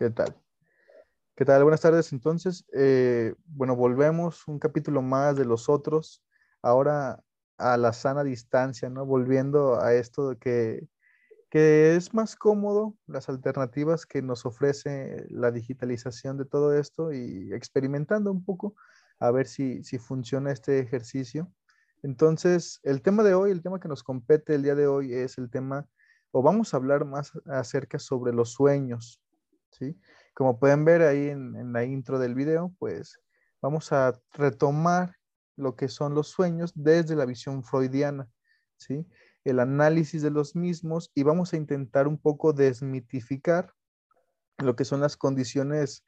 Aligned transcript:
¿Qué 0.00 0.08
tal? 0.08 0.34
¿Qué 1.36 1.44
tal? 1.44 1.62
Buenas 1.62 1.82
tardes. 1.82 2.10
Entonces, 2.14 2.64
eh, 2.72 3.34
bueno, 3.44 3.76
volvemos 3.76 4.48
un 4.48 4.58
capítulo 4.58 5.02
más 5.02 5.36
de 5.36 5.44
los 5.44 5.68
otros, 5.68 6.24
ahora 6.62 7.22
a 7.58 7.76
la 7.76 7.92
sana 7.92 8.24
distancia, 8.24 8.88
¿no? 8.88 9.04
Volviendo 9.04 9.78
a 9.78 9.92
esto 9.92 10.30
de 10.30 10.38
que, 10.38 10.88
que 11.50 11.96
es 11.96 12.14
más 12.14 12.34
cómodo 12.34 12.96
las 13.06 13.28
alternativas 13.28 14.06
que 14.06 14.22
nos 14.22 14.46
ofrece 14.46 15.26
la 15.28 15.50
digitalización 15.50 16.38
de 16.38 16.46
todo 16.46 16.74
esto 16.74 17.12
y 17.12 17.52
experimentando 17.52 18.32
un 18.32 18.42
poco 18.42 18.76
a 19.18 19.30
ver 19.30 19.46
si, 19.46 19.84
si 19.84 19.98
funciona 19.98 20.50
este 20.50 20.78
ejercicio. 20.78 21.52
Entonces, 22.02 22.80
el 22.84 23.02
tema 23.02 23.22
de 23.22 23.34
hoy, 23.34 23.50
el 23.50 23.60
tema 23.60 23.80
que 23.80 23.88
nos 23.88 24.02
compete 24.02 24.54
el 24.54 24.62
día 24.62 24.76
de 24.76 24.86
hoy 24.86 25.12
es 25.12 25.36
el 25.36 25.50
tema, 25.50 25.86
o 26.30 26.40
vamos 26.40 26.72
a 26.72 26.78
hablar 26.78 27.04
más 27.04 27.32
acerca 27.44 27.98
sobre 27.98 28.32
los 28.32 28.50
sueños, 28.52 29.22
¿sí? 29.70 29.98
Como 30.34 30.58
pueden 30.58 30.84
ver 30.84 31.02
ahí 31.02 31.28
en, 31.28 31.72
la 31.72 31.84
intro 31.84 32.18
del 32.18 32.34
video, 32.34 32.74
pues 32.78 33.20
vamos 33.60 33.92
a 33.92 34.18
retomar 34.32 35.16
lo 35.56 35.76
que 35.76 35.88
son 35.88 36.14
los 36.14 36.28
sueños 36.28 36.72
desde 36.74 37.16
la 37.16 37.26
visión 37.26 37.62
freudiana, 37.62 38.28
¿sí? 38.76 39.06
El 39.44 39.60
análisis 39.60 40.22
de 40.22 40.30
los 40.30 40.54
mismos 40.54 41.10
y 41.14 41.22
vamos 41.22 41.52
a 41.52 41.56
intentar 41.56 42.08
un 42.08 42.18
poco 42.18 42.52
desmitificar 42.52 43.74
lo 44.58 44.76
que 44.76 44.84
son 44.84 45.00
las 45.00 45.16
condiciones 45.16 46.04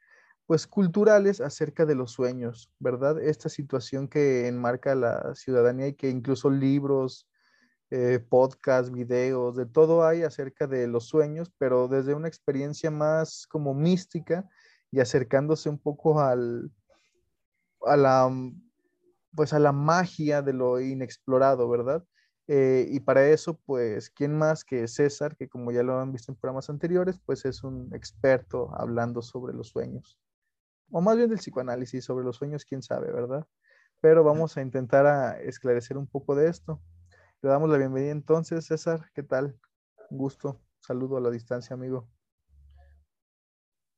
pues 0.46 0.66
culturales 0.66 1.40
acerca 1.40 1.86
de 1.86 1.94
los 1.94 2.12
sueños, 2.12 2.70
¿verdad? 2.78 3.20
Esta 3.22 3.48
situación 3.48 4.08
que 4.08 4.48
enmarca 4.48 4.94
la 4.94 5.34
ciudadanía 5.34 5.88
y 5.88 5.94
que 5.94 6.10
incluso 6.10 6.50
libros, 6.50 7.28
eh, 7.94 8.20
podcasts, 8.20 8.90
videos, 8.90 9.54
de 9.54 9.66
todo 9.66 10.02
hay 10.02 10.22
acerca 10.22 10.66
de 10.66 10.86
los 10.88 11.08
sueños, 11.08 11.52
pero 11.58 11.88
desde 11.88 12.14
una 12.14 12.26
experiencia 12.26 12.90
más 12.90 13.46
como 13.46 13.74
mística 13.74 14.48
y 14.90 15.00
acercándose 15.00 15.68
un 15.68 15.78
poco 15.78 16.18
al, 16.18 16.70
a 17.84 17.96
la, 17.98 18.30
pues 19.34 19.52
a 19.52 19.58
la 19.58 19.72
magia 19.72 20.40
de 20.40 20.54
lo 20.54 20.80
inexplorado, 20.80 21.68
¿verdad? 21.68 22.02
Eh, 22.48 22.88
y 22.90 23.00
para 23.00 23.28
eso, 23.28 23.60
pues, 23.66 24.08
¿quién 24.08 24.38
más 24.38 24.64
que 24.64 24.88
César, 24.88 25.36
que 25.36 25.50
como 25.50 25.70
ya 25.70 25.82
lo 25.82 26.00
han 26.00 26.12
visto 26.12 26.32
en 26.32 26.38
programas 26.38 26.70
anteriores, 26.70 27.20
pues 27.26 27.44
es 27.44 27.62
un 27.62 27.94
experto 27.94 28.74
hablando 28.74 29.20
sobre 29.20 29.52
los 29.52 29.68
sueños, 29.68 30.18
o 30.90 31.02
más 31.02 31.18
bien 31.18 31.28
del 31.28 31.40
psicoanálisis 31.40 32.06
sobre 32.06 32.24
los 32.24 32.36
sueños, 32.36 32.64
quién 32.64 32.82
sabe, 32.82 33.12
¿verdad? 33.12 33.46
Pero 34.00 34.24
vamos 34.24 34.56
a 34.56 34.62
intentar 34.62 35.04
a 35.04 35.38
esclarecer 35.42 35.98
un 35.98 36.06
poco 36.06 36.34
de 36.34 36.48
esto. 36.48 36.80
Le 37.42 37.48
damos 37.48 37.68
la 37.68 37.76
bienvenida 37.76 38.12
entonces, 38.12 38.64
César. 38.64 39.10
¿Qué 39.14 39.24
tal? 39.24 39.58
Un 40.10 40.18
gusto. 40.18 40.60
Saludo 40.78 41.16
a 41.16 41.20
la 41.20 41.28
distancia, 41.28 41.74
amigo. 41.74 42.08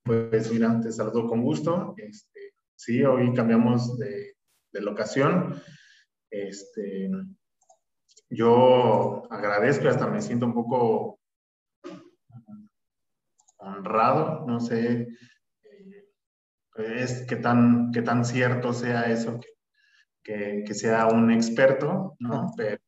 Pues 0.02 0.50
mira, 0.50 0.80
te 0.80 0.90
saludo 0.90 1.26
con 1.28 1.42
gusto. 1.42 1.94
Este, 1.98 2.54
sí, 2.74 3.04
hoy 3.04 3.34
cambiamos 3.34 3.98
de, 3.98 4.34
locación. 4.72 5.60
Este, 6.30 7.10
yo 8.30 9.30
agradezco 9.30 9.84
y 9.84 9.88
hasta 9.88 10.06
me 10.06 10.22
siento 10.22 10.46
un 10.46 10.54
poco 10.54 11.20
honrado, 13.58 14.46
no 14.46 14.58
sé 14.58 15.06
eh, 15.64 16.08
es 16.76 17.26
qué 17.28 17.36
tan, 17.36 17.92
qué 17.92 18.00
tan 18.00 18.24
cierto 18.24 18.72
sea 18.72 19.02
eso 19.10 19.38
que, 20.22 20.64
que, 20.66 20.74
sea 20.74 21.06
un 21.06 21.30
experto, 21.30 22.16
¿no? 22.18 22.50
Pero 22.56 22.78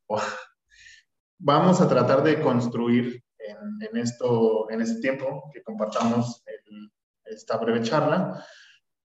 vamos 1.39 1.81
a 1.81 1.89
tratar 1.89 2.23
de 2.23 2.41
construir 2.41 3.23
en, 3.39 3.89
en 3.89 3.97
esto, 3.97 4.70
en 4.70 4.81
este 4.81 5.01
tiempo 5.01 5.51
que 5.53 5.62
compartamos 5.62 6.42
esta 7.25 7.56
breve 7.56 7.83
charla, 7.83 8.45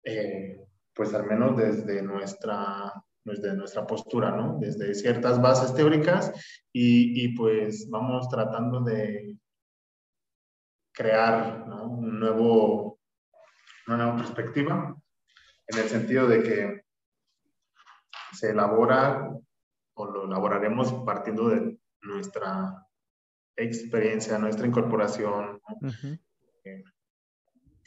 eh, 0.04 0.60
pues 0.94 1.14
al 1.14 1.26
menos 1.26 1.58
desde 1.58 2.02
nuestra, 2.02 2.94
desde 3.24 3.54
nuestra 3.54 3.88
postura, 3.88 4.32
¿no? 4.32 4.58
Desde 4.60 4.94
ciertas 4.94 5.42
bases 5.42 5.74
teóricas 5.74 6.32
y, 6.72 7.24
y 7.24 7.36
pues 7.36 7.90
vamos 7.90 8.28
tratando 8.30 8.82
de 8.82 9.38
crear 10.92 11.68
¿no? 11.68 11.86
un 11.90 12.20
nuevo, 12.20 13.00
una 13.88 13.98
nueva 13.98 14.18
perspectiva 14.18 14.96
en 15.68 15.80
el 15.80 15.88
sentido 15.88 16.28
de 16.28 16.44
que 16.44 16.86
se 18.34 18.52
elabora 18.52 19.30
o 19.94 20.06
lo 20.06 20.26
elaboraremos 20.26 20.94
partiendo 21.06 21.50
de 21.50 21.81
nuestra 22.02 22.88
experiencia, 23.56 24.38
nuestra 24.38 24.66
incorporación 24.66 25.62
eh, 26.64 26.84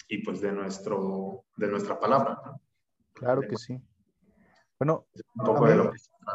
y 0.08 0.22
pues 0.22 0.40
de, 0.40 0.52
nuestro, 0.52 1.44
de 1.56 1.68
nuestra 1.68 1.98
palabra. 1.98 2.40
Claro 3.14 3.42
que 3.42 3.56
sí. 3.56 3.80
Bueno, 4.78 5.06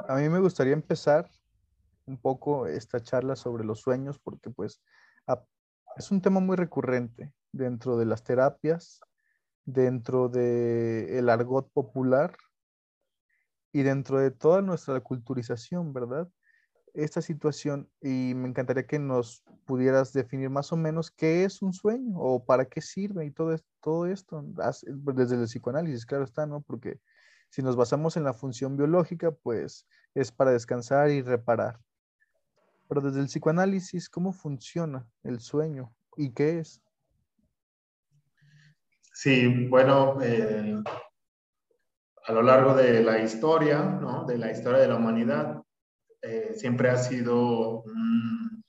a 0.07 0.15
mí, 0.15 0.29
me 0.29 0.39
gustaría 0.39 0.73
empezar 0.73 1.29
un 2.05 2.17
poco 2.17 2.67
esta 2.67 3.01
charla 3.01 3.35
sobre 3.35 3.63
los 3.63 3.81
sueños 3.81 4.17
porque 4.19 4.49
pues 4.49 4.81
es 5.97 6.11
un 6.11 6.21
tema 6.21 6.39
muy 6.39 6.55
recurrente 6.55 7.33
dentro 7.51 7.97
de 7.97 8.05
las 8.05 8.23
terapias, 8.23 9.01
dentro 9.65 10.29
del 10.29 11.09
el 11.09 11.29
argot 11.29 11.71
popular 11.71 12.35
y 13.71 13.83
dentro 13.83 14.19
de 14.19 14.31
toda 14.31 14.61
nuestra 14.61 14.99
culturización, 15.01 15.93
¿verdad? 15.93 16.29
Esta 17.03 17.21
situación 17.21 17.89
y 18.01 18.33
me 18.35 18.49
encantaría 18.49 18.85
que 18.85 18.99
nos 18.99 19.43
pudieras 19.65 20.11
definir 20.11 20.49
más 20.49 20.73
o 20.73 20.75
menos 20.75 21.11
qué 21.11 21.45
es 21.45 21.61
un 21.61 21.71
sueño 21.71 22.17
o 22.17 22.43
para 22.43 22.65
qué 22.65 22.81
sirve 22.81 23.25
y 23.25 23.31
todo, 23.31 23.55
todo 23.79 24.05
esto, 24.05 24.43
desde 25.13 25.35
el 25.35 25.45
psicoanálisis, 25.45 26.05
claro 26.05 26.25
está, 26.25 26.45
¿no? 26.45 26.61
Porque 26.61 26.99
si 27.49 27.61
nos 27.61 27.77
basamos 27.77 28.17
en 28.17 28.25
la 28.25 28.33
función 28.33 28.75
biológica, 28.75 29.31
pues 29.31 29.87
es 30.13 30.31
para 30.31 30.51
descansar 30.51 31.09
y 31.09 31.21
reparar. 31.21 31.79
Pero 32.89 32.99
desde 32.99 33.21
el 33.21 33.27
psicoanálisis, 33.27 34.09
¿cómo 34.09 34.33
funciona 34.33 35.07
el 35.23 35.39
sueño 35.39 35.95
y 36.17 36.31
qué 36.33 36.59
es? 36.59 36.81
Sí, 39.13 39.67
bueno, 39.67 40.21
eh, 40.21 40.83
a 42.25 42.31
lo 42.33 42.41
largo 42.41 42.75
de 42.75 43.01
la 43.03 43.19
historia, 43.19 43.81
¿no? 43.83 44.25
de 44.25 44.37
la 44.37 44.51
historia 44.51 44.79
de 44.79 44.87
la 44.87 44.97
humanidad, 44.97 45.63
eh, 46.21 46.53
siempre 46.55 46.89
ha 46.89 46.97
sido 46.97 47.83
un, 47.83 48.63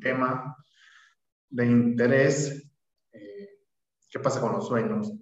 tema 0.00 0.56
de 1.48 1.66
interés. 1.66 2.70
Eh, 3.12 3.48
¿Qué 4.10 4.20
pasa 4.20 4.40
con 4.40 4.52
los 4.52 4.68
sueños? 4.68 5.12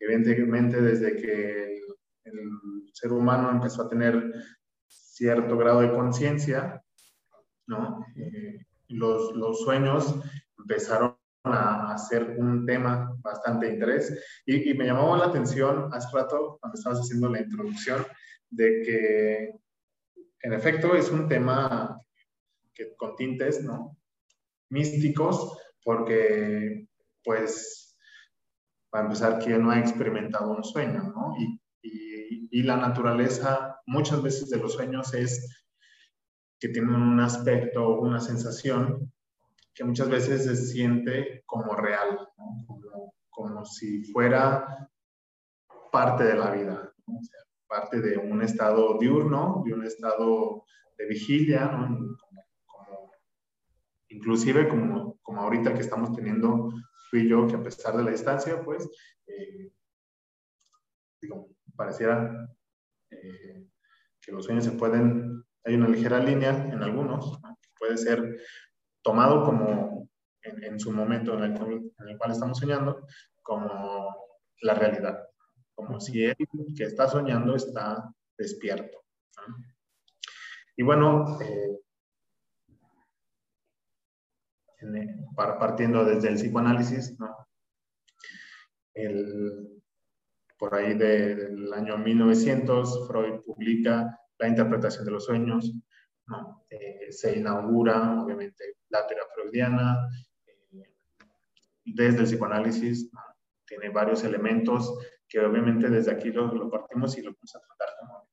Evidentemente, 0.00 0.80
desde 0.80 1.14
que 1.16 1.80
el, 2.24 2.92
ser 2.92 3.12
humano 3.12 3.50
empezó 3.50 3.82
a 3.82 3.88
tener 3.88 4.32
cierto 4.86 5.56
grado 5.58 5.82
de 5.82 5.92
conciencia, 5.92 6.82
¿no? 7.66 8.04
Eh, 8.16 8.64
los, 8.88 9.36
los 9.36 9.60
sueños 9.60 10.14
empezaron 10.58 11.16
a 11.52 11.92
hacer 11.92 12.36
un 12.38 12.66
tema 12.66 13.14
bastante 13.20 13.68
interés. 13.68 14.42
Y, 14.46 14.74
me 14.74 14.86
llamó 14.86 15.16
la 15.16 15.26
atención 15.26 15.88
hace 15.92 16.08
rato, 16.12 16.58
cuando 16.60 16.78
estabas 16.78 17.00
haciendo 17.00 17.28
la 17.28 17.40
introducción, 17.40 18.04
de 18.50 18.82
que 18.82 19.50
en 20.46 20.52
efecto 20.52 20.94
es 20.94 21.10
un 21.10 21.26
tema 21.26 22.00
que, 22.72 22.94
con 22.94 23.16
tintes 23.16 23.64
¿no? 23.64 23.98
místicos, 24.70 25.58
porque 25.82 26.86
pues 27.24 27.96
para 28.88 29.06
empezar, 29.06 29.40
¿quién 29.40 29.64
no 29.64 29.72
ha 29.72 29.80
experimentado 29.80 30.52
un 30.52 30.62
sueño? 30.62 31.02
¿no? 31.02 31.34
Y, 31.38 31.60
la 32.62 32.76
naturaleza 32.76 33.80
muchas 33.86 34.22
veces 34.22 34.48
de 34.48 34.56
los 34.56 34.72
sueños 34.72 35.12
es 35.14 35.64
que 36.58 36.70
tienen 36.70 36.94
un 36.94 37.20
aspecto, 37.20 38.00
una 38.00 38.18
sensación 38.18 39.12
que 39.74 39.84
muchas 39.84 40.08
veces 40.08 40.44
se 40.44 40.56
siente 40.56 41.42
como 41.44 41.76
real, 41.76 42.26
como, 43.28 43.64
si 43.66 44.04
fuera 44.10 44.88
parte 45.92 46.24
de 46.24 46.34
la 46.34 46.50
vida, 46.50 46.94
parte 47.68 48.00
de 48.00 48.18
un 48.18 48.42
estado 48.42 48.98
diurno, 48.98 49.62
de 49.64 49.74
un 49.74 49.84
estado 49.84 50.64
de 50.96 51.06
vigilia, 51.06 51.88
inclusive 54.08 54.68
como, 54.68 55.18
como 55.22 55.42
ahorita 55.42 55.74
que 55.74 55.80
estamos 55.80 56.12
teniendo 56.14 56.72
tú 57.10 57.16
y 57.16 57.28
yo, 57.28 57.46
que 57.46 57.56
a 57.56 57.62
pesar 57.62 57.96
de 57.96 58.04
la 58.04 58.10
distancia, 58.10 58.62
pues, 58.64 58.88
eh, 59.26 59.72
pareciera 61.76 62.48
eh, 63.10 63.68
que 64.20 64.32
los 64.32 64.44
sueños 64.44 64.64
se 64.64 64.72
pueden, 64.72 65.44
hay 65.64 65.74
una 65.74 65.88
ligera 65.88 66.18
línea 66.18 66.50
en 66.50 66.82
algunos, 66.82 67.38
puede 67.78 67.96
ser 67.96 68.40
tomado 69.02 69.44
como 69.44 70.08
en, 70.42 70.80
su 70.80 70.92
momento 70.92 71.34
en 71.34 71.44
el, 71.44 72.18
cual 72.18 72.30
estamos 72.30 72.58
soñando, 72.58 73.06
como 73.42 74.14
la 74.62 74.74
realidad, 74.74 75.25
como 75.76 76.00
si 76.00 76.24
él 76.24 76.36
que 76.74 76.84
está 76.84 77.06
soñando 77.06 77.54
está 77.54 78.10
despierto. 78.36 79.04
Y 80.76 80.82
bueno, 80.82 81.38
eh, 81.40 81.78
partiendo 85.36 86.04
desde 86.04 86.28
el 86.28 86.34
psicoanálisis, 86.34 87.16
el, 88.94 89.82
por 90.58 90.74
ahí 90.74 90.94
del 90.94 91.72
año 91.72 91.98
1900, 91.98 93.06
Freud 93.06 93.40
publica 93.44 94.18
la 94.38 94.48
interpretación 94.48 95.04
de 95.04 95.10
los 95.10 95.24
sueños, 95.24 95.72
eh, 96.70 97.12
se 97.12 97.38
inaugura, 97.38 98.22
obviamente, 98.22 98.78
la 98.88 99.06
teoría 99.06 99.24
freudiana, 99.34 100.08
eh, 100.46 100.94
desde 101.84 102.20
el 102.20 102.24
psicoanálisis, 102.24 103.10
tiene 103.66 103.90
varios 103.90 104.24
elementos 104.24 104.98
que 105.28 105.40
obviamente 105.40 105.88
desde 105.88 106.12
aquí 106.12 106.30
lo, 106.30 106.52
lo, 106.52 106.70
partimos 106.70 107.16
y 107.18 107.22
lo 107.22 107.32
vamos 107.32 107.56
a 107.56 107.60
tratar 107.60 107.96
como 108.00 108.28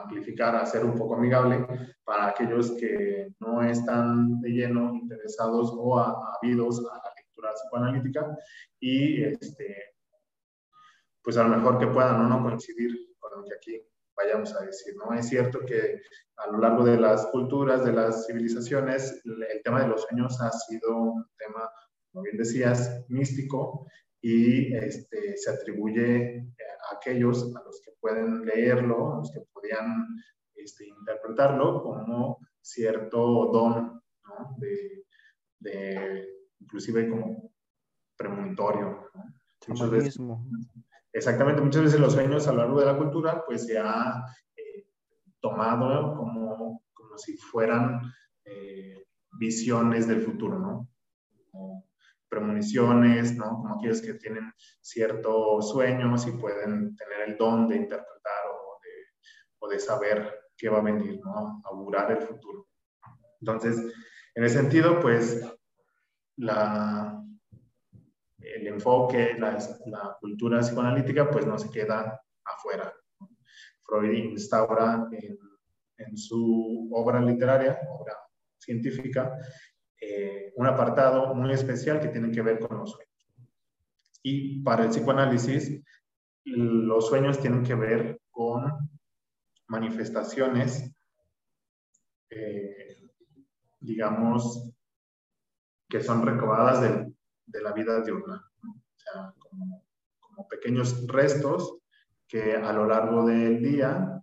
amplificar, 0.00 0.56
hacer 0.56 0.84
un 0.84 0.96
poco 0.96 1.14
amigable 1.16 1.66
para 2.04 2.28
aquellos 2.28 2.72
que 2.72 3.28
no 3.40 3.62
están 3.62 4.40
de 4.40 4.50
lleno 4.50 4.94
interesados 4.94 5.72
o 5.74 5.98
habidos 5.98 6.80
a 6.90 6.96
la 6.96 7.12
lectura 7.16 7.52
psicoanalítica 7.54 8.36
y 8.80 9.22
este, 9.22 9.94
pues 11.22 11.36
a 11.36 11.44
lo 11.44 11.56
mejor 11.56 11.78
que 11.78 11.86
puedan 11.86 12.20
o 12.20 12.28
no 12.28 12.42
coincidir 12.42 12.90
con 13.18 13.40
lo 13.40 13.44
que 13.44 13.54
aquí 13.54 13.82
vayamos 14.16 14.54
a 14.54 14.64
decir, 14.64 14.94
¿no? 14.96 15.14
Es 15.14 15.28
cierto 15.28 15.60
que 15.60 16.00
a 16.36 16.50
lo 16.50 16.58
largo 16.58 16.84
de 16.84 16.98
las 16.98 17.26
culturas, 17.26 17.84
de 17.84 17.92
las 17.92 18.26
civilizaciones, 18.26 19.22
el 19.24 19.62
tema 19.62 19.82
de 19.82 19.88
los 19.88 20.02
sueños 20.02 20.40
ha 20.40 20.50
sido 20.50 20.96
un 20.96 21.26
tema, 21.36 21.70
como 22.12 22.22
bien 22.22 22.36
decías, 22.36 23.04
místico 23.08 23.86
y 24.20 24.74
este, 24.74 25.36
se 25.36 25.50
atribuye 25.50 26.46
a 26.90 26.96
aquellos 26.96 27.54
a 27.54 27.62
los 27.62 27.80
que 27.84 27.92
pueden 28.00 28.44
leerlo, 28.44 29.14
a 29.14 29.16
los 29.18 29.30
que 29.32 29.40
podían 29.52 30.06
este, 30.54 30.86
interpretarlo 30.86 31.82
como 31.82 32.38
cierto 32.60 33.50
don, 33.52 34.02
¿no? 34.24 34.56
de, 34.58 35.04
de, 35.60 36.28
inclusive 36.60 37.08
como 37.08 37.52
premonitorio. 38.16 39.10
¿no? 39.14 39.24
Muchas 39.68 39.90
veces, 39.90 40.18
exactamente, 41.12 41.60
muchas 41.60 41.82
veces 41.82 42.00
los 42.00 42.12
sueños 42.12 42.46
a 42.46 42.52
lo 42.52 42.58
largo 42.58 42.80
de 42.80 42.86
la 42.86 42.96
cultura 42.96 43.44
pues 43.46 43.66
se 43.66 43.78
ha 43.78 44.24
eh, 44.56 44.86
tomado 45.40 46.16
como, 46.16 46.82
como 46.92 47.18
si 47.18 47.36
fueran 47.36 48.00
eh, 48.44 49.06
visiones 49.32 50.06
del 50.06 50.22
futuro, 50.22 50.58
¿no? 50.58 50.88
Premoniciones, 52.28 53.36
¿no? 53.36 53.50
Como 53.50 53.74
aquellos 53.74 54.02
que 54.02 54.14
tienen 54.14 54.52
ciertos 54.80 55.70
sueños 55.70 56.26
y 56.26 56.32
pueden 56.32 56.96
tener 56.96 57.28
el 57.28 57.36
don 57.36 57.68
de 57.68 57.76
interpretar 57.76 58.46
o 58.50 58.78
de, 58.82 58.90
o 59.58 59.68
de 59.68 59.78
saber 59.78 60.40
qué 60.56 60.68
va 60.68 60.78
a 60.78 60.82
venir, 60.82 61.20
¿no? 61.22 61.62
Augurar 61.64 62.10
el 62.12 62.22
futuro. 62.22 62.68
Entonces, 63.40 63.78
en 64.34 64.44
ese 64.44 64.58
sentido, 64.58 65.00
pues, 65.00 65.42
la, 66.36 67.22
el 68.38 68.66
enfoque, 68.66 69.34
la, 69.38 69.58
la, 69.86 70.16
cultura 70.20 70.60
psicoanalítica, 70.60 71.30
pues 71.30 71.46
no 71.46 71.58
se 71.58 71.70
queda 71.70 72.20
afuera. 72.44 72.92
Freud 73.82 74.12
instaura 74.12 75.08
en, 75.12 75.38
en 75.98 76.16
su 76.16 76.88
obra 76.92 77.20
literaria, 77.20 77.78
obra 77.88 78.14
científica, 78.58 79.36
eh, 80.00 80.52
un 80.56 80.66
apartado 80.66 81.34
muy 81.34 81.52
especial 81.52 82.00
que 82.00 82.08
tiene 82.08 82.30
que 82.30 82.42
ver 82.42 82.58
con 82.58 82.78
los 82.78 82.92
sueños. 82.92 83.12
Y 84.22 84.62
para 84.62 84.84
el 84.84 84.90
psicoanálisis, 84.90 85.82
los 86.44 87.08
sueños 87.08 87.40
tienen 87.40 87.62
que 87.62 87.74
ver 87.74 88.20
con 88.30 88.72
manifestaciones, 89.68 90.92
eh, 92.30 93.10
digamos, 93.80 94.70
que 95.88 96.02
son 96.02 96.24
recobradas 96.24 96.80
de, 96.80 97.12
de 97.46 97.62
la 97.62 97.72
vida 97.72 98.00
diurna, 98.02 98.44
o 98.62 98.98
sea, 98.98 99.32
como, 99.38 99.84
como 100.18 100.48
pequeños 100.48 101.06
restos 101.06 101.78
que 102.26 102.56
a 102.56 102.72
lo 102.72 102.86
largo 102.86 103.24
del 103.24 103.62
día 103.62 104.20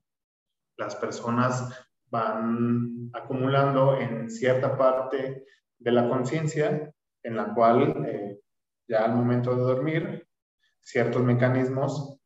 las 0.77 0.95
personas 0.95 1.69
van 2.09 3.09
acumulando 3.13 3.97
en 3.97 4.29
cierta 4.29 4.77
parte 4.77 5.45
de 5.83 5.91
la 5.91 6.07
conciencia 6.07 6.93
en 7.23 7.35
la 7.35 7.53
cual 7.53 8.05
eh, 8.07 8.39
ya 8.87 9.05
al 9.05 9.15
momento 9.15 9.55
de 9.55 9.61
dormir 9.61 10.27
ciertos 10.81 11.23
mecanismos 11.23 12.17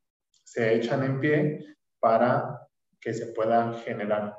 se 0.43 0.75
echan 0.75 1.03
en 1.03 1.19
pie 1.19 1.77
para 1.99 2.67
que 2.99 3.13
se 3.13 3.27
pueda 3.27 3.73
generar 3.79 4.37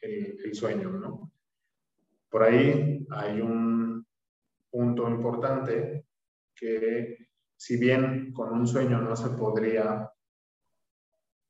el, 0.00 0.54
sueño, 0.54 0.90
¿no? 0.90 1.30
Por 2.30 2.42
ahí 2.42 3.06
hay 3.10 3.40
un 3.40 4.06
punto 4.70 5.08
importante 5.08 6.06
que 6.54 7.28
si 7.56 7.76
bien 7.78 8.32
con 8.32 8.52
un 8.52 8.66
sueño 8.66 9.00
no 9.00 9.14
se 9.16 9.30
podría, 9.30 10.10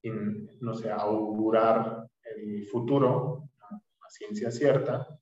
no 0.03 0.75
sé, 0.75 0.91
augurar 0.91 2.09
el 2.23 2.67
futuro, 2.67 3.51
la 3.61 4.09
ciencia 4.09 4.51
cierta, 4.51 5.20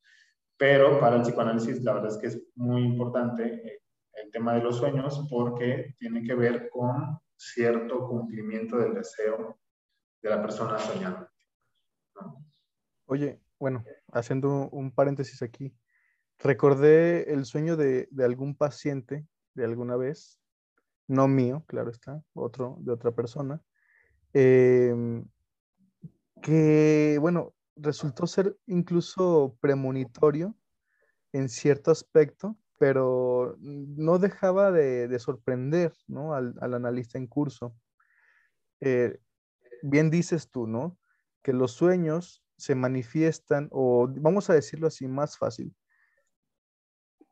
pero 0.59 0.99
para 1.01 1.17
el 1.17 1.23
psicoanálisis 1.23 1.83
la 1.83 1.95
verdad 1.95 2.11
es 2.11 2.19
que 2.19 2.27
es 2.27 2.43
muy 2.57 2.83
importante 2.83 3.45
eh, 3.45 3.83
el 4.15 4.31
tema 4.31 4.55
de 4.55 4.63
los 4.63 4.77
sueños 4.77 5.27
porque 5.31 5.95
tiene 5.99 6.23
que 6.25 6.35
ver 6.35 6.69
con 6.69 7.19
cierto 7.37 8.07
cumplimiento 8.09 8.77
del 8.77 8.95
deseo 8.95 9.59
de 10.21 10.31
la 10.31 10.43
persona 10.43 10.79
soñando. 10.79 11.29
Oye, 13.07 13.41
bueno, 13.59 13.85
haciendo 14.13 14.69
un 14.71 14.91
paréntesis 14.91 15.41
aquí, 15.41 15.73
recordé 16.39 17.33
el 17.33 17.45
sueño 17.45 17.77
de, 17.77 18.09
de, 18.11 18.25
algún 18.25 18.57
paciente 18.57 19.27
de 19.55 19.65
alguna 19.65 19.97
vez, 19.97 20.41
no 21.07 21.29
mío, 21.29 21.65
claro 21.67 21.91
está, 21.91 22.23
otro 22.35 22.77
de 22.81 22.93
otra 22.93 23.13
persona, 23.13 23.63
eh, 24.35 25.23
que, 26.43 27.19
bueno, 27.21 27.55
resultó 27.81 28.27
ser 28.27 28.57
incluso 28.67 29.57
premonitorio 29.61 30.55
en 31.33 31.49
cierto 31.49 31.91
aspecto, 31.91 32.57
pero 32.79 33.57
no 33.59 34.19
dejaba 34.19 34.71
de, 34.71 35.19
sorprender 35.19 35.93
al, 36.33 36.75
analista 36.75 37.19
en 37.19 37.27
curso. 37.27 37.75
Eh, 38.81 39.19
bien 39.83 40.11
dices 40.11 40.51
tú, 40.51 40.67
¿no? 40.67 40.97
Que 41.43 41.53
los 41.53 41.73
sueños 41.73 42.45
se 42.57 42.75
manifiestan, 42.75 43.69
o 43.71 44.09
vamos 44.09 44.51
a 44.51 44.55
decirlo 44.55 44.87
así 44.87 45.07
más 45.07 45.39
fácil, 45.39 45.75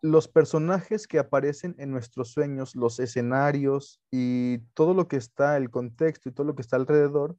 los 0.03 0.29
personajes 0.29 1.07
que 1.09 1.19
aparecen 1.19 1.75
en 1.79 1.91
nuestros 1.91 2.31
sueños, 2.31 2.77
los 2.77 3.01
escenarios 3.01 4.01
y 4.11 4.59
todo 4.75 4.95
lo 4.95 5.09
que 5.09 5.17
está, 5.17 5.57
el 5.57 5.71
contexto 5.71 6.29
y 6.29 6.33
todo 6.33 6.47
lo 6.47 6.55
que 6.55 6.63
está 6.63 6.77
alrededor, 6.77 7.37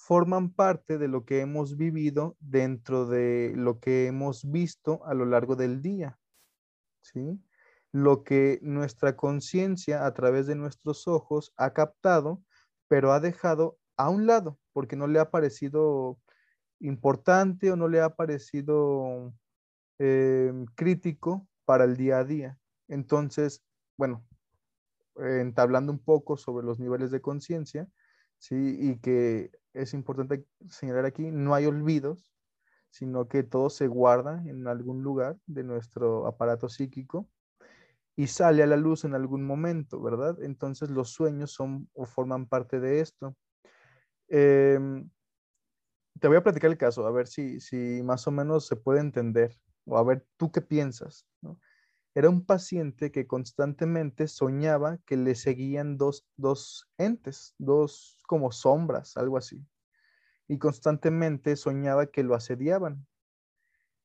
forman 0.00 0.50
parte 0.50 0.96
de 0.96 1.08
lo 1.08 1.26
que 1.26 1.40
hemos 1.40 1.76
vivido 1.76 2.34
dentro 2.40 3.06
de 3.06 3.52
lo 3.54 3.80
que 3.80 4.06
hemos 4.06 4.50
visto 4.50 5.04
a 5.04 5.12
lo 5.12 5.26
largo 5.26 5.56
del 5.56 5.82
día. 5.82 6.18
¿sí? 7.02 7.38
Lo 7.92 8.24
que 8.24 8.58
nuestra 8.62 9.14
conciencia 9.14 10.06
a 10.06 10.14
través 10.14 10.46
de 10.46 10.54
nuestros 10.54 11.06
ojos 11.06 11.52
ha 11.58 11.74
captado, 11.74 12.42
pero 12.88 13.12
ha 13.12 13.20
dejado 13.20 13.78
a 13.98 14.08
un 14.08 14.26
lado 14.26 14.58
porque 14.72 14.96
no 14.96 15.06
le 15.06 15.18
ha 15.18 15.30
parecido 15.30 16.18
importante 16.80 17.70
o 17.70 17.76
no 17.76 17.86
le 17.86 18.00
ha 18.00 18.16
parecido 18.16 19.34
em, 19.98 20.64
crítico 20.76 21.46
para 21.66 21.84
el 21.84 21.98
día 21.98 22.20
a 22.20 22.24
día. 22.24 22.58
Entonces, 22.88 23.62
bueno, 23.98 24.24
entablando 25.16 25.92
un 25.92 26.02
poco 26.02 26.38
sobre 26.38 26.64
los 26.64 26.80
niveles 26.80 27.10
de 27.10 27.20
conciencia, 27.20 27.86
¿sí? 28.38 28.76
Y 28.80 28.98
que 28.98 29.50
es 29.72 29.94
importante 29.94 30.46
señalar 30.68 31.04
aquí, 31.04 31.30
no 31.30 31.54
hay 31.54 31.66
olvidos, 31.66 32.32
sino 32.90 33.28
que 33.28 33.42
todo 33.42 33.70
se 33.70 33.86
guarda 33.86 34.42
en 34.46 34.66
algún 34.66 35.02
lugar 35.02 35.38
de 35.46 35.62
nuestro 35.62 36.26
aparato 36.26 36.68
psíquico 36.68 37.28
y 38.16 38.26
sale 38.26 38.62
a 38.62 38.66
la 38.66 38.76
luz 38.76 39.04
en 39.04 39.14
algún 39.14 39.44
momento, 39.44 40.02
¿verdad? 40.02 40.42
Entonces 40.42 40.90
los 40.90 41.10
sueños 41.10 41.52
son 41.52 41.88
o 41.94 42.04
forman 42.04 42.46
parte 42.46 42.80
de 42.80 43.00
esto. 43.00 43.36
Em, 44.28 45.08
te 46.20 46.28
voy 46.28 46.36
a 46.36 46.42
platicar 46.42 46.70
el 46.70 46.76
caso, 46.76 47.06
a 47.06 47.10
ver 47.10 47.26
si, 47.26 47.60
si 47.60 48.02
más 48.02 48.26
o 48.26 48.30
menos 48.30 48.66
se 48.66 48.76
puede 48.76 49.00
entender, 49.00 49.58
o 49.86 49.96
a 49.96 50.04
ver 50.04 50.26
tú 50.36 50.52
qué 50.52 50.60
piensas. 50.60 51.26
Era 52.14 52.28
un 52.28 52.44
paciente 52.44 53.10
que 53.12 53.26
constantemente 53.26 54.26
soñaba 54.26 54.98
que 55.06 55.16
le 55.16 55.34
seguían 55.34 55.96
dos, 55.96 56.26
entes, 56.98 57.54
dos 57.58 58.19
como 58.30 58.52
sombras, 58.52 59.16
algo 59.16 59.36
así. 59.36 59.66
Y 60.46 60.58
constantemente 60.58 61.56
soñaba 61.56 62.06
que 62.06 62.22
lo 62.22 62.36
asediaban, 62.36 63.04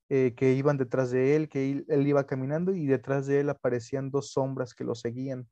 eh, 0.10 0.34
que 0.36 0.54
iban 0.54 0.78
detrás 0.78 1.12
de 1.12 1.36
él, 1.36 1.48
que 1.48 1.86
él, 1.88 2.08
iba 2.08 2.26
caminando 2.26 2.74
y 2.74 2.88
detrás 2.88 3.28
de 3.28 3.42
él 3.42 3.52
aparecían 3.52 4.10
dos 4.10 4.32
sombras 4.32 4.74
que 4.74 4.84
lo 4.84 4.96
seguían. 4.96 5.48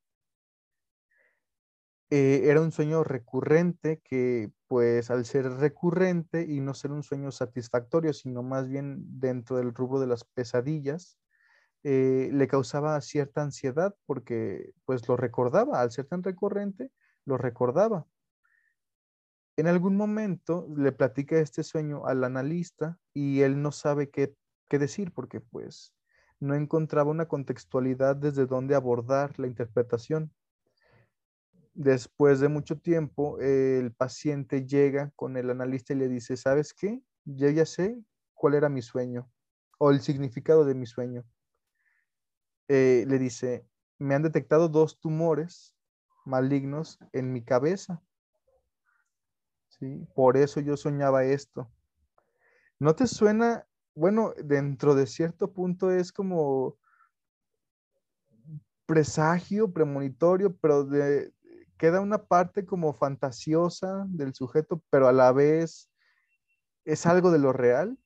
Eh, 2.10 2.50
era 2.50 2.62
un 2.62 2.72
sueño 2.72 3.04
recurrente 3.04 4.02
que 4.04 4.52
pues 4.68 5.12
al 5.12 5.26
ser 5.26 5.46
recurrente 5.52 6.42
y 6.42 6.60
no 6.60 6.74
ser 6.74 6.94
un 6.94 7.04
sueño 7.04 7.32
satisfactorio, 7.32 8.12
sino 8.12 8.42
más 8.42 8.68
bien 8.68 9.04
dentro 9.20 9.58
del 9.58 9.76
rubro 9.76 10.00
de 10.00 10.08
las 10.08 10.24
pesadillas, 10.24 11.20
eh, 11.84 12.32
le 12.34 12.48
causaba 12.48 13.00
cierta 13.02 13.44
ansiedad 13.44 13.96
porque 14.08 14.74
pues 14.86 15.08
lo 15.08 15.16
recordaba, 15.16 15.80
al 15.80 15.92
ser 15.92 16.08
tan 16.08 16.24
recurrente, 16.24 16.90
lo 17.26 17.38
recordaba. 17.38 18.08
En 19.56 19.68
algún 19.68 19.96
momento 19.96 20.68
le 20.76 20.92
platica 20.92 21.38
este 21.40 21.64
sueño 21.64 22.08
al 22.08 22.24
analista 22.24 22.98
y 23.14 23.42
él 23.42 23.62
no 23.62 23.72
sabe 23.72 24.10
qué, 24.10 24.36
qué 24.68 24.80
decir 24.80 25.14
porque 25.14 25.42
pues 25.42 25.94
no 26.40 26.56
encontraba 26.56 27.12
una 27.12 27.28
contextualidad 27.28 28.16
desde 28.16 28.46
donde 28.46 28.76
abordar 28.76 29.40
la 29.40 29.48
interpretación. 29.48 30.34
Después 31.74 32.40
de 32.40 32.50
mucho 32.50 32.78
tiempo, 32.80 33.40
el 33.40 33.94
paciente 33.94 34.66
llega 34.66 35.12
con 35.16 35.38
el 35.38 35.50
analista 35.50 35.94
y 35.94 35.98
le 35.98 36.10
dice, 36.10 36.36
¿sabes 36.38 36.74
qué? 36.74 37.02
Yo 37.26 37.50
ya 37.50 37.66
sé 37.66 37.98
cuál 38.34 38.56
era 38.56 38.70
mi 38.70 38.82
sueño 38.82 39.32
o 39.80 39.92
el 39.92 40.02
significado 40.02 40.66
de 40.66 40.76
mi 40.76 40.86
sueño. 40.86 41.24
Eh, 42.68 43.06
le 43.08 43.20
dice, 43.20 43.66
me 43.98 44.16
han 44.16 44.24
detectado 44.24 44.70
dos 44.70 45.00
tumores 45.00 45.76
malignos 46.26 47.00
en 47.12 47.32
mi 47.32 47.44
cabeza. 47.44 48.02
¿Sí? 49.80 50.08
Por 50.14 50.38
eso 50.38 50.60
yo 50.60 50.78
soñaba 50.78 51.24
esto. 51.24 51.70
¿No 52.80 52.96
te 52.96 53.08
suena, 53.08 53.68
bueno, 53.96 54.34
dentro 54.44 54.94
de 54.94 55.08
cierto 55.08 55.52
punto 55.52 55.92
es 55.92 56.12
como 56.12 56.78
presagio, 58.86 59.72
premonitorio, 59.72 60.56
pero 60.58 60.88
queda 61.78 62.02
una 62.02 62.24
parte 62.24 62.66
como 62.66 62.94
fantasiosa 62.94 64.06
del 64.10 64.34
sujeto, 64.34 64.84
pero 64.90 65.08
a 65.08 65.14
la 65.14 65.32
vez 65.32 65.90
es 66.86 67.06
algo 67.06 67.32
de 67.32 67.40
lo 67.40 67.52
real? 67.52 67.98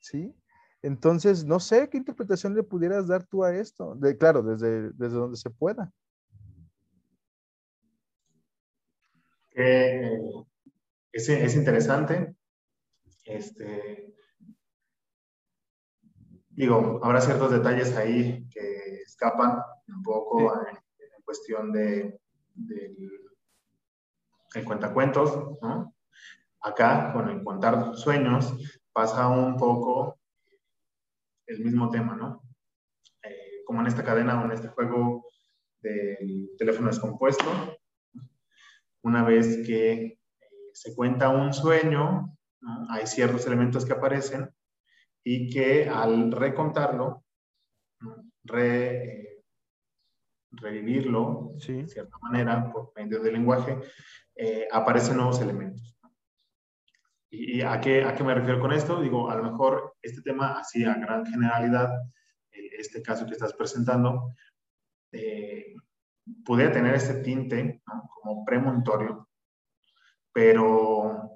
¿Sí? 0.00 0.34
Entonces, 0.82 1.44
no 1.44 1.58
sé 1.58 1.88
qué 1.88 1.96
interpretación 1.96 2.54
le 2.54 2.62
pudieras 2.62 3.08
dar 3.08 3.24
tú 3.24 3.42
a 3.42 3.54
esto. 3.54 3.98
Claro, 4.18 4.42
desde, 4.42 4.90
desde 4.92 5.16
donde 5.16 5.36
se 5.36 5.50
pueda. 5.50 5.90
Eh, 9.54 10.20
es, 11.12 11.54
interesante. 11.54 12.34
Este, 13.24 14.14
digo, 16.50 17.00
habrá 17.02 17.20
ciertos 17.20 17.52
detalles 17.52 17.96
ahí 17.96 18.46
que 18.50 19.02
escapan 19.06 19.62
un 19.88 20.02
poco 20.02 20.52
en, 20.68 20.76
cuestión 21.24 21.72
de, 21.72 22.20
del 22.54 22.96
el 24.54 24.64
cuentacuentos, 24.64 25.58
¿no? 25.62 25.94
Acá, 26.60 27.12
con 27.12 27.28
el 27.28 27.42
contar 27.42 27.96
sueños, 27.96 28.54
pasa 28.92 29.28
un 29.28 29.56
poco 29.56 30.18
el 31.46 31.64
mismo 31.64 31.90
tema, 31.90 32.14
¿no? 32.14 32.42
Eh, 33.22 33.62
como 33.66 33.80
en 33.80 33.86
esta 33.86 34.04
cadena 34.04 34.40
o 34.40 34.44
en 34.44 34.52
este 34.52 34.68
juego 34.68 35.26
del 35.80 36.50
teléfono 36.56 36.88
descompuesto, 36.88 37.44
una 39.04 39.22
vez 39.22 39.64
que 39.66 39.92
eh, 39.92 40.18
se 40.72 40.94
cuenta 40.94 41.28
un 41.28 41.54
sueño, 41.54 42.36
hay 42.88 43.06
ciertos 43.06 43.46
elementos 43.46 43.84
que 43.84 43.92
aparecen 43.92 44.50
y 45.22 45.50
que 45.50 45.88
al 45.88 46.32
recontarlo, 46.32 47.24
eh, 48.54 49.42
revivirlo 50.50 51.52
de 51.54 51.86
cierta 51.86 52.18
manera 52.22 52.70
por 52.72 52.92
medio 52.96 53.20
del 53.20 53.34
lenguaje, 53.34 53.78
aparecen 54.72 55.16
nuevos 55.16 55.40
elementos. 55.40 55.94
¿Y 57.36 57.62
a 57.62 57.80
qué, 57.80 58.04
a 58.04 58.14
qué 58.14 58.22
me 58.22 58.34
refiero 58.34 58.60
con 58.60 58.72
esto? 58.72 59.00
Digo, 59.00 59.28
a 59.28 59.34
lo 59.34 59.42
mejor 59.42 59.96
este 60.00 60.22
tema, 60.22 60.58
así 60.58 60.84
a 60.84 60.94
gran 60.94 61.26
generalidad, 61.26 61.90
eh, 62.52 62.70
este 62.78 63.02
caso 63.02 63.26
que 63.26 63.32
estás 63.32 63.52
presentando, 63.54 64.32
eh, 65.10 65.74
pudiera 66.44 66.72
tener 66.72 66.94
este 66.94 67.14
tinte 67.22 67.82
como 68.08 68.44
premonitorio, 68.44 69.28
pero 70.32 71.30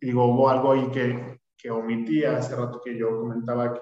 digo, 0.00 0.24
hubo 0.24 0.48
algo 0.48 0.72
ahí 0.72 0.90
que, 0.90 1.40
que 1.56 1.70
omití 1.70 2.24
hace 2.24 2.56
rato 2.56 2.80
que 2.84 2.96
yo 2.96 3.20
comentaba 3.20 3.74
que, 3.74 3.80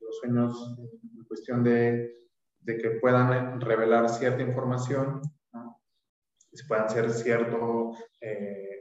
los 0.00 0.18
sueños, 0.18 0.76
en 0.78 1.24
cuestión 1.24 1.62
de, 1.62 2.16
de, 2.60 2.78
que 2.78 2.90
puedan 2.92 3.60
revelar 3.60 4.08
cierta 4.08 4.42
información, 4.42 5.22
¿no? 5.52 5.80
puedan 6.68 6.90
ser 6.90 7.10
cierto... 7.10 7.92
Eh, 8.20 8.72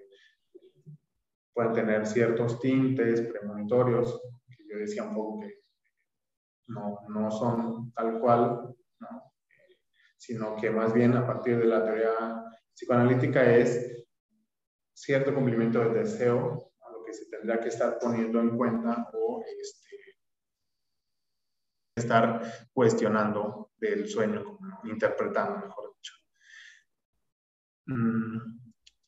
pueden 1.53 1.73
tener 1.73 2.07
ciertos 2.07 2.59
tintes 2.59 3.21
premonitorios, 3.21 4.21
que 4.47 4.63
yo 4.69 4.79
decía 4.79 5.03
un 5.03 5.13
poco 5.13 5.41
que 5.41 5.61
no, 6.67 6.99
no 7.09 7.29
son 7.31 7.91
tal 7.93 8.19
cual, 8.19 8.73
¿no? 8.99 9.30
Sino 10.21 10.55
que 10.55 10.69
más 10.69 10.93
bien 10.93 11.17
a 11.17 11.25
partir 11.25 11.57
de 11.57 11.65
la 11.65 11.83
teoría 11.83 12.45
psicoanalítica 12.75 13.55
es 13.55 14.05
cierto 14.93 15.33
cumplimiento 15.33 15.79
del 15.79 15.95
deseo, 15.95 16.71
a 16.79 16.91
lo 16.91 17.03
que 17.03 17.11
se 17.11 17.25
tendrá 17.25 17.59
que 17.59 17.69
estar 17.69 17.97
poniendo 17.97 18.39
en 18.39 18.55
cuenta 18.55 19.09
o 19.13 19.43
este, 19.59 19.97
estar 21.95 22.69
cuestionando 22.71 23.71
del 23.77 24.07
sueño, 24.07 24.59
interpretando, 24.83 25.65
mejor 25.65 25.95
dicho. 25.95 26.13
Mm, 27.87 28.37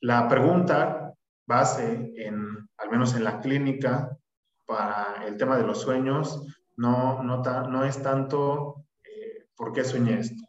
la 0.01 0.27
pregunta 0.27 1.13
base 1.45 2.11
en, 2.15 2.69
al 2.75 2.89
menos 2.89 3.15
en 3.15 3.23
la 3.23 3.39
clínica, 3.39 4.17
para 4.65 5.23
el 5.27 5.37
tema 5.37 5.57
de 5.57 5.67
los 5.67 5.79
sueños, 5.79 6.43
no, 6.75 7.21
no, 7.21 7.43
no 7.43 7.83
es 7.83 8.01
tanto 8.01 8.87
eh, 9.03 9.45
por 9.55 9.73
qué 9.73 9.83
soñé 9.83 10.21
esto, 10.21 10.42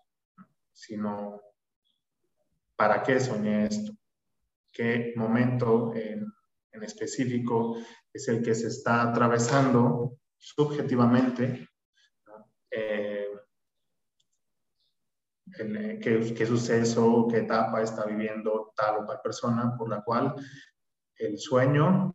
sino 0.74 1.40
para 2.76 3.02
qué 3.02 3.18
soñé 3.18 3.66
esto, 3.66 3.92
qué 4.70 5.14
momento 5.16 5.94
en, 5.94 6.26
en 6.72 6.82
específico 6.82 7.78
es 8.12 8.28
el 8.28 8.42
que 8.42 8.54
se 8.54 8.68
está 8.68 9.02
atravesando 9.02 10.18
subjetivamente 10.36 11.68
qué, 16.00 16.34
qué, 16.36 16.46
suceso, 16.46 17.26
qué 17.30 17.38
etapa 17.38 17.82
está 17.82 18.04
viviendo 18.06 18.72
tal 18.76 19.02
o 19.02 19.06
tal 19.06 19.20
persona, 19.22 19.76
por 19.76 19.88
la 19.88 20.02
cual 20.02 20.34
el 21.16 21.38
sueño 21.38 22.12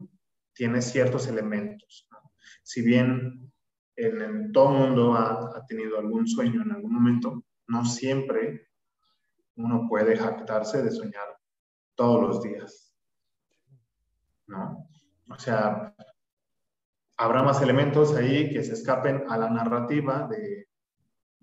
tiene 0.53 0.81
ciertos 0.81 1.27
elementos. 1.27 2.07
Si 2.63 2.81
bien 2.81 3.51
en, 3.95 4.51
todo 4.51 4.71
el 4.73 4.79
mundo 4.79 5.13
ha, 5.13 5.57
ha, 5.57 5.65
tenido 5.65 5.99
algún 5.99 6.27
sueño 6.27 6.61
en 6.61 6.71
algún 6.71 6.93
momento, 6.93 7.43
no 7.69 7.85
siempre 7.85 8.67
uno 9.55 9.85
puede 9.88 10.17
jactarse 10.17 10.81
de 10.81 10.91
soñar 10.91 11.38
todos 11.95 12.21
los 12.21 12.41
días. 12.41 12.95
¿No? 14.47 14.88
O 15.29 15.38
sea, 15.38 15.93
habrá 17.17 17.43
más 17.43 17.61
elementos 17.61 18.15
ahí 18.15 18.49
que 18.49 18.63
se 18.63 18.73
escapen 18.73 19.23
a 19.29 19.38
la 19.38 19.49
narrativa 19.49 20.27
de 20.27 20.67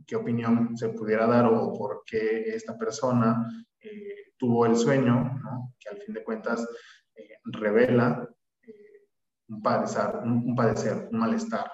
qué 0.04 0.16
opinión 0.16 0.76
se 0.76 0.88
pudiera 0.88 1.26
dar 1.26 1.46
o 1.46 1.72
por 1.72 2.02
qué 2.04 2.48
esta 2.54 2.76
persona 2.76 3.46
eh, 3.80 4.32
tuvo 4.36 4.66
el 4.66 4.76
sueño, 4.76 5.38
¿no? 5.42 5.74
que 5.78 5.88
al 5.90 5.98
fin 5.98 6.14
de 6.14 6.24
cuentas 6.24 6.68
eh, 7.14 7.38
revela 7.44 8.28
eh, 8.62 9.06
un, 9.48 9.62
padecer, 9.62 10.16
un, 10.24 10.54
padecer, 10.56 11.08
un 11.12 11.18
malestar, 11.18 11.70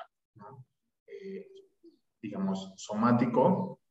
digamos, 2.20 2.72
somático, 2.76 3.81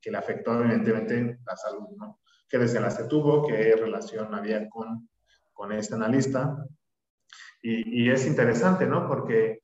que 0.00 0.10
le 0.10 0.18
afectó 0.18 0.60
evidentemente 0.60 1.38
la 1.44 1.56
salud, 1.56 1.88
¿no? 1.96 2.20
qué 2.48 2.58
desenlace 2.58 3.04
tuvo, 3.04 3.46
qué 3.46 3.76
relación 3.76 4.34
había 4.34 4.68
con, 4.68 5.08
con 5.52 5.72
este 5.72 5.94
analista. 5.94 6.56
Y, 7.62 8.04
y 8.04 8.10
es 8.10 8.26
interesante, 8.26 8.86
¿no? 8.86 9.06
Porque 9.06 9.60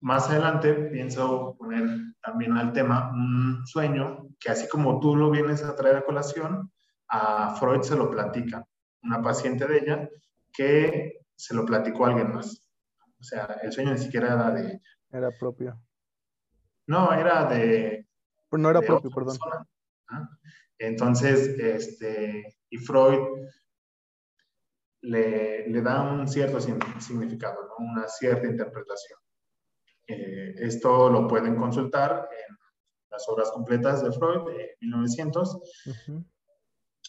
más 0.00 0.28
adelante 0.28 0.74
pienso 0.74 1.54
poner 1.58 1.88
también 2.22 2.56
al 2.56 2.72
tema 2.72 3.10
un 3.12 3.66
sueño 3.66 4.28
que 4.38 4.50
así 4.50 4.68
como 4.68 5.00
tú 5.00 5.16
lo 5.16 5.30
vienes 5.30 5.62
a 5.62 5.74
traer 5.76 5.96
a 5.96 6.04
colación, 6.04 6.70
a 7.08 7.54
Freud 7.56 7.82
se 7.82 7.96
lo 7.96 8.10
platica, 8.10 8.66
una 9.02 9.22
paciente 9.22 9.66
de 9.66 9.78
ella 9.78 10.08
que 10.52 11.20
se 11.34 11.54
lo 11.54 11.64
platicó 11.64 12.04
a 12.04 12.08
alguien 12.08 12.34
más. 12.34 12.68
O 13.18 13.22
sea, 13.22 13.58
el 13.62 13.72
sueño 13.72 13.92
ni 13.92 13.98
siquiera 13.98 14.34
era 14.34 14.50
de... 14.50 14.80
Era 15.10 15.30
propio. 15.38 15.80
No, 16.86 17.12
era 17.12 17.44
de... 17.46 18.05
No 18.52 18.70
era 18.70 18.80
propio, 18.80 19.10
perdón. 19.10 19.36
Entonces, 20.78 21.48
este, 21.58 22.58
y 22.70 22.78
Freud 22.78 23.48
le, 25.02 25.68
le 25.68 25.82
da 25.82 26.02
un 26.02 26.26
cierto 26.28 26.60
significado, 26.60 27.62
¿no? 27.62 27.92
una 27.92 28.08
cierta 28.08 28.46
interpretación. 28.46 29.18
Eh, 30.08 30.54
esto 30.58 31.10
lo 31.10 31.26
pueden 31.26 31.56
consultar 31.56 32.28
en 32.30 32.56
las 33.10 33.28
obras 33.28 33.50
completas 33.50 34.04
de 34.04 34.12
Freud 34.12 34.46
de 34.46 34.76
1900, 34.80 35.58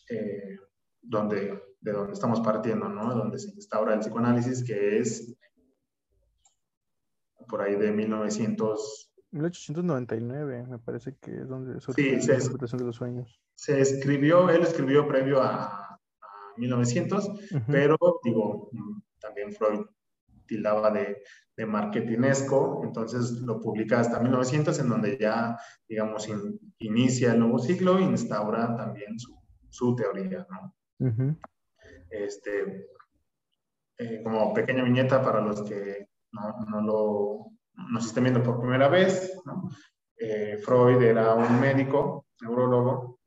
eh, 0.10 0.58
donde, 1.02 1.62
de 1.80 1.92
donde 1.92 2.14
estamos 2.14 2.42
partiendo, 2.42 2.90
¿no? 2.90 3.14
donde 3.14 3.38
se 3.38 3.52
instaura 3.52 3.94
el 3.94 4.00
psicoanálisis, 4.00 4.64
que 4.64 5.00
es 5.00 5.36
por 7.48 7.62
ahí 7.62 7.76
de 7.76 7.92
1900. 7.92 9.14
1899, 9.38 10.68
me 10.68 10.80
parece 10.80 11.16
que 11.22 11.42
es 11.42 11.48
donde 11.48 11.80
surge 11.80 12.02
la 12.02 12.20
interpretación 12.20 12.80
de 12.80 12.86
los 12.86 12.96
sueños. 12.96 13.42
Se 13.56 13.80
escribió, 13.80 14.50
él 14.50 14.64
escribió 14.64 15.08
previo 15.08 15.42
a, 15.42 15.66
a 15.66 16.00
1900, 16.58 17.30
pero 17.68 17.98
digo, 18.24 18.70
también 19.20 19.52
Freud 19.54 19.86
tildaba 20.46 20.92
de, 20.92 21.22
de 21.56 21.66
marketinesco, 21.66 22.82
entonces 22.84 23.32
lo 23.42 23.60
publica 23.60 24.00
hasta 24.00 24.20
1900, 24.20 24.80
en 24.80 24.90
donde 24.90 25.18
ya, 25.20 25.58
digamos, 25.88 26.28
inicia 26.80 27.34
el 27.34 27.40
nuevo 27.40 27.60
ciclo 27.60 27.98
e 27.98 28.04
instaura 28.04 28.76
también 28.76 29.20
su, 29.20 29.38
su 29.70 29.96
teoría, 29.96 30.48
¿no? 30.50 30.74
este, 32.10 32.88
eh, 33.98 34.22
como 34.24 34.54
pequeña 34.54 34.84
viñeta 34.84 35.22
para 35.22 35.42
los 35.42 35.62
que 35.64 36.10
no, 36.32 36.66
no 36.70 36.82
lo 36.82 37.57
nos 37.78 38.08
estén 38.08 38.24
viendo 38.24 38.44
por 38.44 38.60
primera 38.60 38.88
vez. 38.88 39.32
Eh, 40.18 40.58
Freud 40.64 41.02
era 41.02 41.36
un 41.36 41.60
médico, 41.60 42.26
neurólogo, 42.42 43.20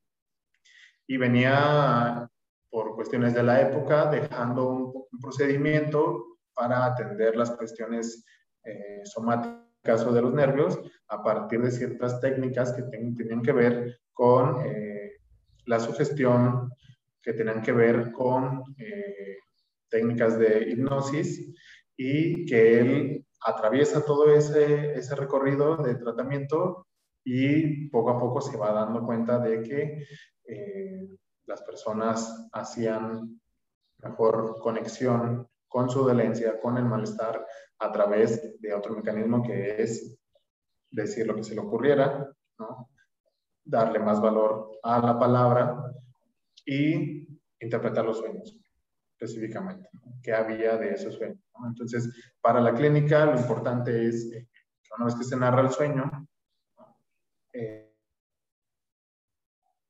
y 1.07 1.17
venía 1.17 2.29
por 2.69 2.95
cuestiones 2.95 3.35
de 3.35 3.43
la 3.43 3.61
época 3.61 4.11
dejando 4.11 4.69
un, 4.69 5.01
procedimiento 5.21 6.39
para 6.55 6.87
atender 6.87 7.37
las 7.37 7.51
cuestiones 7.51 8.25
eh, 8.65 9.03
somáticas 9.05 10.07
o 10.07 10.13
de 10.13 10.23
los 10.23 10.33
nervios 10.33 10.81
a 11.09 11.23
partir 11.23 11.61
de 11.61 11.71
ciertas 11.71 12.21
técnicas 12.21 12.73
que 12.73 12.85
tenían 12.85 13.43
que 13.43 13.53
ver 13.53 14.01
con 14.15 14.65
eh, 14.65 15.19
la 15.67 15.79
sugestión, 15.79 16.73
que 17.21 17.35
tenían 17.35 17.61
que 17.61 17.73
ver 17.73 18.13
con 18.13 18.65
técnicas 19.91 20.39
de 20.39 20.71
hipnosis 20.71 21.55
y 21.97 22.47
que 22.47 22.81
él 22.81 23.27
atraviesa 23.41 24.05
todo 24.05 24.31
ese, 24.33 24.95
ese 24.95 25.15
recorrido 25.15 25.77
de 25.79 25.95
tratamiento 25.95 26.87
y 27.25 27.89
poco 27.89 28.11
a 28.11 28.19
poco 28.19 28.41
se 28.41 28.57
va 28.57 28.73
dando 28.73 29.05
cuenta 29.05 29.39
de 29.39 29.63
que 29.63 30.07
las 31.47 31.63
personas 31.63 32.49
hacían 32.53 33.41
mejor 33.99 34.59
conexión 34.61 35.49
con 35.69 35.89
su 35.89 36.05
dolencia, 36.05 36.61
con 36.61 36.77
el 36.77 36.85
malestar, 36.85 37.47
a 37.79 37.93
través 37.93 38.61
de 38.61 38.75
otro 38.75 38.95
mecanismo 38.95 39.43
que 39.43 39.83
es 39.83 40.19
decir 40.91 41.27
lo 41.27 41.35
que 41.35 41.45
se 41.45 41.55
le 41.55 41.61
ocurriera, 41.61 42.29
darle 43.65 44.01
más 44.01 44.21
valor 44.21 44.79
a 44.83 44.99
la 45.01 45.19
palabra 45.19 45.93
y 46.67 47.27
interpretar 47.61 48.05
los 48.05 48.19
sueños 48.19 48.60
específicamente, 49.21 49.89
qué 50.23 50.33
había 50.33 50.77
de 50.77 50.95
esos 50.95 51.15
sueños. 51.15 51.39
Entonces, 51.67 52.09
para 52.41 52.61
la 52.61 52.75
clínica 52.75 53.27
lo 53.27 53.39
importante 53.39 54.09
es 54.09 54.31
que 54.31 54.49
una 54.97 55.07
vez 55.07 55.15
que 55.15 55.25
se 55.25 55.37
narra 55.37 55.63
el 55.63 55.71
sueño, 55.71 56.11
eh, 57.53 57.95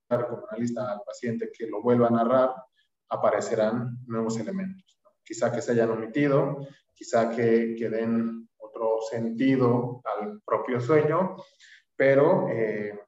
como 0.09 0.47
analista 0.51 0.93
al 0.93 1.03
paciente 1.07 1.51
que 1.57 1.67
lo 1.67 1.83
vuelva 1.83 2.09
a 2.09 2.11
narrar, 2.11 2.55
aparecerán 3.09 3.99
nuevos 4.07 4.39
elementos 4.39 4.91
quizá 5.31 5.53
que 5.53 5.63
se 5.63 5.71
hayan 5.71 5.91
omitido, 5.91 6.67
quizá 6.93 7.31
que, 7.31 7.77
que 7.79 7.89
den 7.89 8.49
otro 8.59 8.99
sentido 9.09 10.03
al 10.05 10.43
propio 10.45 10.81
sueño, 10.81 11.37
pero 11.95 12.49
eh, 12.49 12.99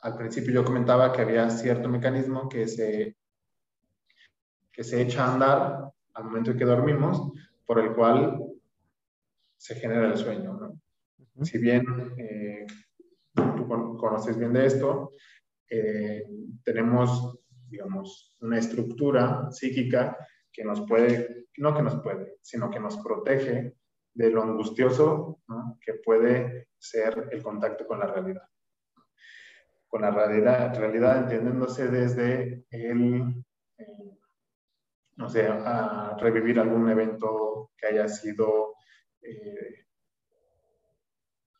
al 0.00 0.16
principio 0.18 0.52
yo 0.52 0.64
comentaba 0.64 1.10
que 1.10 1.22
había 1.22 1.48
cierto 1.48 1.88
mecanismo 1.88 2.46
que 2.46 2.68
se, 2.68 3.16
que 4.78 4.84
se 4.84 5.02
echa 5.02 5.24
a 5.24 5.34
andar 5.34 5.92
al 6.14 6.24
momento 6.26 6.52
en 6.52 6.56
que 6.56 6.64
dormimos, 6.64 7.32
por 7.66 7.80
el 7.80 7.96
cual 7.96 8.40
se 9.56 9.74
genera 9.74 10.06
el 10.06 10.16
sueño. 10.16 10.52
¿no? 10.52 11.44
Si 11.44 11.58
bien 11.58 11.84
eh, 12.16 12.64
tú 13.34 13.66
conoces 13.66 14.38
bien 14.38 14.52
de 14.52 14.66
esto, 14.66 15.14
eh, 15.68 16.22
tenemos, 16.62 17.40
digamos, 17.68 18.36
una 18.38 18.56
estructura 18.56 19.50
psíquica 19.50 20.16
que 20.52 20.62
nos 20.62 20.82
puede, 20.82 21.48
no 21.56 21.74
que 21.74 21.82
nos 21.82 22.00
puede, 22.00 22.36
sino 22.40 22.70
que 22.70 22.78
nos 22.78 22.98
protege 22.98 23.74
de 24.14 24.30
lo 24.30 24.44
angustioso 24.44 25.40
que 25.80 25.94
puede 25.94 26.68
ser 26.78 27.30
el 27.32 27.42
contacto 27.42 27.84
con 27.84 27.98
la 27.98 28.06
realidad. 28.06 28.48
Con 29.88 30.02
la 30.02 30.12
realidad, 30.12 30.78
realidad 30.78 31.24
entendiéndose 31.24 31.88
desde 31.88 32.64
el, 32.70 33.44
no 35.18 35.28
sé, 35.28 35.46
a 35.48 36.16
revivir 36.18 36.60
algún 36.60 36.88
evento 36.88 37.72
que 37.76 37.88
haya 37.88 38.08
sido 38.08 38.76
eh, 39.20 39.86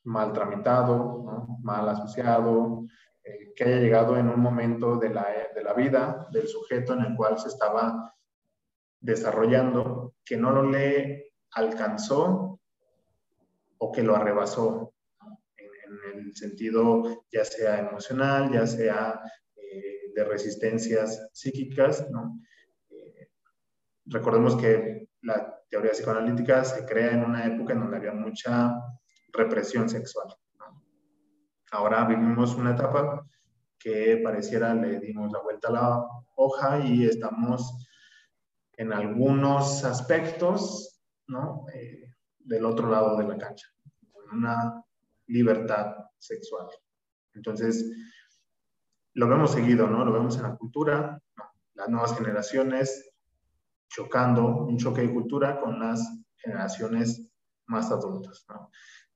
mal 0.05 0.33
tramitado, 0.33 1.25
mal 1.63 1.89
asociado, 1.89 2.87
eh, 3.25 3.53
que 3.55 3.65
haya 3.65 3.81
llegado 3.81 4.17
en 4.17 4.29
un 4.29 4.41
momento 4.41 4.97
de 4.97 5.11
la, 5.11 5.27
de 5.53 5.63
la 5.63 5.75
vida 5.75 6.29
del 6.31 6.47
sujeto 6.47 6.95
en 6.95 7.01
el 7.01 7.17
cual 7.17 7.37
se 7.37 7.49
estaba 7.49 8.15
desarrollando 9.01 10.15
que 10.25 10.37
no 10.37 10.53
lo 10.53 10.71
le 10.71 11.33
alcanzó 11.51 12.61
o 13.79 13.93
que 13.93 14.05
lo 14.05 14.15
arrebasó 14.15 14.95
en, 15.57 16.19
el 16.19 16.37
sentido 16.37 17.25
ya 17.33 17.45
sea 17.45 17.81
emocional, 17.81 18.53
ya 18.53 18.67
sea 18.67 19.21
eh, 19.57 20.13
de 20.15 20.25
resistencias 20.25 21.29
psíquicas. 21.33 22.09
¿no? 22.11 22.41
Recordemos 24.11 24.57
que 24.57 25.09
la 25.23 25.59
teoría 25.69 25.93
psicoanalítica 25.93 26.65
se 26.65 26.87
crea 26.87 27.13
en 27.13 27.25
una 27.25 27.45
época 27.45 27.75
en 27.75 27.81
donde 27.81 27.97
había 27.99 28.13
mucha 28.13 28.75
represión 29.33 29.89
sexual. 29.89 30.35
Ahora 31.71 32.05
vivimos 32.07 32.55
una 32.55 32.71
etapa 32.73 33.27
que 33.79 34.21
pareciera 34.25 34.75
le 34.75 34.99
dimos 34.99 35.31
la 35.31 35.41
vuelta 35.41 35.69
a 35.69 35.73
la 35.73 36.05
hoja 36.37 36.79
y 36.81 37.05
estamos 37.05 37.87
en 38.79 38.93
algunos 38.93 39.85
aspectos, 39.85 41.03
¿no? 41.27 41.67
Eh, 41.75 42.15
del 42.39 42.65
otro 42.65 42.89
lado 42.89 43.19
de 43.19 43.25
la 43.25 43.37
cancha, 43.37 43.67
una 44.33 44.83
libertad 45.27 45.95
sexual. 46.17 46.69
Entonces, 47.35 47.85
lo 49.13 49.29
vemos 49.29 49.53
seguido, 49.53 49.87
¿no? 49.87 50.05
Lo 50.05 50.13
vemos 50.13 50.37
en 50.37 50.45
la 50.45 50.57
cultura, 50.57 51.21
las 51.75 51.89
nuevas 51.89 52.17
generaciones 52.17 53.08
chocando, 53.89 54.65
un 54.65 54.77
choque 54.77 55.03
de 55.03 55.13
cultura 55.13 55.59
con 55.61 55.79
las 55.79 56.01
generaciones 56.37 57.33
más 57.67 57.91
adultas, 57.91 58.45
¿no? 58.49 58.71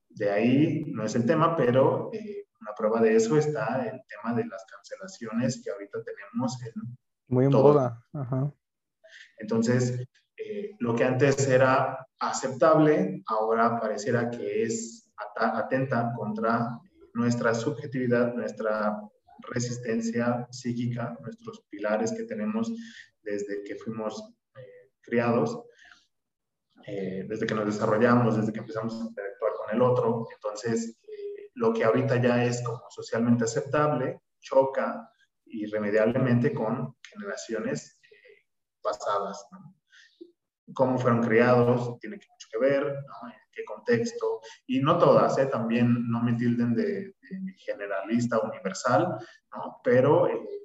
De 0.09 0.29
ahí 0.29 0.83
no 0.87 1.03
es 1.03 1.15
el 1.15 1.25
tema, 1.25 1.55
pero 1.55 2.09
eh, 2.13 2.47
una 2.61 2.73
prueba 2.75 3.01
de 3.01 3.15
eso 3.15 3.37
está 3.37 3.83
el 3.83 4.01
tema 4.07 4.35
de 4.35 4.45
las 4.45 4.63
cancelaciones 4.65 5.61
que 5.63 5.71
ahorita 5.71 5.99
tenemos 6.03 6.61
en... 6.63 6.97
Muy 7.27 7.45
en 7.45 7.51
boda. 7.51 8.05
Ajá. 8.13 8.53
Entonces, 9.37 10.07
eh, 10.37 10.75
lo 10.79 10.95
que 10.95 11.03
antes 11.03 11.47
era 11.47 12.05
aceptable, 12.19 13.23
ahora 13.27 13.79
pareciera 13.79 14.29
que 14.29 14.63
es 14.63 15.11
atenta 15.35 16.13
contra 16.15 16.79
nuestra 17.13 17.53
subjetividad, 17.53 18.33
nuestra 18.33 18.99
resistencia 19.49 20.47
psíquica, 20.51 21.17
nuestros 21.21 21.65
pilares 21.69 22.11
que 22.11 22.23
tenemos 22.23 22.71
desde 23.21 23.63
que 23.63 23.75
fuimos 23.75 24.33
criados, 25.03 25.63
eh, 26.87 27.25
desde 27.27 27.45
que 27.45 27.55
nos 27.55 27.65
desarrollamos, 27.65 28.37
desde 28.37 28.51
que 28.51 28.59
empezamos 28.59 28.93
a 28.95 29.05
interactuar 29.05 29.53
con 29.53 29.75
el 29.75 29.81
otro. 29.81 30.27
Entonces, 30.33 30.97
lo 31.55 31.73
que 31.73 31.83
ahorita 31.83 32.21
ya 32.21 32.43
es 32.43 32.63
como 32.63 32.81
socialmente 32.89 33.43
aceptable, 33.43 34.21
choca 34.39 35.09
irremediablemente 35.45 36.53
con 36.53 36.95
generaciones 37.01 37.99
pasadas. 38.81 39.45
Cómo 40.73 40.97
fueron 40.97 41.21
criados, 41.21 41.99
tiene 41.99 42.15
mucho 42.17 42.47
que 42.51 42.59
ver, 42.59 42.83
¿no? 42.83 43.29
en 43.29 43.39
qué 43.51 43.63
contexto. 43.65 44.41
Y 44.65 44.79
no 44.79 44.97
todas, 44.97 45.37
¿eh? 45.37 45.45
también 45.45 46.09
no 46.09 46.21
me 46.21 46.33
tilden 46.33 46.73
de, 46.73 47.15
generalista 47.57 48.39
universal, 48.39 49.07
¿no? 49.55 49.79
pero 49.83 50.27
eh, 50.27 50.62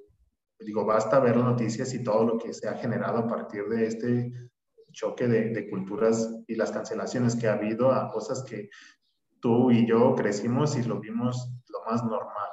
digo, 0.59 0.85
basta 0.85 1.19
ver 1.19 1.35
las 1.37 1.45
noticias 1.45 1.93
y 1.93 2.03
todo 2.03 2.25
lo 2.25 2.37
que 2.37 2.53
se 2.53 2.67
ha 2.67 2.75
generado 2.75 3.19
a 3.19 3.27
partir 3.27 3.65
de 3.65 3.87
este 3.87 4.33
choque 4.91 5.27
de, 5.27 5.49
de, 5.49 5.69
culturas 5.69 6.33
y 6.47 6.55
las 6.55 6.71
cancelaciones 6.71 7.35
que 7.35 7.47
ha 7.47 7.53
habido 7.53 7.91
a 7.91 8.11
cosas 8.11 8.43
que 8.43 8.69
tú 9.39 9.71
y 9.71 9.87
yo 9.87 10.15
crecimos 10.15 10.77
y 10.77 10.83
lo 10.83 10.99
vimos 10.99 11.51
lo 11.69 11.85
más 11.85 12.03
normal. 12.03 12.49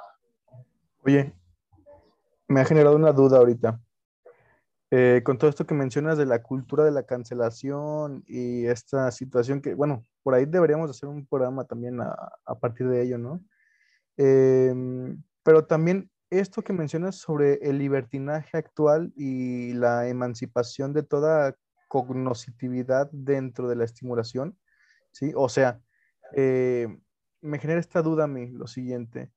Oye, 1.03 1.33
me 2.47 2.61
ha 2.61 2.65
generado 2.65 2.95
una 2.95 3.11
duda 3.11 3.37
ahorita. 3.39 3.79
Eh, 4.89 5.21
con 5.25 5.37
todo 5.37 5.49
esto 5.49 5.65
que 5.65 5.73
mencionas 5.73 6.17
de 6.17 6.25
la 6.25 6.41
cultura 6.41 6.85
de 6.85 6.91
la 6.91 7.03
cancelación 7.03 8.23
y 8.25 8.65
esta 8.67 9.11
situación 9.11 9.61
que, 9.61 9.73
bueno, 9.73 10.05
por 10.23 10.33
ahí 10.33 10.45
deberíamos 10.45 10.89
hacer 10.89 11.09
un 11.09 11.25
programa 11.25 11.65
también 11.65 11.99
a, 11.99 12.59
partir 12.59 12.87
de 12.87 13.03
ello, 13.03 13.17
¿no? 13.17 13.43
Em, 14.15 15.21
pero 15.43 15.65
también 15.65 16.09
esto 16.29 16.61
que 16.61 16.73
mencionas 16.73 17.15
sobre 17.15 17.55
el 17.61 17.77
libertinaje 17.77 18.57
actual 18.57 19.13
y 19.15 19.73
la 19.73 20.07
emancipación 20.07 20.93
de 20.93 21.03
toda 21.03 21.55
cognoscitividad 21.87 23.09
dentro 23.11 23.69
de 23.69 23.75
la 23.77 23.85
estimulación, 23.85 24.57
¿sí? 25.11 25.31
O 25.35 25.47
sea, 25.49 25.79
eh, 26.35 26.87
me 27.41 27.59
genera 27.59 27.79
esta 27.79 28.01
duda 28.01 28.25
a 28.25 28.27
mí, 28.27 28.49
lo 28.49 28.67
siguiente. 28.67 29.31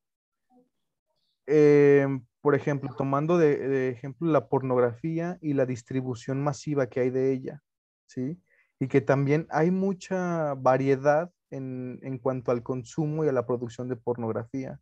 Eh, 1.46 2.07
por 2.40 2.55
ejemplo, 2.55 2.94
tomando 2.96 3.38
de, 3.38 3.90
ejemplo 3.90 4.31
la 4.31 4.48
pornografía 4.48 5.38
y 5.40 5.53
la 5.53 5.66
distribución 5.66 6.42
masiva 6.42 6.88
que 6.88 7.00
hay 7.00 7.11
de 7.11 7.33
ella, 7.33 7.62
¿sí? 8.07 8.40
Y 8.81 8.88
que 8.88 9.00
también 9.00 9.46
hay 9.50 9.70
mucha 9.70 10.55
variedad 10.55 11.31
en, 11.50 12.00
en 12.03 12.18
cuanto 12.18 12.50
al 12.50 12.62
consumo 12.62 13.24
y 13.24 13.29
a 13.29 13.33
la 13.33 13.46
producción 13.46 13.88
de 13.88 13.96
pornografía. 13.96 14.81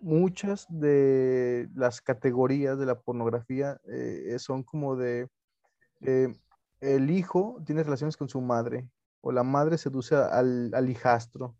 Muchas 0.00 0.66
de 0.68 1.68
las 1.74 2.00
categorías 2.00 2.78
de 2.78 2.86
la 2.86 3.00
pornografía 3.00 3.80
eh, 3.88 4.36
son 4.38 4.62
como 4.62 4.96
de 4.96 5.28
el 6.80 7.10
hijo 7.10 7.60
tiene 7.66 7.82
relaciones 7.82 8.16
con 8.16 8.28
su 8.28 8.40
madre 8.40 8.88
o 9.20 9.32
la 9.32 9.42
madre 9.42 9.78
seduce 9.78 10.14
al, 10.14 10.72
al 10.74 10.88
hijastro. 10.88 11.56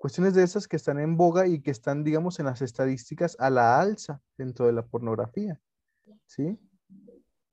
Cuestiones 0.00 0.34
de 0.34 0.42
esas 0.42 0.68
que 0.68 0.76
están 0.76 0.98
en 0.98 1.16
boga 1.16 1.46
y 1.46 1.60
que 1.60 1.70
están, 1.70 2.04
digamos, 2.04 2.38
en 2.38 2.46
las 2.46 2.62
estadísticas 2.62 3.36
a 3.38 3.50
la 3.50 3.78
alza 3.80 4.20
dentro 4.36 4.66
de 4.66 4.72
la 4.72 4.86
pornografía. 4.86 5.60
¿Sí? 6.26 6.58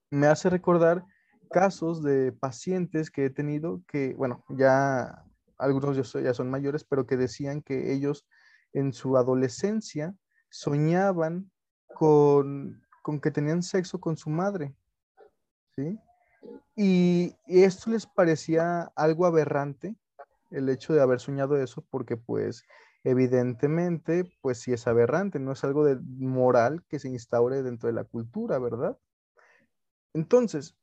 Me 0.10 0.28
hace 0.28 0.50
recordar 0.50 1.06
casos 1.50 2.04
de 2.04 2.32
pacientes 2.32 3.12
que 3.12 3.26
he 3.26 3.30
tenido 3.30 3.82
que, 3.88 4.14
bueno, 4.14 4.44
ya 4.50 5.26
algunos 5.58 6.14
ya 6.14 6.34
son 6.34 6.50
mayores, 6.50 6.84
pero 6.84 7.06
que 7.06 7.18
decían 7.18 7.62
que 7.62 7.94
ellos 7.94 8.26
en 8.74 8.94
su 8.94 9.18
adolescencia 9.18 10.16
soñaban 10.50 11.52
con, 11.96 12.84
con 13.02 13.20
que 13.20 13.32
tenían 13.32 13.64
sexo 13.64 14.00
con 14.00 14.18
su 14.18 14.30
madre. 14.30 14.76
¿Sí? 15.76 16.00
Y, 16.76 17.36
esto 17.48 17.92
les 17.92 18.06
parecía 18.06 18.92
algo 18.96 19.26
aberrante, 19.26 19.96
el 20.52 20.70
hecho 20.70 20.94
de 20.94 21.02
haber 21.02 21.20
soñado 21.20 21.58
eso, 21.58 21.86
porque 21.90 22.18
pues 22.18 22.64
evidentemente, 23.04 24.32
pues 24.42 24.60
sí 24.60 24.74
es 24.74 24.88
aberrante, 24.88 25.40
no 25.40 25.52
es 25.52 25.64
algo 25.64 25.84
de 25.84 26.00
moral 26.18 26.84
que 26.88 27.00
se 27.00 27.10
instaure 27.10 27.62
dentro 27.64 27.88
de 27.88 27.94
la 27.94 28.06
cultura, 28.06 28.60
¿verdad? 28.60 28.98
Entonces, 30.14 30.76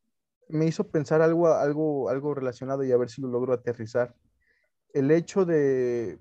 me 0.48 0.66
hizo 0.66 0.88
pensar 0.88 1.22
algo, 1.22 1.48
algo, 1.48 2.08
algo 2.08 2.34
relacionado 2.34 2.84
y 2.84 2.92
a 2.92 2.96
ver 2.96 3.08
si 3.08 3.22
lo 3.22 3.28
logro 3.28 3.52
aterrizar. 3.52 4.14
El 4.92 5.10
hecho 5.10 5.44
de 5.44 6.18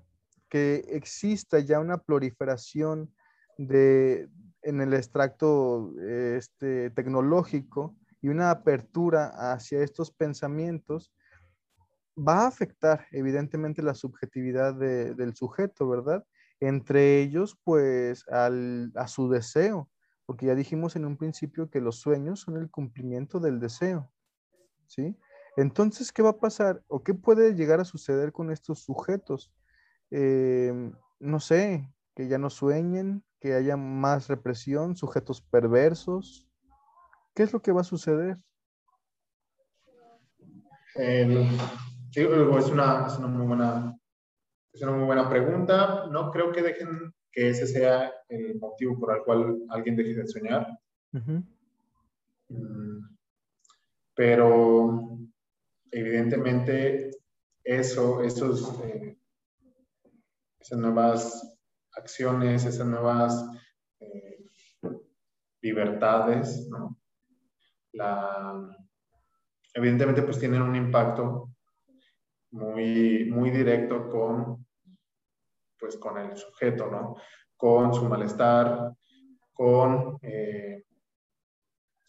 que 0.50 0.84
exista 0.88 1.60
ya 1.60 1.80
una 1.80 1.98
proliferación 1.98 3.14
de, 3.56 4.28
en 4.62 4.80
el 4.80 4.92
extracto 4.92 5.92
este, 6.00 6.90
tecnológico 6.90 7.96
y 8.20 8.28
una 8.28 8.50
apertura 8.50 9.52
hacia 9.52 9.82
estos 9.82 10.10
pensamientos 10.10 11.12
va 12.16 12.42
a 12.42 12.48
afectar 12.48 13.06
evidentemente 13.12 13.82
la 13.82 13.94
subjetividad 13.94 14.74
del 14.74 15.34
sujeto, 15.34 15.88
¿verdad? 15.88 16.26
Entre 16.58 17.22
ellos, 17.22 17.58
pues, 17.64 18.24
a 18.28 19.08
su 19.08 19.30
deseo, 19.30 19.88
porque 20.26 20.46
ya 20.46 20.54
dijimos 20.54 20.96
en 20.96 21.06
un 21.06 21.16
principio 21.16 21.70
que 21.70 21.80
los 21.80 21.96
sueños 21.96 22.40
son 22.40 22.56
el 22.58 22.70
cumplimiento 22.70 23.40
del 23.40 23.58
deseo, 23.58 24.12
¿sí? 24.86 25.16
Entonces, 25.56 26.12
¿qué 26.12 26.22
va 26.22 26.30
a 26.30 26.38
pasar 26.38 26.82
o 26.88 27.02
qué 27.02 27.14
puede 27.14 27.54
llegar 27.54 27.80
a 27.80 27.84
suceder 27.84 28.32
con 28.32 28.50
estos 28.50 28.80
sujetos? 28.80 29.50
Eh, 30.10 30.92
no 31.18 31.40
sé, 31.40 31.88
que 32.14 32.28
ya 32.28 32.38
no 32.38 32.50
sueñen, 32.50 33.24
que 33.40 33.54
haya 33.54 33.76
más 33.76 34.28
represión, 34.28 34.96
sujetos 34.96 35.40
perversos, 35.40 36.50
¿Qué 37.34 37.44
es 37.44 37.52
lo 37.52 37.62
que 37.62 37.72
va 37.72 37.80
a 37.80 37.84
suceder? 37.84 38.36
sí, 40.94 42.20
es 42.20 42.66
una, 42.70 43.06
es 43.06 43.18
una, 43.18 43.28
muy 43.28 43.46
buena, 43.46 43.96
es 44.72 44.82
una 44.82 44.92
muy 44.92 45.04
buena 45.06 45.28
pregunta. 45.28 46.06
No 46.10 46.30
creo 46.30 46.52
que 46.52 46.62
dejen 46.62 47.14
que 47.32 47.50
ese 47.50 47.66
sea 47.66 48.12
el 48.28 48.58
motivo 48.58 48.98
por 48.98 49.16
el 49.16 49.22
cual 49.22 49.58
alguien 49.70 49.96
deje 49.96 50.14
de 50.14 50.26
soñar. 50.26 50.66
Mm, 52.48 52.98
pero 54.14 55.18
evidentemente 55.92 57.10
eso, 57.62 58.22
esos, 58.22 58.80
eh, 58.84 59.16
esas 60.60 60.78
nuevas 60.78 61.58
acciones, 61.96 62.64
esas 62.64 62.86
nuevas 62.86 63.50
eh, 64.00 64.44
libertades, 65.60 66.68
¿no? 66.68 66.96
evidentemente 69.74 70.22
pues 70.22 70.38
tienen 70.38 70.62
un 70.62 70.76
impacto 70.76 71.50
muy, 72.52 73.26
muy 73.30 73.50
directo 73.50 74.08
con, 74.08 74.66
pues, 75.78 75.96
con 75.96 76.18
el 76.18 76.36
sujeto, 76.36 76.86
¿no? 76.86 77.16
Con 77.56 77.94
su 77.94 78.08
malestar, 78.08 78.92
con, 79.52 80.18
eh, 80.22 80.84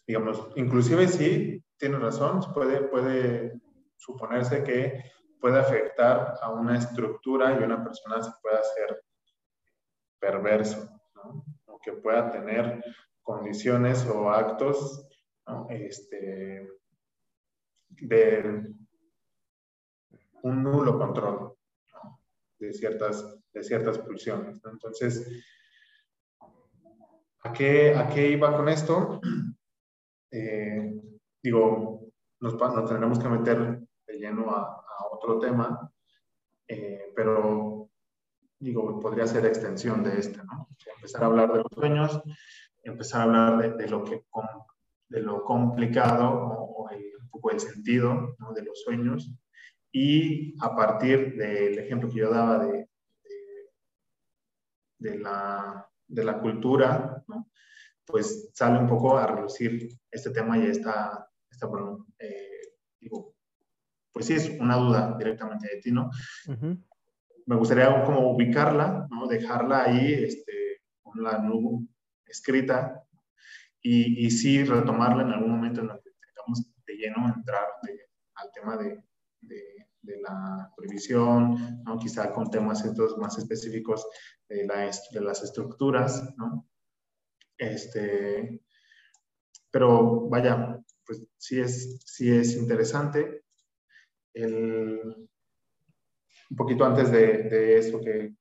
digamos, 0.06 0.48
inclusive 0.56 1.08
sí, 1.08 1.62
tiene 1.76 1.98
razón, 1.98 2.40
puede, 2.52 2.82
puede 2.82 3.60
suponerse 3.96 4.64
que 4.64 5.04
puede 5.42 5.58
afectar 5.58 6.38
a 6.40 6.50
una 6.50 6.78
estructura 6.78 7.52
y 7.52 7.64
una 7.64 7.82
persona 7.82 8.22
se 8.22 8.30
pueda 8.40 8.60
hacer 8.60 9.02
perverso. 10.20 10.88
O 11.66 11.80
que 11.80 11.92
pueda 11.94 12.30
tener 12.30 12.82
condiciones 13.22 14.06
o 14.06 14.30
actos 14.30 15.04
este, 15.68 16.70
de 17.88 18.72
un 20.42 20.62
nulo 20.62 20.96
control 20.96 21.56
de, 22.60 22.72
ciertas, 22.72 23.36
de 23.52 23.64
ciertas 23.64 23.98
pulsiones. 23.98 24.60
Entonces, 24.64 25.26
¿a 27.40 27.52
qué, 27.52 27.96
¿a 27.96 28.08
qué 28.08 28.28
iba 28.28 28.56
con 28.56 28.68
esto? 28.68 29.20
Eh, 30.34 30.94
digo, 31.42 32.10
nos, 32.40 32.54
nos, 32.54 32.88
tendremos 32.88 33.18
que 33.18 33.28
meter 33.28 33.86
de 34.06 34.18
lleno 34.18 34.50
a, 34.50 34.81
otro 35.22 35.38
tema, 35.38 35.92
eh, 36.66 37.12
pero 37.14 37.90
digo, 38.58 39.00
podría 39.00 39.26
ser 39.26 39.46
extensión 39.46 40.02
de 40.02 40.18
este, 40.18 40.42
¿no? 40.44 40.68
Empezar 40.96 41.24
a 41.24 41.26
hablar 41.26 41.52
de 41.52 41.58
los 41.58 41.72
sueños, 41.72 42.22
empezar 42.82 43.20
a 43.20 43.24
hablar 43.24 43.58
de, 43.76 43.84
de 43.84 43.90
lo 43.90 44.04
que 44.04 44.24
de 45.12 45.20
lo 45.20 45.44
complicado 45.44 46.30
o, 46.30 46.88
un 46.90 47.28
poco 47.28 47.50
el 47.50 47.60
sentido 47.60 48.34
de 48.54 48.62
los 48.62 48.82
sueños. 48.82 49.30
Y 49.92 50.54
a 50.62 50.74
partir 50.74 51.36
del 51.36 51.78
ejemplo 51.78 52.08
que 52.08 52.20
yo 52.20 52.30
daba 52.30 52.64
de, 52.64 52.88
de, 54.98 55.18
la, 55.18 55.86
de 56.06 56.24
la, 56.24 56.40
cultura, 56.40 57.22
pues 58.06 58.50
sale 58.54 58.78
un 58.78 58.88
poco 58.88 59.18
a 59.18 59.26
reducir 59.26 59.98
este 60.10 60.30
tema 60.30 60.56
y 60.56 60.66
esta, 60.66 61.28
esta 61.50 61.68
eh, 62.18 62.60
digo, 62.98 63.31
pues 64.22 64.26
sí 64.42 64.50
es 64.50 64.60
una 64.60 64.76
duda 64.76 65.16
directamente 65.18 65.68
de 65.68 65.80
ti, 65.80 65.90
¿no? 65.90 66.10
Me 67.46 67.56
gustaría 67.56 68.04
como 68.04 68.32
ubicarla, 68.32 69.08
¿no? 69.10 69.26
Dejarla 69.26 69.84
ahí, 69.84 70.12
este, 70.12 70.82
con 71.02 71.22
la 71.22 71.38
nube 71.38 71.86
escrita 72.26 73.02
y, 73.80 74.26
y 74.26 74.30
sí 74.30 74.62
retomarla 74.62 75.22
en 75.22 75.32
algún 75.32 75.50
momento 75.50 75.80
en 75.80 75.90
el 75.90 75.96
que 75.96 76.10
tengamos 76.20 76.64
de 76.86 76.94
lleno 76.94 77.34
entrar 77.34 77.64
al 78.34 78.50
tema 78.52 78.76
de, 78.76 79.02
de, 79.40 80.20
la 80.20 80.70
previsión, 80.76 81.82
¿no? 81.84 81.98
quizá 81.98 82.32
con 82.32 82.48
temas 82.50 82.84
estos 82.84 83.16
más 83.18 83.38
específicos 83.38 84.06
de, 84.48 84.66
la, 84.66 84.90
de 85.12 85.20
las 85.20 85.42
estructuras, 85.42 86.32
¿no? 86.36 86.68
Este, 87.56 88.62
pero 89.70 90.28
vaya, 90.28 90.78
pues 91.04 91.26
sí 91.38 91.60
es, 91.60 92.00
sí 92.04 92.32
es 92.32 92.56
interesante. 92.56 93.41
El, 94.34 95.28
un 96.50 96.56
poquito 96.56 96.84
antes 96.84 97.10
de, 97.10 97.78
eso 97.78 98.00
que, 98.00 98.34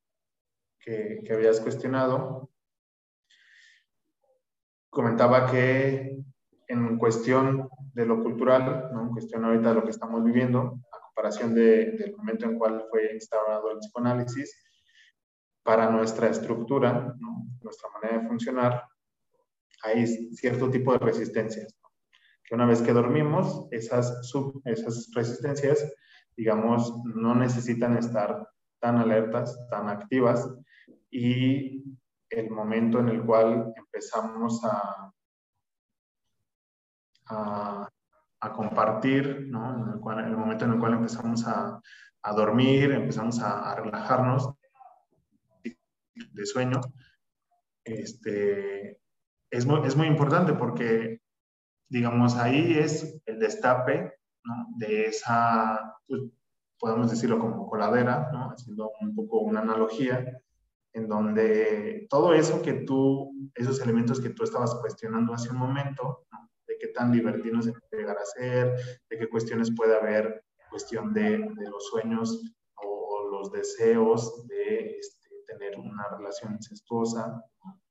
que, 0.79 1.21
que 1.25 1.33
habías 1.33 1.59
cuestionado, 1.59 2.49
comentaba 4.89 5.49
que 5.49 6.17
en 6.67 6.97
cuestión 6.97 7.69
de 7.93 8.05
lo 8.05 8.23
cultural, 8.23 8.89
¿no? 8.93 9.03
en 9.03 9.09
cuestión 9.09 9.43
ahorita 9.43 9.69
de 9.69 9.75
lo 9.75 9.83
que 9.83 9.91
estamos 9.91 10.23
viviendo, 10.23 10.79
a 10.91 11.05
comparación 11.05 11.53
de, 11.53 11.91
del 11.91 12.15
momento 12.15 12.45
en 12.45 12.57
cual 12.57 12.85
fue 12.89 13.13
instaurado 13.13 13.71
el 13.71 13.79
psicoanálisis, 13.79 14.55
para 15.63 15.89
nuestra 15.89 16.29
estructura, 16.29 17.15
nuestra 17.61 17.89
manera 17.91 18.21
de 18.21 18.27
funcionar, 18.27 18.83
hay 19.83 20.07
cierto 20.07 20.69
tipo 20.69 20.93
de 20.93 20.99
resistencias. 20.99 21.80
Que 22.51 22.55
una 22.55 22.65
vez 22.65 22.81
que 22.81 22.91
dormimos, 22.91 23.69
esas, 23.71 24.27
sub, 24.27 24.61
esas 24.65 25.09
resistencias, 25.15 25.89
digamos, 26.35 26.93
no 27.05 27.33
necesitan 27.33 27.95
estar 27.95 28.45
tan 28.81 28.97
alertas, 28.97 29.57
tan 29.69 29.87
activas, 29.87 30.53
y 31.09 31.81
el 32.29 32.49
momento 32.49 32.99
en 32.99 33.07
el 33.07 33.25
cual 33.25 33.73
empezamos 33.73 34.61
a, 34.65 35.13
a, 37.29 38.53
compartir, 38.53 39.47
¿no? 39.47 39.73
en 39.73 39.93
el, 39.93 39.99
cual, 40.01 40.19
el, 40.25 40.35
momento 40.35 40.65
en 40.65 40.73
el 40.73 40.79
cual 40.79 40.95
empezamos 40.95 41.47
a, 41.47 41.79
a 42.21 42.33
dormir, 42.33 42.91
empezamos 42.91 43.39
a, 43.39 43.71
a 43.71 43.75
relajarnos 43.75 44.51
de 45.63 46.45
sueño, 46.45 46.81
este, 47.85 48.99
es, 49.49 49.65
muy, 49.65 49.87
es 49.87 49.95
muy 49.95 50.07
importante 50.07 50.51
porque, 50.51 51.21
digamos, 51.91 52.37
ahí 52.37 52.77
es 52.77 53.21
el 53.25 53.37
destape 53.37 54.13
¿no? 54.45 54.67
de 54.77 55.07
esa, 55.07 55.97
pues, 56.07 56.21
podemos 56.79 57.11
decirlo 57.11 57.37
como 57.37 57.67
coladera, 57.67 58.29
¿no? 58.31 58.49
haciendo 58.51 58.91
un 59.01 59.13
poco 59.13 59.41
una 59.41 59.59
analogía, 59.59 60.25
en 60.93 61.07
donde 61.07 62.07
todo 62.09 62.33
eso 62.33 62.61
que 62.61 62.73
tú, 62.73 63.31
esos 63.55 63.81
elementos 63.81 64.21
que 64.21 64.29
tú 64.29 64.43
estabas 64.43 64.73
cuestionando 64.75 65.33
hace 65.33 65.49
un 65.49 65.57
momento, 65.57 66.25
de 66.65 66.77
qué 66.79 66.87
tan 66.87 67.11
divertido 67.11 67.61
se 67.61 67.73
puede 67.73 68.03
llegar 68.03 68.17
a 68.17 68.25
ser, 68.25 68.75
de 69.09 69.17
qué 69.17 69.29
cuestiones 69.29 69.73
puede 69.75 69.95
haber, 69.95 70.43
cuestión 70.69 71.13
de, 71.13 71.37
de 71.37 71.69
los 71.69 71.87
sueños 71.89 72.41
o, 72.75 73.27
los 73.29 73.51
deseos 73.51 74.47
de 74.47 74.97
este, 74.97 75.29
tener 75.45 75.77
una 75.77 76.07
relación 76.17 76.53
incestuosa, 76.53 77.43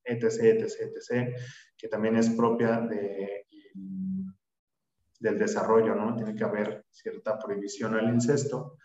etc., 0.04 0.62
etc., 0.62 0.92
etc., 0.96 1.36
que 1.76 1.88
también 1.88 2.16
es 2.16 2.30
propia 2.30 2.80
de, 2.80 3.46
del 3.74 5.38
desarrollo, 5.38 5.94
¿no? 5.94 6.16
Tiene 6.16 6.35
que 6.35 6.44
haber 6.44 6.87
cierta 6.90 7.38
prohibición 7.38 7.94
al 7.94 8.12
incesto. 8.12 8.78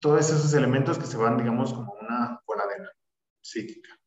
Todos 0.00 0.30
esos 0.30 0.52
elementos 0.54 0.98
que 0.98 1.06
se 1.06 1.16
van, 1.16 1.36
digamos, 1.36 1.72
como 1.72 1.92
una 1.94 2.40
coladera 2.44 2.90
psíquica. 3.40 3.98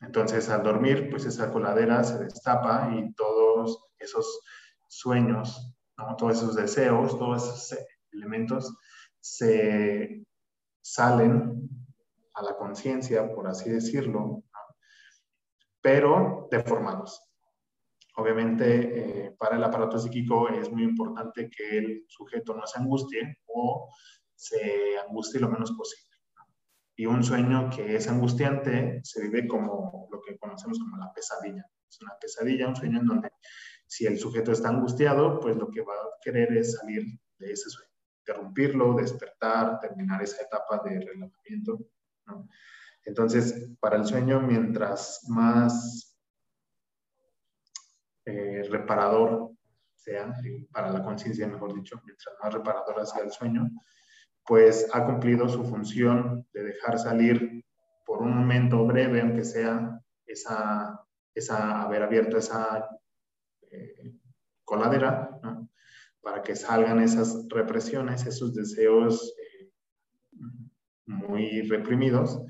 Entonces, 0.00 0.48
al 0.48 0.62
dormir, 0.62 1.08
pues 1.10 1.24
esa 1.24 1.50
coladera 1.52 2.04
se 2.04 2.18
destapa 2.18 2.90
y 2.94 3.12
todos 3.14 3.86
esos 3.98 4.40
sueños, 4.88 5.76
¿no? 5.96 6.16
todos 6.16 6.36
esos 6.36 6.54
deseos, 6.54 7.18
todos 7.18 7.42
esos 7.42 7.84
elementos 8.12 8.76
se 9.20 10.24
salen 10.80 11.68
a 12.34 12.42
la 12.42 12.56
conciencia, 12.56 13.34
por 13.34 13.48
así 13.48 13.68
decirlo, 13.70 14.44
pero 15.80 16.48
deformados. 16.50 17.27
Obviamente, 18.18 19.26
eh, 19.26 19.36
para 19.38 19.56
el 19.56 19.62
aparato 19.62 19.96
psíquico 19.96 20.48
es 20.48 20.68
muy 20.72 20.82
importante 20.82 21.48
que 21.48 21.78
el 21.78 22.04
sujeto 22.08 22.52
no 22.52 22.66
se 22.66 22.80
angustie 22.80 23.38
o 23.46 23.88
se 24.34 24.98
angustie 25.06 25.40
lo 25.40 25.48
menos 25.48 25.70
posible. 25.70 26.16
Y 26.96 27.06
un 27.06 27.22
sueño 27.22 27.70
que 27.70 27.94
es 27.94 28.08
angustiante 28.08 29.00
se 29.04 29.22
vive 29.22 29.46
como 29.46 30.08
lo 30.10 30.20
que 30.20 30.36
conocemos 30.36 30.80
como 30.80 30.96
la 30.96 31.12
pesadilla. 31.12 31.64
Es 31.88 32.00
una 32.00 32.18
pesadilla, 32.20 32.66
un 32.66 32.74
sueño 32.74 32.98
en 32.98 33.06
donde 33.06 33.30
si 33.86 34.04
el 34.04 34.18
sujeto 34.18 34.50
está 34.50 34.70
angustiado, 34.70 35.38
pues 35.38 35.56
lo 35.56 35.70
que 35.70 35.82
va 35.82 35.94
a 35.94 36.18
querer 36.20 36.52
es 36.56 36.74
salir 36.74 37.04
de 37.38 37.52
ese 37.52 37.70
sueño, 37.70 37.92
interrumpirlo, 38.18 38.94
despertar, 38.94 39.78
terminar 39.78 40.20
esa 40.22 40.42
etapa 40.42 40.82
de 40.84 41.00
relajamiento 41.00 41.78
entonces, 43.04 43.70
para 43.80 43.96
el 43.96 44.04
sueño, 44.04 44.40
mientras 44.40 45.24
más 45.28 46.07
eh, 48.28 48.62
reparador 48.68 49.52
sea, 49.94 50.34
para 50.70 50.90
la 50.92 51.02
conciencia, 51.02 51.48
mejor 51.48 51.74
dicho, 51.74 52.00
mientras 52.04 52.34
más 52.42 52.52
reparador 52.52 53.06
sea 53.06 53.24
el 53.24 53.32
sueño, 53.32 53.70
pues 54.44 54.86
ha 54.92 55.04
cumplido 55.06 55.48
su 55.48 55.64
función 55.64 56.46
de 56.52 56.62
dejar 56.62 56.98
salir 56.98 57.64
por 58.04 58.22
un 58.22 58.36
momento 58.36 58.84
breve, 58.86 59.22
aunque 59.22 59.44
sea, 59.44 59.98
esa, 60.26 61.00
esa 61.34 61.82
haber 61.82 62.02
abierto 62.02 62.36
esa 62.36 62.86
eh, 63.70 64.14
coladera, 64.64 65.40
para 66.20 66.42
que 66.42 66.54
salgan 66.54 67.00
esas 67.00 67.46
represiones, 67.48 68.26
esos 68.26 68.54
deseos 68.54 69.34
muy 71.06 71.62
reprimidos 71.62 72.42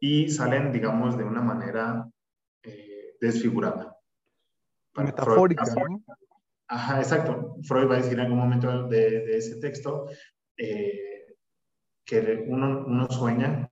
y 0.00 0.28
salen, 0.30 0.72
digamos, 0.72 1.16
de 1.16 1.22
una 1.22 1.42
manera 1.42 2.10
eh, 2.64 3.14
desfigurada. 3.20 3.91
Metafórica, 4.96 5.64
Ajá, 6.68 6.98
exacto. 7.00 7.56
Freud 7.64 7.90
va 7.90 7.94
a 7.94 7.98
decir 7.98 8.14
en 8.14 8.20
algún 8.20 8.38
momento 8.38 8.88
de, 8.88 9.36
ese 9.36 9.60
texto 9.60 10.06
eh, 10.56 11.36
que 12.04 12.44
uno, 12.48 12.84
uno 12.86 13.10
sueña, 13.10 13.70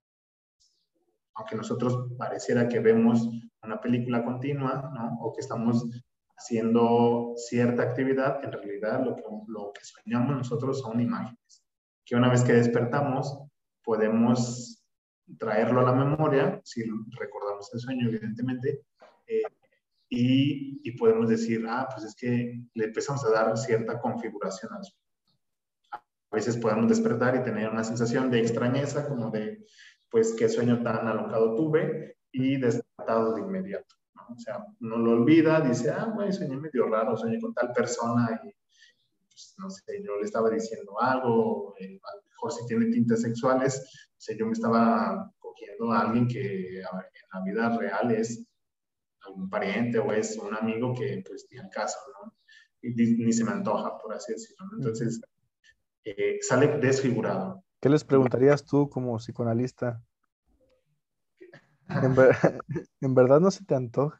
aunque 1.35 1.56
nosotros 1.56 2.12
pareciera 2.18 2.68
que 2.68 2.80
vemos 2.80 3.26
una 3.62 3.80
película 3.80 4.24
continua, 4.24 4.90
¿no? 4.94 5.18
O 5.20 5.33
que 5.33 5.40
estamos 5.40 5.85
haciendo 6.37 7.33
cierta 7.37 7.83
actividad, 7.83 8.44
en 8.44 8.52
realidad 8.52 9.04
lo 9.04 9.16
que, 9.16 9.22
lo 9.46 9.72
que 9.72 9.85
soñamos 9.85 10.37
nosotros 10.37 10.80
son 10.80 11.00
imágenes 11.00 11.64
que 12.11 12.16
una 12.16 12.28
vez 12.28 12.42
que 12.42 12.54
despertamos 12.54 13.40
podemos 13.85 14.85
traerlo 15.38 15.80
a 15.80 15.85
la 15.85 15.92
memoria, 15.92 16.61
si 16.64 16.83
recordamos 17.16 17.72
el 17.72 17.78
sueño, 17.78 18.09
evidentemente, 18.09 18.83
eh, 19.28 19.42
y, 20.10 20.80
y, 20.82 20.92
podemos 20.98 21.28
decir, 21.28 21.64
ah, 21.68 21.88
pues 21.90 22.04
es 22.04 22.16
que 22.16 22.60
le 22.74 22.84
empezamos 22.84 23.24
a 23.24 23.30
dar 23.30 23.56
cierta 23.56 24.00
configuración 24.00 24.72
al 24.72 24.84
sueño. 24.84 25.04
A 25.92 26.36
veces 26.36 26.56
podemos 26.56 26.88
despertar 26.88 27.36
y 27.36 27.44
tener 27.44 27.70
una 27.70 27.84
sensación 27.84 28.28
de 28.28 28.40
extrañeza, 28.40 29.08
como 29.08 29.30
de, 29.30 29.64
pues, 30.10 30.34
qué 30.36 30.48
sueño 30.48 30.82
tan 30.82 31.06
alocado 31.06 31.54
tuve, 31.54 32.16
y 32.32 32.56
despertado 32.56 33.34
de 33.34 33.42
inmediato. 33.42 33.94
¿no? 34.14 34.34
O 34.34 34.38
sea, 34.38 34.64
no 34.80 34.98
lo 34.98 35.12
olvida, 35.12 35.60
dice, 35.60 35.90
ah, 35.90 36.10
bueno, 36.14 36.32
soñé 36.32 36.56
medio 36.56 36.88
raro, 36.88 37.16
soñé 37.16 37.40
con 37.40 37.54
tal 37.54 37.72
persona 37.72 38.40
y 38.44 38.52
pues, 39.28 39.54
no 39.58 39.70
sé, 39.70 40.02
yo 40.04 40.16
le 40.16 40.24
estaba 40.24 40.50
diciendo 40.50 41.00
algo, 41.00 41.74
eh, 41.78 42.00
a 42.02 42.16
lo 42.16 42.22
mejor 42.28 42.52
si 42.52 42.66
tiene 42.66 42.86
tintes 42.86 43.22
sexuales, 43.22 44.08
o 44.10 44.20
sea, 44.20 44.36
yo 44.36 44.46
me 44.46 44.52
estaba 44.52 45.32
cogiendo 45.38 45.92
a 45.92 46.00
alguien 46.00 46.28
que 46.28 46.78
en 46.78 46.84
la 46.84 47.42
vida 47.44 47.78
real 47.78 48.10
es 48.10 48.46
algún 49.30 49.50
pariente 49.50 49.98
o 49.98 50.12
es 50.12 50.36
un 50.36 50.54
amigo 50.54 50.94
que 50.94 51.22
pues 51.26 51.46
tiene 51.48 51.68
caso, 51.70 51.98
¿no? 52.22 52.34
Y 52.82 52.94
ni, 52.94 53.32
se 53.32 53.44
me 53.44 53.50
antoja, 53.50 53.98
por 53.98 54.14
así 54.14 54.32
decirlo. 54.32 54.66
Entonces, 54.76 55.20
eh, 56.04 56.38
sale 56.40 56.78
desfigurado. 56.78 57.62
¿Qué 57.80 57.88
les 57.88 58.04
preguntarías 58.04 58.64
tú 58.64 58.88
como 58.88 59.18
psicoanalista? 59.18 60.02
¿En, 61.88 62.14
¿En 63.00 63.14
verdad 63.14 63.40
no 63.40 63.50
se 63.50 63.64
te 63.64 63.74
antoja? 63.74 64.18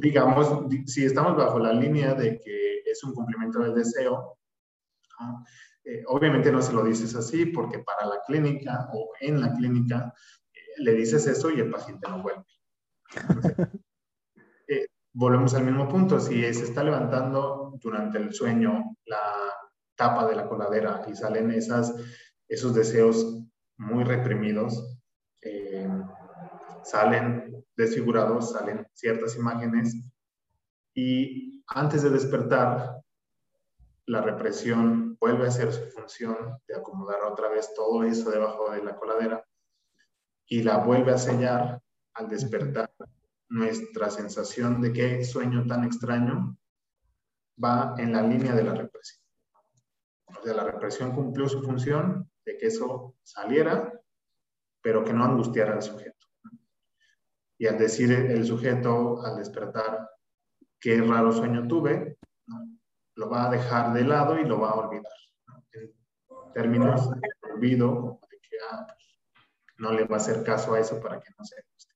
digamos, 0.00 0.48
si 0.86 1.04
estamos 1.04 1.36
bajo 1.36 1.58
la 1.58 1.72
línea 1.72 2.14
de 2.14 2.38
que 2.38 2.80
es 2.84 3.02
un 3.04 3.14
cumplimiento 3.14 3.60
del 3.60 3.74
deseo, 3.74 4.38
eh, 5.84 6.02
obviamente 6.06 6.52
no 6.52 6.60
se 6.60 6.72
lo 6.72 6.84
dices 6.84 7.14
así 7.14 7.46
porque 7.46 7.78
para 7.78 8.06
la 8.06 8.20
clínica 8.26 8.88
o 8.92 9.12
en 9.20 9.40
la 9.40 9.54
clínica 9.54 10.12
eh, 10.52 10.58
le 10.78 10.92
dices 10.94 11.26
eso 11.26 11.50
y 11.50 11.60
el 11.60 11.70
paciente 11.70 12.08
no 12.08 12.22
vuelve. 12.22 12.44
Eh, 14.68 14.88
volvemos 15.12 15.54
al 15.54 15.62
mismo 15.62 15.88
punto, 15.88 16.18
si 16.18 16.40
se 16.52 16.64
está 16.64 16.82
levantando 16.82 17.78
durante 17.80 18.18
el 18.18 18.34
sueño 18.34 18.96
la 19.04 19.54
tapa 19.94 20.26
de 20.26 20.34
la 20.34 20.48
coladera 20.48 21.04
y 21.06 21.14
salen 21.14 21.52
esas, 21.52 21.94
esos 22.48 22.74
deseos 22.74 23.44
muy 23.76 24.02
reprimidos, 24.02 24.98
salen 26.82 27.64
desfigurados, 27.76 28.52
salen 28.52 28.86
ciertas 28.92 29.36
imágenes 29.36 29.94
y 30.94 31.64
antes 31.66 32.02
de 32.02 32.10
despertar, 32.10 33.02
la 34.06 34.22
represión 34.22 35.16
vuelve 35.20 35.44
a 35.44 35.48
hacer 35.48 35.72
su 35.72 35.84
función 35.90 36.58
de 36.68 36.76
acomodar 36.76 37.22
otra 37.24 37.48
vez 37.48 37.74
todo 37.74 38.04
eso 38.04 38.30
debajo 38.30 38.70
de 38.70 38.82
la 38.84 38.96
coladera 38.96 39.44
y 40.46 40.62
la 40.62 40.78
vuelve 40.78 41.12
a 41.12 41.18
sellar 41.18 41.82
al 42.16 42.28
despertar. 42.28 42.90
Nuestra 43.48 44.10
sensación 44.10 44.80
de 44.80 44.92
qué 44.92 45.24
sueño 45.24 45.64
tan 45.66 45.84
extraño 45.84 46.58
va 47.62 47.94
en 47.96 48.12
la 48.12 48.22
línea 48.22 48.54
de 48.54 48.64
la 48.64 48.74
represión. 48.74 49.22
O 50.26 50.42
sea, 50.42 50.54
la 50.54 50.64
represión 50.64 51.12
cumplió 51.12 51.48
su 51.48 51.62
función 51.62 52.28
de 52.44 52.56
que 52.56 52.66
eso 52.66 53.14
saliera, 53.22 53.92
pero 54.82 55.04
que 55.04 55.12
no 55.12 55.24
angustiara 55.24 55.74
al 55.74 55.82
sujeto. 55.82 56.26
Y 57.58 57.66
al 57.66 57.78
decir 57.78 58.12
el 58.12 58.44
sujeto, 58.44 59.22
al 59.22 59.36
despertar, 59.36 60.10
qué 60.80 61.00
raro 61.00 61.32
sueño 61.32 61.66
tuve, 61.66 62.18
lo 63.14 63.30
va 63.30 63.46
a 63.46 63.50
dejar 63.50 63.94
de 63.94 64.04
lado 64.04 64.38
y 64.38 64.44
lo 64.44 64.60
va 64.60 64.70
a 64.70 64.74
olvidar. 64.74 65.12
En 65.72 66.52
términos 66.52 67.10
de 67.10 67.52
olvido, 67.52 68.20
de 68.30 68.38
que 68.38 68.56
ah, 68.70 68.86
pues, 68.86 69.20
no 69.78 69.92
le 69.92 70.04
va 70.04 70.16
a 70.16 70.18
hacer 70.18 70.44
caso 70.44 70.74
a 70.74 70.80
eso 70.80 71.00
para 71.00 71.20
que 71.20 71.30
no 71.38 71.44
se 71.44 71.56
guste. 71.72 71.95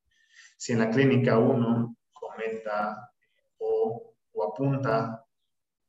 Si 0.61 0.73
en 0.73 0.81
la 0.81 0.91
clínica 0.91 1.39
uno 1.39 1.97
comenta 2.13 3.11
o, 3.57 4.15
o 4.31 4.45
apunta 4.45 5.25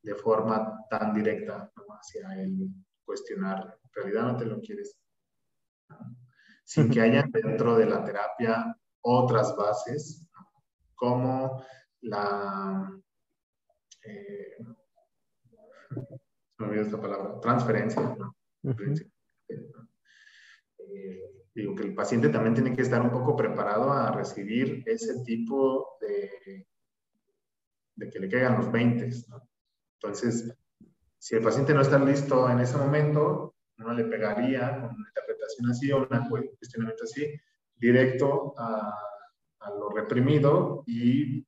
de 0.01 0.15
forma 0.15 0.85
tan 0.89 1.13
directa 1.13 1.69
hacia 1.99 2.41
el 2.41 2.69
cuestionar, 3.03 3.77
en 3.83 3.89
realidad 3.93 4.31
no 4.31 4.37
te 4.37 4.45
lo 4.45 4.61
quieres, 4.61 4.97
sin 6.63 6.89
que 6.89 7.01
haya 7.01 7.25
dentro 7.33 7.75
de 7.75 7.85
la 7.85 8.01
terapia 8.01 8.73
otras 9.01 9.53
bases, 9.57 10.25
como 10.95 11.65
la... 12.03 12.97
Eh, 14.05 14.55
no 16.59 16.65
olvido 16.65 16.83
esta 16.83 17.01
palabra, 17.01 17.41
transferencia, 17.41 18.15
eh, 20.77 21.40
digo 21.53 21.75
que 21.75 21.83
el 21.83 21.93
paciente 21.93 22.29
también 22.29 22.55
tiene 22.55 22.75
que 22.75 22.81
estar 22.81 23.01
un 23.01 23.11
poco 23.11 23.35
preparado 23.35 23.91
a 23.91 24.11
recibir 24.11 24.83
ese 24.85 25.23
tipo 25.23 25.97
de, 25.99 26.67
de 27.95 28.09
que 28.09 28.19
le 28.19 28.29
caigan 28.29 28.57
los 28.57 28.71
20. 28.71 29.09
Entonces, 29.95 30.57
si 31.17 31.35
el 31.35 31.43
paciente 31.43 31.73
no 31.73 31.81
está 31.81 31.99
listo 31.99 32.49
en 32.49 32.59
ese 32.59 32.77
momento, 32.77 33.55
uno 33.77 33.93
le 33.93 34.05
pegaría 34.05 34.79
con 34.79 34.95
una 34.95 35.09
interpretación 35.09 35.69
así 35.69 35.91
o 35.91 36.07
un 36.07 36.57
cuestionamiento 36.57 37.03
así, 37.03 37.39
directo 37.75 38.53
a, 38.57 38.91
a 39.59 39.69
lo 39.71 39.89
reprimido 39.89 40.83
y 40.87 41.45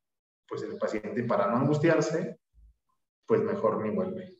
pues 0.47 0.63
el 0.63 0.77
paciente 0.77 1.23
para 1.23 1.47
no 1.47 1.57
angustiarse, 1.57 2.39
pues 3.25 3.41
mejor 3.41 3.83
ni 3.83 3.89
vuelve. 3.89 4.37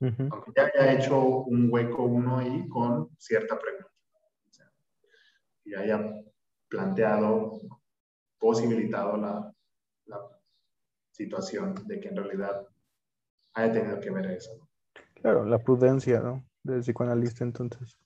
Aunque 0.00 0.52
ya 0.56 0.64
haya 0.64 0.94
hecho 0.94 1.20
un 1.20 1.68
hueco 1.70 2.02
uno 2.02 2.38
ahí 2.38 2.68
con 2.68 3.10
cierta 3.18 3.56
pregunta. 3.56 3.91
Y 5.72 5.74
haya 5.74 6.22
planteado, 6.68 7.60
posibilitado 8.38 9.16
la, 9.16 9.52
la, 10.06 10.20
situación 11.10 11.74
de 11.86 12.00
que 12.00 12.08
en 12.08 12.16
realidad 12.16 12.66
haya 13.52 13.72
tenido 13.72 14.00
que 14.00 14.10
ver 14.10 14.30
eso. 14.30 14.68
Claro, 15.14 15.44
la 15.44 15.58
prudencia, 15.58 16.20
¿no? 16.20 16.42
Del 16.62 16.80
psicoanalista 16.80 17.44
entonces. 17.44 17.98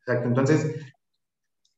Exacto, 0.00 0.28
entonces 0.28 0.92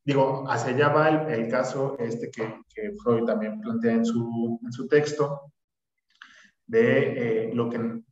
digo, 0.05 0.45
hacia 0.49 0.75
allá 0.75 0.89
va 0.89 1.09
el, 1.09 1.49
caso 1.51 1.97
este 1.99 2.31
que, 2.31 2.63
que, 2.75 2.93
Freud 3.03 3.27
también 3.27 3.61
plantea 3.61 3.93
en 3.93 4.05
su, 4.07 4.59
en 4.65 4.73
su 4.73 4.89
texto, 4.89 5.53
de 6.67 7.49
eh, 7.51 7.55
lo 7.55 7.69
que 7.69 8.03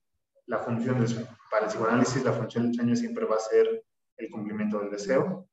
la 0.47 0.59
función 0.59 1.01
del. 1.01 1.27
Para 1.51 1.65
el 1.65 1.71
psicoanálisis, 1.71 2.25
la 2.25 2.33
función 2.33 2.65
del 2.67 2.75
sueño 2.75 2.95
siempre 2.95 3.25
va 3.25 3.37
a 3.37 3.41
ser 3.41 3.85
el 4.19 4.31
cumplimiento 4.31 4.79
del 4.79 4.91
deseo. 4.91 5.49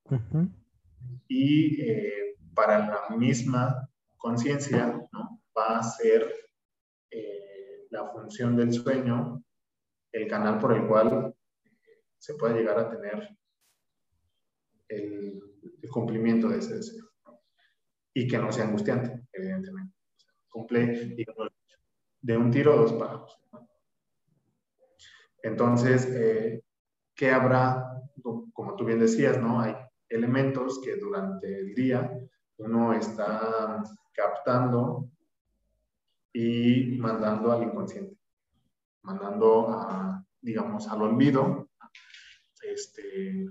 Y 1.27 1.81
eh, 1.81 2.37
para 2.53 2.87
la 2.87 3.15
misma 3.15 3.89
conciencia, 4.17 4.87
¿no? 5.11 5.41
va 5.57 5.79
a 5.79 5.83
ser 5.83 6.33
eh, 7.09 7.87
la 7.89 8.07
función 8.09 8.55
del 8.55 8.73
sueño 8.73 9.43
el 10.11 10.27
canal 10.27 10.59
por 10.59 10.73
el 10.73 10.87
cual 10.87 11.35
se 12.17 12.33
puede 12.35 12.59
llegar 12.59 12.79
a 12.79 12.89
tener 12.89 13.37
el, 14.89 15.43
cumplimiento 15.89 16.49
de 16.49 16.57
ese 16.57 16.75
deseo. 16.75 17.05
Y 18.13 18.27
que 18.27 18.37
no 18.37 18.51
sea 18.51 18.65
angustiante, 18.65 19.25
evidentemente. 19.31 19.95
cumple 20.49 21.15
de 22.21 22.37
un 22.37 22.51
tiro 22.51 22.75
dos 22.75 22.93
pájaros. 22.93 23.39
Entonces, 25.41 26.05
eh, 26.07 26.61
¿qué 27.15 27.31
habrá? 27.31 28.01
Como 28.21 28.75
tú 28.75 28.83
bien 28.83 28.99
decías, 28.99 29.39
¿no? 29.39 29.61
Hay 29.61 29.75
elementos 30.09 30.81
que 30.83 30.95
durante 30.95 31.59
el 31.59 31.73
día 31.73 32.11
uno 32.57 32.93
está 32.93 33.83
captando 34.13 35.09
y 36.33 36.97
mandando 36.97 37.51
al 37.51 37.63
inconsciente, 37.63 38.17
mandando 39.01 39.69
a, 39.69 40.25
digamos, 40.41 40.87
al 40.87 41.01
olvido, 41.01 41.69
este, 42.61 43.47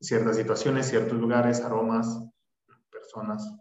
ciertas 0.00 0.36
situaciones, 0.36 0.88
ciertos 0.88 1.18
lugares, 1.18 1.60
aromas, 1.60 2.22
personas. 2.90 3.54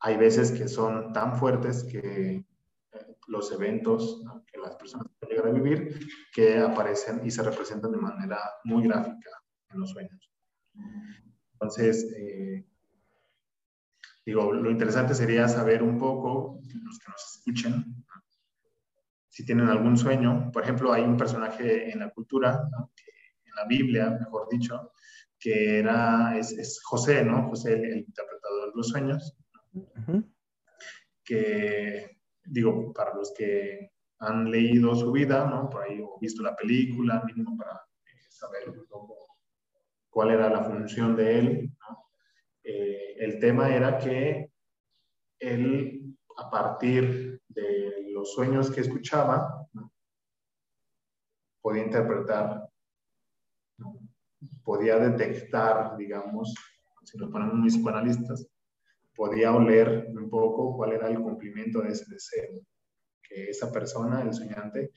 Hay 0.00 0.16
veces 0.16 0.52
que 0.52 0.68
son 0.68 1.12
tan 1.12 1.36
fuertes 1.36 1.84
que 1.84 2.44
los 3.28 3.52
eventos 3.52 4.22
que 4.50 4.58
las 4.58 4.76
personas 4.76 5.06
pueden 5.18 5.36
llegar 5.36 5.50
a 5.50 5.54
vivir 5.54 6.08
que 6.32 6.58
aparecen 6.58 7.24
y 7.24 7.30
se 7.30 7.42
representan 7.42 7.92
de 7.92 7.98
manera 7.98 8.38
muy 8.64 8.82
gráfica 8.84 9.30
en 9.70 9.80
los 9.80 9.90
sueños. 9.90 10.32
Entonces, 11.52 12.12
eh, 12.16 12.64
digo, 14.24 14.52
lo 14.52 14.70
interesante 14.70 15.14
sería 15.14 15.48
saber 15.48 15.82
un 15.82 15.98
poco, 15.98 16.60
los 16.82 16.98
que 16.98 17.10
nos 17.10 17.36
escuchen, 17.36 18.04
si 19.28 19.44
tienen 19.44 19.68
algún 19.68 19.96
sueño. 19.96 20.50
Por 20.52 20.62
ejemplo, 20.62 20.92
hay 20.92 21.02
un 21.02 21.16
personaje 21.16 21.90
en 21.90 22.00
la 22.00 22.10
cultura 22.10 22.68
que 22.96 23.12
la 23.54 23.64
Biblia, 23.66 24.10
mejor 24.18 24.48
dicho, 24.50 24.92
que 25.38 25.78
era, 25.78 26.36
es, 26.36 26.80
José, 26.84 27.24
¿no? 27.24 27.48
José, 27.48 27.74
el, 27.74 27.98
interpretador 27.98 28.70
de 28.70 28.76
los 28.76 28.88
sueños, 28.88 29.36
que, 31.24 32.19
digo, 32.50 32.92
para 32.92 33.14
los 33.14 33.32
que 33.36 33.92
han 34.18 34.50
leído 34.50 34.94
su 34.94 35.12
vida, 35.12 35.48
¿no? 35.48 35.70
Por 35.70 35.82
ahí, 35.82 36.00
o 36.00 36.18
visto 36.20 36.42
la 36.42 36.54
película, 36.54 37.22
mínimo 37.26 37.56
para 37.56 37.72
eh, 37.72 38.26
saber 38.28 38.74
cuál 40.10 40.30
era 40.32 40.50
la 40.50 40.64
función 40.64 41.16
de 41.16 41.38
él, 41.38 41.72
¿no? 41.80 42.04
Eh, 42.62 43.14
el 43.18 43.38
tema 43.38 43.74
era 43.74 43.98
que 43.98 44.52
él, 45.38 46.16
a 46.36 46.50
partir 46.50 47.40
de 47.48 48.10
los 48.12 48.34
sueños 48.34 48.70
que 48.70 48.82
escuchaba, 48.82 49.66
podía 51.62 51.84
interpretar 51.84 52.70
podía 54.64 54.98
detectar, 54.98 55.96
digamos, 55.96 56.54
si 57.02 57.18
nos 57.18 57.30
ponemos 57.30 57.54
muy 57.54 57.68
psicoanalistas, 57.68 58.46
podía 59.20 59.52
oler 59.52 60.06
un 60.08 60.30
poco 60.30 60.74
cuál 60.74 60.92
era 60.92 61.06
el 61.06 61.20
cumplimiento 61.20 61.82
de 61.82 61.90
ese 61.90 62.06
deseo 62.08 62.62
que 63.22 63.50
esa 63.50 63.70
persona, 63.70 64.22
el 64.22 64.32
soñante, 64.32 64.92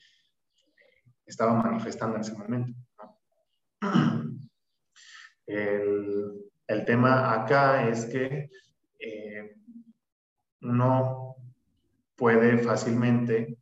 estaba 1.26 1.52
manifestando 1.52 2.16
en 2.16 2.22
ese 2.22 2.32
momento. 2.32 2.72
El, 5.46 6.42
el, 6.66 6.84
tema 6.86 7.34
acá 7.34 7.86
es 7.86 8.06
que 8.06 8.48
eh, 8.98 9.56
uno 10.62 11.36
puede 12.16 12.56
fácilmente, 12.56 13.58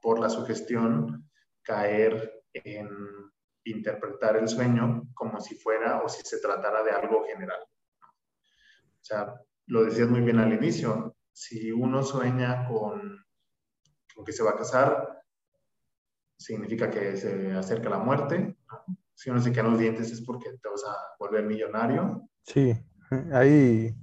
por 0.00 0.20
la 0.20 0.30
sugestión, 0.30 1.28
caer 1.62 2.44
en 2.52 2.88
interpretar 3.64 4.36
el 4.36 4.46
sueño 4.46 5.02
como 5.14 5.40
si 5.40 5.56
fuera 5.56 6.00
o 6.00 6.08
si 6.08 6.22
se 6.22 6.38
tratara 6.38 6.84
de 6.84 6.92
algo 6.92 7.24
general. 7.26 7.58
O 7.60 9.04
sea, 9.04 9.34
lo 9.66 9.84
decías 9.84 10.08
muy 10.08 10.20
bien 10.20 10.38
al 10.38 10.52
inicio, 10.52 11.16
si 11.32 11.72
uno 11.72 12.02
sueña 12.02 12.66
con, 12.68 13.24
que 14.24 14.32
se 14.32 14.42
va 14.42 14.50
a 14.50 14.56
casar, 14.56 15.22
significa 16.38 16.90
que 16.90 17.16
se 17.16 17.52
acerca 17.52 17.88
la 17.90 17.98
muerte. 17.98 18.56
Si 19.14 19.30
uno 19.30 19.40
se 19.40 19.52
queda 19.52 19.64
los 19.64 19.78
dientes 19.78 20.10
es 20.10 20.22
porque 20.22 20.50
te 20.50 20.68
vas 20.68 20.84
a 20.84 20.96
volver 21.18 21.44
millonario. 21.44 22.28
Sí, 22.42 22.74
ahí... 23.32 23.94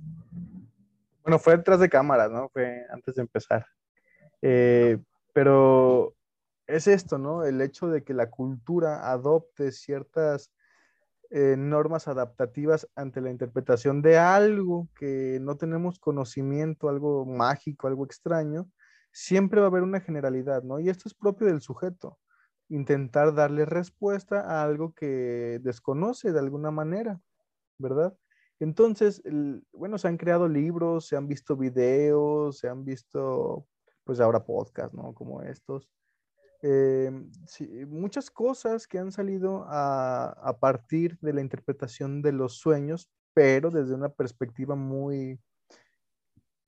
Bueno, 1.23 1.37
fue 1.37 1.57
detrás 1.57 1.79
de 1.79 1.89
cámaras, 1.89 2.31
¿no? 2.31 2.49
Fue 2.49 2.85
antes 2.89 3.15
de 3.15 3.21
empezar. 3.21 3.65
Eh, 4.41 4.97
pero 5.33 6.15
es 6.65 6.87
esto, 6.87 7.17
¿no? 7.17 7.43
El 7.43 7.61
hecho 7.61 7.87
de 7.87 8.03
que 8.03 8.13
la 8.13 8.29
cultura 8.29 9.11
adopte 9.11 9.71
ciertas 9.71 10.51
eh, 11.33 11.55
normas 11.57 12.09
adaptativas 12.09 12.89
ante 12.93 13.21
la 13.21 13.31
interpretación 13.31 14.01
de 14.01 14.17
algo 14.17 14.89
que 14.95 15.39
no 15.41 15.55
tenemos 15.55 15.97
conocimiento, 15.97 16.89
algo 16.89 17.25
mágico, 17.25 17.87
algo 17.87 18.03
extraño, 18.05 18.69
siempre 19.13 19.61
va 19.61 19.67
a 19.67 19.69
haber 19.69 19.83
una 19.83 20.01
generalidad, 20.01 20.63
¿no? 20.63 20.79
Y 20.79 20.89
esto 20.89 21.07
es 21.07 21.13
propio 21.13 21.47
del 21.47 21.61
sujeto, 21.61 22.19
intentar 22.67 23.33
darle 23.33 23.65
respuesta 23.65 24.41
a 24.41 24.63
algo 24.63 24.93
que 24.93 25.59
desconoce 25.61 26.33
de 26.33 26.39
alguna 26.39 26.69
manera, 26.69 27.21
¿verdad? 27.77 28.13
Entonces, 28.59 29.23
bueno, 29.71 29.97
se 29.97 30.09
han 30.09 30.17
creado 30.17 30.49
libros, 30.49 31.07
se 31.07 31.15
han 31.15 31.29
visto 31.29 31.55
videos, 31.55 32.59
se 32.59 32.67
han 32.67 32.83
visto, 32.83 33.67
pues 34.03 34.19
ahora 34.19 34.43
podcasts, 34.43 34.93
¿no? 34.93 35.13
Como 35.13 35.41
estos, 35.43 35.89
eh, 36.63 37.11
muchas 37.87 38.29
cosas 38.29 38.87
que 38.87 38.99
han 38.99 39.11
salido 39.11 39.65
a, 39.67 40.57
partir 40.59 41.17
de 41.21 41.33
la 41.33 41.41
interpretación 41.41 42.21
de 42.21 42.31
los 42.33 42.53
sueños, 42.57 43.09
pero 43.33 43.71
desde 43.71 43.95
una 43.95 44.09
perspectiva 44.09 44.75
muy 44.75 45.39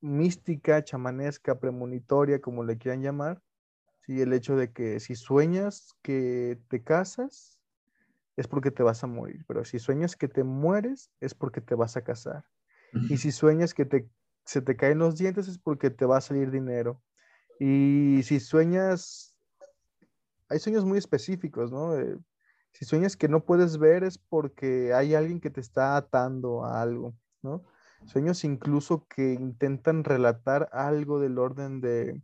mística, 0.02 0.84
chamanesca, 0.84 1.60
premonitoria, 1.60 2.42
como 2.42 2.64
le 2.64 2.78
quieran 2.78 3.02
llamar. 3.02 3.42
Sí, 4.06 4.20
el 4.22 4.34
hecho 4.34 4.56
de 4.56 4.72
que 4.72 5.00
si 5.00 5.16
sueñas 5.16 5.96
que 6.02 6.60
te 6.70 6.84
casas, 6.84 7.60
es 8.36 8.48
porque 8.48 8.72
te 8.72 8.84
vas 8.84 9.04
a 9.04 9.08
morir, 9.08 9.46
pero 9.48 9.64
si 9.64 9.78
sueñas 9.78 10.16
que 10.16 10.28
te 10.28 10.44
mueres, 10.44 11.12
es 11.20 11.36
porque 11.36 11.62
te 11.62 11.76
vas 11.76 11.96
a 11.98 12.04
casar. 12.04 12.46
Y 13.10 13.18
si 13.18 13.32
sueñas 13.32 13.74
que 13.74 13.86
te, 13.86 14.08
se 14.46 14.62
te 14.62 14.76
caen 14.76 15.00
los 15.00 15.18
dientes, 15.18 15.48
es 15.48 15.58
porque 15.58 15.90
te 15.90 16.06
va 16.06 16.18
a 16.18 16.22
salir 16.22 16.52
dinero. 16.52 17.02
Y 17.60 18.22
si 18.24 18.40
sueñas 18.40 19.33
hay 20.50 20.60
sueños 20.60 20.86
muy 20.86 20.98
específicos, 20.98 21.72
¿no? 21.72 21.98
Eh, 21.98 22.18
si 22.72 22.86
sueñas 22.86 23.16
que 23.16 23.28
no 23.28 23.46
puedes 23.46 23.78
ver 23.78 24.04
es 24.04 24.18
porque 24.18 24.94
hay 24.94 25.14
alguien 25.14 25.40
que 25.40 25.50
te 25.50 25.62
está 25.62 25.96
atando 25.96 26.66
a 26.66 26.82
algo, 26.82 27.16
¿no? 27.42 27.64
Sueños 28.06 28.44
incluso 28.44 29.08
que 29.08 29.34
intentan 29.34 30.04
relatar 30.04 30.70
algo 30.74 31.20
del 31.20 31.38
orden 31.38 31.80
de, 31.80 32.22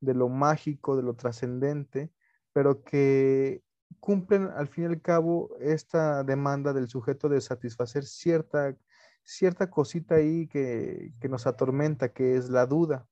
de 0.00 0.14
lo 0.14 0.28
mágico, 0.28 0.96
de 0.96 1.02
lo 1.02 1.14
trascendente, 1.14 2.12
pero 2.52 2.84
que 2.84 3.62
cumplen 4.00 4.50
al 4.54 4.68
fin 4.68 4.84
y 4.84 4.86
al 4.88 5.00
cabo 5.00 5.56
esta 5.60 6.24
demanda 6.24 6.72
del 6.72 6.88
sujeto 6.88 7.28
de 7.28 7.40
satisfacer 7.40 8.04
cierta, 8.04 8.76
cierta 9.22 9.70
cosita 9.70 10.16
ahí 10.16 10.46
que, 10.46 11.12
que 11.20 11.28
nos 11.28 11.46
atormenta, 11.46 12.12
que 12.12 12.36
es 12.36 12.50
la 12.50 12.66
duda, 12.66 13.06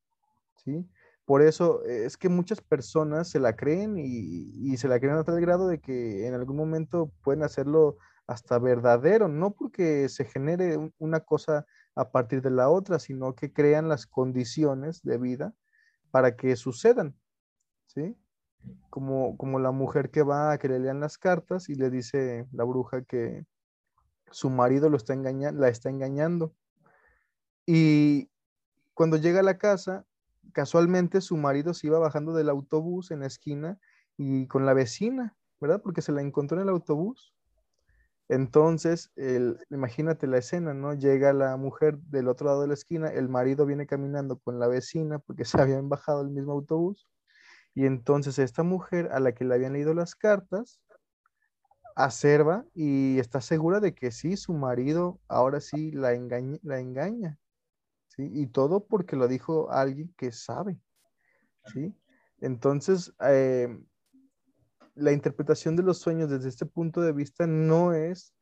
¿sí? 0.57 0.87
Por 1.25 1.43
eso 1.43 1.85
es 1.85 2.17
que 2.17 2.29
muchas 2.29 2.61
personas 2.61 3.29
se 3.29 3.39
la 3.39 3.55
creen 3.55 3.97
y, 3.97 4.77
se 4.77 4.89
la 4.89 4.99
creen 4.99 5.17
a 5.17 5.25
tal 5.25 5.41
grado 5.41 5.69
de 5.69 5.81
que 5.81 6.27
en 6.27 6.35
algún 6.35 6.57
momento 6.57 7.13
pueden 7.23 7.45
hacerlo 7.45 7.97
hasta 8.27 8.59
verdadero, 8.59 9.29
no 9.29 9.53
porque 9.53 10.09
se 10.09 10.25
genere 10.25 10.79
una 10.99 11.21
cosa 11.21 11.67
a 11.95 12.11
partir 12.11 12.43
de 12.43 12.51
la 12.51 12.69
otra, 12.69 12.99
sino 12.99 13.35
que 13.35 13.53
crean 13.53 13.89
las 13.89 14.07
condiciones 14.07 15.03
de 15.03 15.19
vida 15.19 15.55
para 16.11 16.37
que 16.37 16.57
sucedan, 16.57 17.17
¿sí? 17.87 18.17
Como, 18.91 19.37
como 19.37 19.59
la 19.59 19.73
mujer 19.73 20.11
que 20.11 20.23
va 20.23 20.53
a 20.53 20.59
que 20.59 20.69
le 20.69 20.79
lean 20.79 21.01
las 21.01 21.19
cartas 21.19 21.69
y 21.69 21.75
le 21.75 21.91
dice 21.91 22.47
la 22.53 22.65
bruja 22.65 23.03
que 23.03 23.45
su 24.31 24.51
marido 24.51 24.89
lo 24.89 24.97
está 24.97 25.15
engañando, 25.15 25.61
la 25.61 25.69
está 25.69 25.91
engañando. 25.91 26.55
Y 27.67 28.31
cuando 28.95 29.17
llega 29.17 29.41
a 29.41 29.45
la 29.45 29.59
casa, 29.59 30.07
casualmente 30.53 31.21
su 31.21 31.37
marido 31.37 31.75
se 31.75 31.87
iba 31.87 31.99
bajando 31.99 32.35
del 32.35 32.49
autobús 32.49 33.11
en 33.11 33.21
la 33.21 33.27
esquina 33.27 33.79
y 34.17 34.47
con 34.47 34.67
la 34.67 34.75
vecina, 34.75 35.37
¿verdad? 35.61 35.81
Porque 35.83 36.03
se 36.03 36.13
la 36.13 36.21
encontró 36.23 36.59
en 36.59 36.65
el 36.65 36.69
autobús. 36.69 37.35
Entonces, 38.29 39.11
el, 39.17 39.59
imagínate 39.71 40.27
la 40.27 40.39
escena, 40.39 40.75
¿no? 40.75 40.95
Llega 40.95 41.33
la 41.33 41.57
mujer 41.57 41.99
del 41.99 42.29
otro 42.29 42.47
lado 42.47 42.63
de 42.63 42.69
la 42.69 42.75
esquina, 42.75 43.09
el 43.09 43.29
marido 43.29 43.67
viene 43.67 43.87
caminando 43.87 44.39
con 44.39 44.59
la 44.59 44.69
vecina 44.69 45.19
porque 45.19 45.45
se 45.45 45.61
habían 45.61 45.89
bajado 45.89 46.23
el 46.23 46.31
mismo 46.31 46.53
autobús. 46.53 47.07
Y 47.75 47.87
entonces 47.87 48.39
esta 48.39 48.63
mujer 48.63 49.11
a 49.13 49.21
la 49.21 49.33
que 49.33 49.45
le 49.45 49.55
habían 49.55 49.75
leído 49.75 49.95
las 49.95 50.15
cartas, 50.15 50.81
acerba 51.97 52.65
y 52.75 53.19
está 53.19 53.41
segura 53.41 53.81
de 53.81 53.95
que 53.95 54.13
sí, 54.13 54.37
su 54.37 54.55
marido 54.55 55.21
ahora 55.29 55.61
sí 55.61 55.93
la 55.93 56.13
engaña. 56.13 56.59
La 56.63 56.81
engaña. 56.81 57.39
Y 58.19 58.47
todo 58.49 58.85
porque 58.85 59.17
lo 59.17 59.29
dijo 59.29 59.71
alguien 59.71 60.13
que 60.17 60.33
sabe, 60.33 60.79
¿sí? 61.73 61.95
Entonces, 62.41 63.13
eh, 63.21 63.69
la 64.95 65.13
interpretación 65.13 65.77
de 65.77 65.83
los 65.83 65.99
sueños 65.99 66.31
desde 66.31 66.49
este 66.49 66.67
punto 66.67 67.01
de 67.01 67.13
vista 67.13 67.47
no 67.47 67.93
es, 67.95 68.35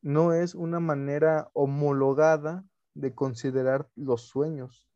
no 0.00 0.32
es 0.32 0.54
una 0.54 0.80
manera 0.80 1.50
homologada 1.52 2.64
de 2.94 3.14
considerar 3.14 3.88
los 3.94 4.22
sueños, 4.22 4.88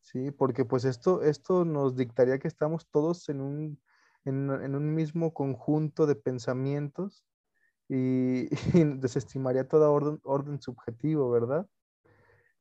¿sí? 0.00 0.30
Porque 0.30 0.64
pues 0.64 0.84
esto, 0.84 1.22
esto 1.22 1.64
nos 1.64 1.96
dictaría 1.96 2.38
que 2.38 2.48
estamos 2.48 2.88
todos 2.88 3.28
en 3.28 3.40
un, 3.40 3.80
en, 4.24 4.74
un 4.74 4.94
mismo 4.94 5.34
conjunto 5.34 6.06
de 6.06 6.14
pensamientos 6.14 7.26
y, 7.88 8.48
y 8.78 8.84
desestimaría 8.96 9.68
toda 9.68 9.90
orden, 9.90 10.20
orden 10.22 10.60
subjetivo, 10.62 11.30
¿verdad? 11.30 11.66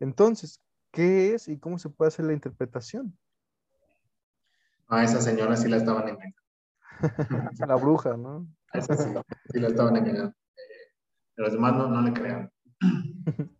Entonces, 0.01 0.59
¿qué 0.91 1.35
es 1.35 1.47
y 1.47 1.59
cómo 1.59 1.77
se 1.77 1.89
puede 1.89 2.09
hacer 2.09 2.25
la 2.25 2.33
interpretación? 2.33 3.15
A 4.87 5.03
esa 5.03 5.21
señora 5.21 5.55
sí 5.55 5.69
la 5.69 5.77
estaban 5.77 6.09
engañando. 6.09 6.41
la 7.67 7.75
bruja, 7.75 8.17
¿no? 8.17 8.47
A 8.73 8.79
esa 8.79 8.97
sí, 8.97 9.09
sí 9.51 9.59
la 9.59 9.67
estaban 9.67 9.95
engañando. 9.95 10.31
Eh, 10.31 10.91
los 11.35 11.53
demás 11.53 11.75
no, 11.75 11.87
no 11.87 12.01
le 12.01 12.13
crean. 12.13 12.51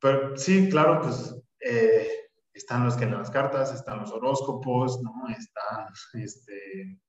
Pero 0.00 0.36
sí, 0.36 0.68
claro, 0.68 1.00
pues 1.00 1.34
eh, 1.60 2.06
están 2.52 2.84
los 2.84 2.96
que 2.96 3.04
en 3.04 3.12
las 3.12 3.30
cartas, 3.30 3.74
están 3.74 4.00
los 4.00 4.12
horóscopos, 4.12 5.02
¿no? 5.02 5.12
Están 5.30 5.86
este, 6.22 7.00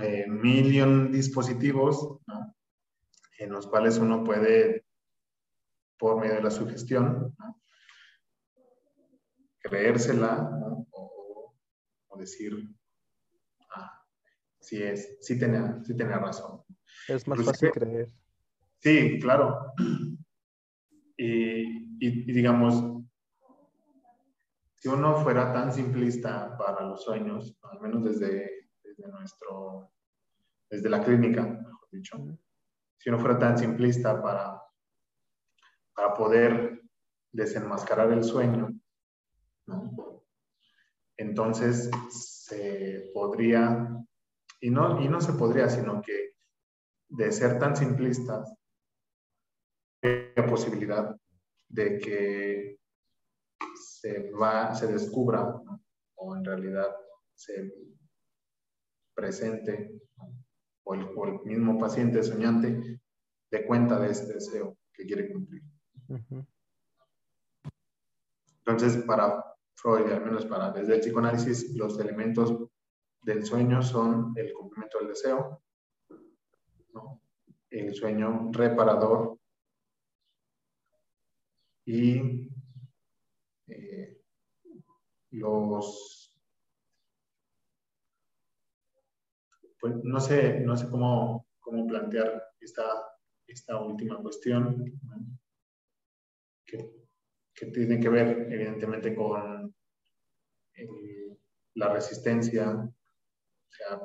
eh, 0.00 0.26
million 0.28 1.10
dispositivos, 1.10 2.20
¿no? 2.28 2.54
En 3.38 3.50
los 3.50 3.66
cuales 3.66 3.98
uno 3.98 4.22
puede 4.22 4.85
por 5.98 6.20
medio 6.20 6.34
de 6.34 6.42
la 6.42 6.50
sugestión, 6.50 7.34
creérsela 9.60 10.50
o, 10.90 11.54
decir, 12.18 12.54
ah, 13.74 14.02
sí 14.58 14.82
es, 14.82 15.18
sí 15.20 15.38
tenía, 15.38 15.78
sí 15.84 15.94
tenía 15.94 16.18
razón. 16.18 16.62
Es 17.08 17.28
más 17.28 17.44
fácil 17.44 17.70
creer. 17.72 18.08
Sí, 18.78 19.18
claro. 19.20 19.72
Y, 21.18 21.96
y, 21.98 22.32
digamos, 22.32 23.04
si 24.76 24.88
uno 24.88 25.16
fuera 25.16 25.52
tan 25.52 25.72
simplista 25.72 26.56
para 26.56 26.86
los 26.86 27.04
sueños, 27.04 27.58
al 27.62 27.80
menos 27.80 28.04
desde, 28.04 28.70
desde 28.82 29.08
nuestro, 29.08 29.92
desde 30.70 30.88
la 30.88 31.02
clínica, 31.02 31.42
mejor 31.42 31.88
dicho, 31.90 32.38
si 32.98 33.10
uno 33.10 33.18
fuera 33.18 33.38
tan 33.38 33.58
simplista 33.58 34.22
para 34.22 34.65
para 35.96 36.14
poder 36.14 36.82
desenmascarar 37.32 38.12
el 38.12 38.22
sueño, 38.22 38.68
entonces 41.16 41.90
se 42.10 43.10
podría, 43.14 43.88
y 44.60 44.70
no, 44.70 45.00
y 45.00 45.08
no 45.08 45.20
se 45.22 45.32
podría, 45.32 45.70
sino 45.70 46.02
que 46.02 46.34
de 47.08 47.32
ser 47.32 47.58
tan 47.58 47.74
simplistas, 47.74 48.54
la 50.02 50.46
posibilidad 50.46 51.16
de 51.68 51.98
que 51.98 52.78
se, 53.74 54.30
va, 54.30 54.74
se 54.74 54.86
descubra 54.86 55.60
o 56.14 56.36
en 56.36 56.44
realidad 56.44 56.94
se 57.34 57.72
presente 59.14 59.98
o 60.84 60.94
el, 60.94 61.00
el 61.00 61.40
mismo 61.44 61.78
paciente 61.78 62.22
soñante 62.22 63.00
de 63.50 63.66
cuenta 63.66 63.98
de 63.98 64.10
este 64.10 64.34
deseo 64.34 64.76
que 64.92 65.06
quiere 65.06 65.32
cumplir. 65.32 65.62
Entonces, 68.64 69.02
para 69.04 69.44
Freud, 69.74 70.10
al 70.10 70.24
menos 70.24 70.46
para 70.46 70.70
desde 70.72 70.94
el 70.94 71.00
psicoanálisis, 71.00 71.74
los 71.76 71.98
elementos 71.98 72.68
del 73.22 73.44
sueño 73.44 73.82
son 73.82 74.32
el 74.36 74.52
cumplimiento 74.52 74.98
del 74.98 75.08
deseo, 75.08 75.62
el 77.70 77.94
sueño 77.94 78.50
reparador 78.52 79.38
y 81.84 82.50
eh, 83.66 84.22
los 85.30 86.32
pues 89.78 89.94
no 90.02 90.20
sé 90.20 90.60
no 90.60 90.76
sé 90.76 90.88
cómo, 90.88 91.46
cómo 91.60 91.86
plantear 91.86 92.42
esta, 92.60 92.84
esta 93.46 93.80
última 93.80 94.16
cuestión 94.22 94.98
que, 96.66 96.92
tiene 97.72 97.98
que 97.98 98.08
ver 98.08 98.48
evidentemente 98.50 99.14
con 99.14 99.74
eh, 100.74 101.38
la 101.74 101.92
resistencia. 101.92 102.70
O 102.70 102.92
sea, 103.70 104.00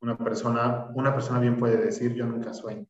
una 0.00 0.16
persona, 0.16 0.90
una 0.94 1.12
persona 1.12 1.40
bien 1.40 1.56
puede 1.56 1.76
decir 1.76 2.14
yo 2.14 2.26
nunca 2.26 2.54
sueño. 2.54 2.86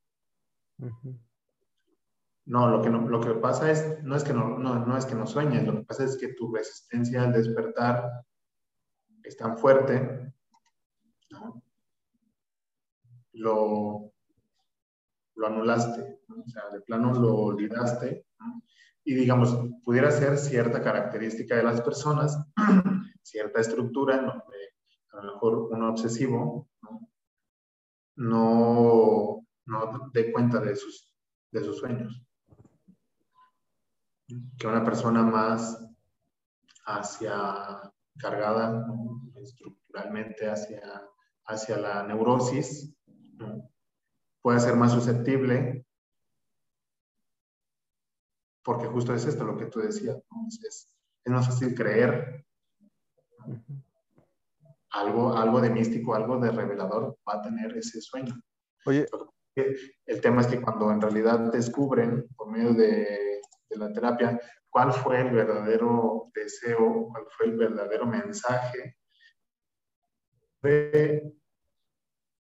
No, 2.45 2.69
lo 2.71 2.81
que, 2.81 2.91
no, 2.91 3.09
lo 3.09 3.21
que 3.21 3.35
pasa 3.35 3.71
es, 3.71 4.03
no 4.03 4.17
es 4.17 4.25
que 4.25 4.33
no, 4.33 4.59
no, 4.59 4.87
no, 4.87 4.97
es 4.97 5.05
que 5.05 5.15
no 5.15 5.27
sueñes, 5.27 5.67
lo 5.67 5.75
que 5.75 5.85
pasa 5.85 6.05
es 6.05 6.17
que 6.17 6.35
tu 6.35 6.55
resistencia 6.55 7.23
al 7.23 7.33
despertar 7.33 8.25
es 9.23 9.37
tan 9.37 9.59
fuerte, 9.59 10.33
¿no? 11.31 11.63
lo, 13.39 14.13
lo 15.35 15.47
anulaste, 15.47 16.21
o 16.29 16.49
sea, 16.49 16.69
de 16.71 16.81
plano 16.81 17.13
lo 17.13 17.35
olvidaste, 17.35 18.27
¿no? 18.39 18.63
Y 19.09 19.15
digamos, 19.15 19.59
pudiera 19.83 20.11
ser 20.11 20.37
cierta 20.37 20.83
característica 20.83 21.57
de 21.57 21.63
las 21.63 21.81
personas, 21.81 22.39
cierta 23.23 23.59
estructura, 23.59 24.21
¿no? 24.21 24.33
a 25.13 25.25
lo 25.25 25.33
mejor 25.33 25.73
un 25.73 25.83
obsesivo, 25.85 26.69
¿no? 28.17 29.47
no, 29.65 30.11
dé 30.13 30.31
cuenta 30.31 30.61
de 30.61 30.77
sus, 30.77 31.17
de 31.51 31.65
sus 31.65 31.79
sueños. 31.79 32.23
Que 34.59 34.67
una 34.67 34.85
persona 34.85 35.23
más 35.23 35.83
hacia 36.85 37.81
cargada 38.19 38.87
estructuralmente 39.37 40.51
hacia, 40.51 40.83
hacia 41.47 41.79
la 41.79 42.03
neurosis, 42.03 42.95
puede 44.43 44.61
ser 44.61 44.77
más 44.77 44.93
susceptible 44.93 45.88
porque 48.69 48.87
justo 48.87 49.15
es 49.15 49.25
esto 49.25 49.45
lo 49.45 49.57
que 49.57 49.65
tú 49.65 49.81
decías, 49.81 50.19
es, 50.63 50.95
más 51.25 51.47
fácil 51.47 51.75
creer 51.75 52.45
algo, 54.91 55.35
algo 55.35 55.63
de 55.63 55.71
místico, 55.71 56.15
algo 56.15 56.39
de 56.39 56.51
revelador 56.51 57.19
va 57.27 57.37
a 57.37 57.43
tener 57.43 57.75
ese 57.79 58.03
sueño. 58.03 58.39
Oye. 58.85 59.07
El 60.05 60.21
tema 60.21 60.43
es 60.43 60.49
que 60.49 60.61
cuando 60.61 60.93
en 60.93 61.01
realidad 61.01 61.51
descubren 61.51 62.29
por 62.37 62.51
medio 62.51 62.75
de, 62.75 63.41
de 63.71 63.77
la 63.79 63.91
terapia, 63.91 64.39
cuál 64.69 64.93
fue 64.93 65.23
el 65.23 65.31
verdadero 65.31 66.31
deseo, 66.35 67.09
cuál 67.09 67.25
fue 67.31 67.47
el 67.47 67.57
verdadero 67.57 68.05
mensaje, 68.05 68.99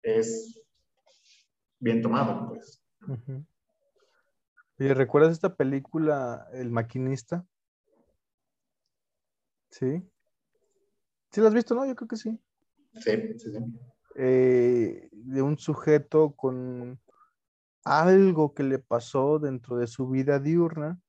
es 0.02 0.62
bien 1.78 2.02
tomado, 2.02 2.48
pues. 2.48 2.84
¿Y 4.78 4.88
recuerdas 4.92 5.32
esta 5.32 5.56
película, 5.56 6.46
El 6.52 6.70
Maquinista? 6.70 7.44
Sí. 9.70 10.08
¿Sí 11.32 11.40
la 11.40 11.48
has 11.48 11.54
visto, 11.54 11.74
no? 11.74 11.84
Yo 11.84 11.96
creo 11.96 12.08
que 12.08 12.16
sí. 12.16 12.38
Sí, 12.94 13.10
sí, 13.38 13.52
sí. 13.52 13.58
Eh, 14.14 15.08
de 15.12 15.42
un 15.42 15.58
sujeto 15.58 16.32
con 16.36 17.00
algo 17.84 18.54
que 18.54 18.62
le 18.62 18.78
pasó 18.78 19.38
dentro 19.38 19.76
de 19.76 19.86
su 19.86 20.08
vida 20.08 20.38
diurna 20.38 21.00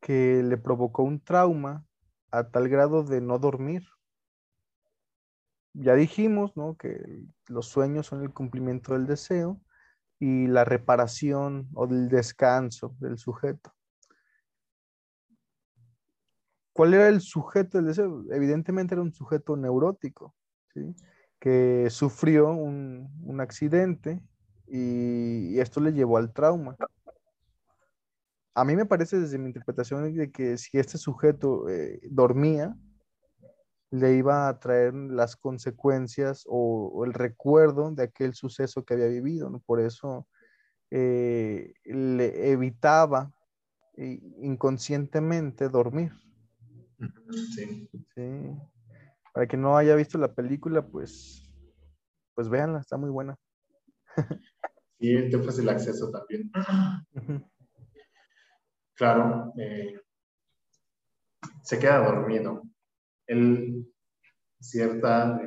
que 0.00 0.42
le 0.42 0.58
provocó 0.58 1.02
un 1.02 1.20
trauma 1.20 1.86
a 2.30 2.50
tal 2.50 2.68
grado 2.68 3.04
de 3.04 3.20
no 3.20 3.38
dormir. 3.38 3.84
Ya 5.72 5.94
dijimos, 5.94 6.56
¿no? 6.56 6.76
Que 6.76 7.24
los 7.48 7.68
sueños 7.68 8.06
son 8.06 8.22
el 8.22 8.32
cumplimiento 8.34 8.92
del 8.92 9.06
deseo 9.06 9.60
y 10.22 10.46
la 10.46 10.64
reparación 10.64 11.68
o 11.74 11.88
del 11.88 12.08
descanso 12.08 12.94
del 13.00 13.18
sujeto. 13.18 13.74
¿Cuál 16.72 16.94
era 16.94 17.08
el 17.08 17.20
sujeto 17.20 17.78
del 17.78 17.88
deseo? 17.88 18.22
Evidentemente 18.30 18.94
era 18.94 19.02
un 19.02 19.12
sujeto 19.12 19.56
neurótico, 19.56 20.32
que 21.40 21.88
sufrió 21.90 22.52
un, 22.52 23.40
accidente 23.40 24.20
y, 24.68 25.58
esto 25.58 25.80
le 25.80 25.92
llevó 25.92 26.18
al 26.18 26.32
trauma. 26.32 26.76
A 28.54 28.64
mí 28.64 28.76
me 28.76 28.86
parece 28.86 29.18
desde 29.18 29.38
mi 29.38 29.46
interpretación 29.46 30.14
de 30.14 30.30
que 30.30 30.56
si 30.56 30.78
este 30.78 30.98
sujeto 30.98 31.68
eh, 31.68 31.98
dormía, 32.08 32.76
le 33.92 34.14
iba 34.14 34.48
a 34.48 34.58
traer 34.58 34.94
las 34.94 35.36
consecuencias 35.36 36.44
o, 36.48 37.04
el 37.04 37.12
recuerdo 37.12 37.90
de 37.90 38.04
aquel 38.04 38.34
suceso 38.34 38.84
que 38.84 38.94
había 38.94 39.08
vivido. 39.08 39.50
¿no? 39.50 39.60
Por 39.60 39.80
eso 39.80 40.26
eh, 40.90 41.74
le 41.84 42.50
evitaba 42.50 43.30
eh, 43.98 44.18
inconscientemente 44.40 45.68
dormir. 45.68 46.12
Sí. 47.54 47.88
sí. 48.14 48.30
Para 49.34 49.46
quien 49.46 49.60
no 49.60 49.76
haya 49.76 49.94
visto 49.94 50.16
la 50.16 50.32
película, 50.34 50.86
pues, 50.86 51.42
pues 52.34 52.48
véanla, 52.48 52.80
está 52.80 52.96
muy 52.96 53.10
buena. 53.10 53.36
Sí, 54.98 55.28
te 55.30 55.36
ofrece 55.36 55.62
el 55.62 55.68
acceso 55.68 56.10
también. 56.10 56.50
Claro, 58.94 59.52
eh, 59.58 60.00
se 61.62 61.78
queda 61.78 61.98
dormido 61.98 62.62
él 63.26 63.86
cierta, 64.60 65.40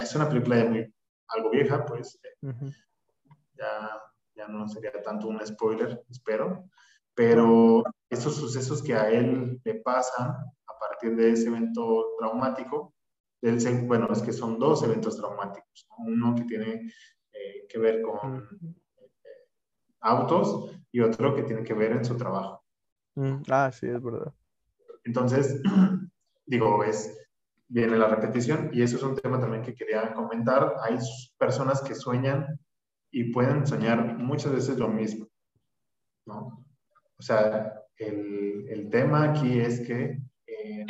es 0.00 0.14
una 0.14 0.28
película 0.28 0.64
muy, 0.64 0.94
algo 1.28 1.50
vieja, 1.50 1.84
pues 1.84 2.18
ya, 3.54 4.00
ya 4.34 4.48
no 4.48 4.68
sería 4.68 4.92
tanto 5.02 5.28
un 5.28 5.44
spoiler, 5.44 6.04
espero, 6.10 6.68
pero 7.14 7.82
esos 8.08 8.36
sucesos 8.36 8.82
que 8.82 8.94
a 8.94 9.10
él 9.10 9.60
le 9.64 9.74
pasan 9.76 10.30
a 10.30 10.78
partir 10.78 11.16
de 11.16 11.32
ese 11.32 11.48
evento 11.48 12.14
traumático, 12.18 12.94
él 13.42 13.58
bueno, 13.86 14.08
es 14.12 14.22
que 14.22 14.32
son 14.32 14.58
dos 14.58 14.82
eventos 14.84 15.16
traumáticos, 15.16 15.86
uno 15.98 16.34
que 16.34 16.44
tiene 16.44 16.92
eh, 17.32 17.66
que 17.68 17.78
ver 17.78 18.02
con 18.02 18.48
eh, 18.98 19.28
autos 20.00 20.70
y 20.92 21.00
otro 21.00 21.34
que 21.34 21.42
tiene 21.42 21.64
que 21.64 21.74
ver 21.74 21.92
en 21.92 22.04
su 22.04 22.16
trabajo. 22.16 22.64
Ah, 23.50 23.70
sí, 23.72 23.88
es 23.88 24.02
verdad. 24.02 24.32
Entonces, 25.04 25.60
digo, 26.52 26.84
es, 26.84 27.18
viene 27.66 27.96
la 27.96 28.08
repetición 28.08 28.68
y 28.74 28.82
eso 28.82 28.96
es 28.96 29.02
un 29.02 29.16
tema 29.16 29.40
también 29.40 29.62
que 29.62 29.74
quería 29.74 30.12
comentar. 30.12 30.74
Hay 30.82 30.98
personas 31.38 31.80
que 31.80 31.94
sueñan 31.94 32.60
y 33.10 33.32
pueden 33.32 33.66
soñar 33.66 34.18
muchas 34.18 34.52
veces 34.52 34.76
lo 34.78 34.88
mismo, 34.88 35.26
¿no? 36.26 36.62
O 37.16 37.22
sea, 37.22 37.72
el, 37.96 38.66
el 38.68 38.90
tema 38.90 39.30
aquí 39.30 39.58
es 39.58 39.80
que 39.80 40.20
eh, 40.46 40.86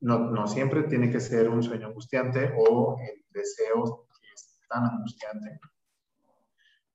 no, 0.00 0.30
no, 0.30 0.46
siempre 0.46 0.84
tiene 0.84 1.10
que 1.10 1.18
ser 1.18 1.48
un 1.48 1.62
sueño 1.62 1.88
angustiante 1.88 2.54
o 2.56 2.98
el 3.00 3.24
deseo 3.30 4.06
que 4.20 4.28
es 4.32 4.60
tan 4.68 4.84
angustiante, 4.84 5.58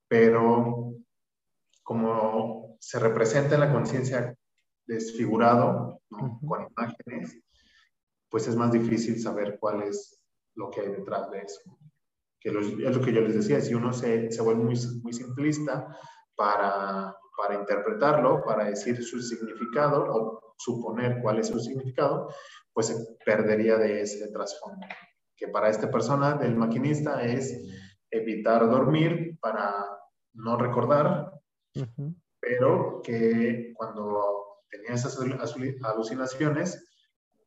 pero 0.08 0.94
como 1.84 2.78
se 2.80 2.98
representa 3.00 3.56
en 3.56 3.62
la 3.62 3.74
conciencia 3.74 4.34
desfigurado, 4.86 6.02
¿no? 6.10 6.40
con 6.48 6.68
imágenes, 6.70 7.43
pues 8.34 8.48
es 8.48 8.56
más 8.56 8.72
difícil 8.72 9.22
saber 9.22 9.60
cuál 9.60 9.84
es 9.84 10.20
lo 10.56 10.72
que 10.72 10.82
hay 10.82 10.90
detrás 10.90 11.30
de 11.30 11.38
eso. 11.38 11.62
Que 12.40 12.50
es 12.50 12.98
lo 12.98 13.06
que 13.06 13.14
yo 13.14 13.22
les 13.22 13.36
decía, 13.36 13.62
si 13.62 13.76
uno 13.76 13.94
se, 13.94 14.32
se 14.32 14.42
vuelve 14.42 14.64
muy, 14.64 14.76
muy 15.04 15.14
simplista 15.14 15.96
para, 16.36 17.16
para 17.38 17.60
interpretarlo, 17.60 18.44
para 18.44 18.66
decir 18.66 19.04
su 19.04 19.22
significado 19.22 20.06
o 20.12 20.56
suponer 20.58 21.22
cuál 21.22 21.38
es 21.38 21.50
su 21.50 21.60
significado, 21.60 22.28
pues 22.74 22.88
se 22.88 22.96
perdería 23.24 23.78
de 23.78 24.02
ese 24.02 24.28
trasfondo. 24.32 24.88
Que 25.38 25.50
para 25.50 25.70
esta 25.70 25.92
persona, 25.92 26.34
del 26.34 26.56
maquinista, 26.56 27.24
es 27.24 27.56
evitar 28.10 28.68
dormir 28.68 29.38
para 29.42 29.86
no 30.34 30.58
recordar, 30.58 31.40
pero 32.40 33.00
que 33.04 33.74
cuando 33.76 34.64
tenía 34.72 34.96
esas 34.96 35.20
alucinaciones, 35.20 36.90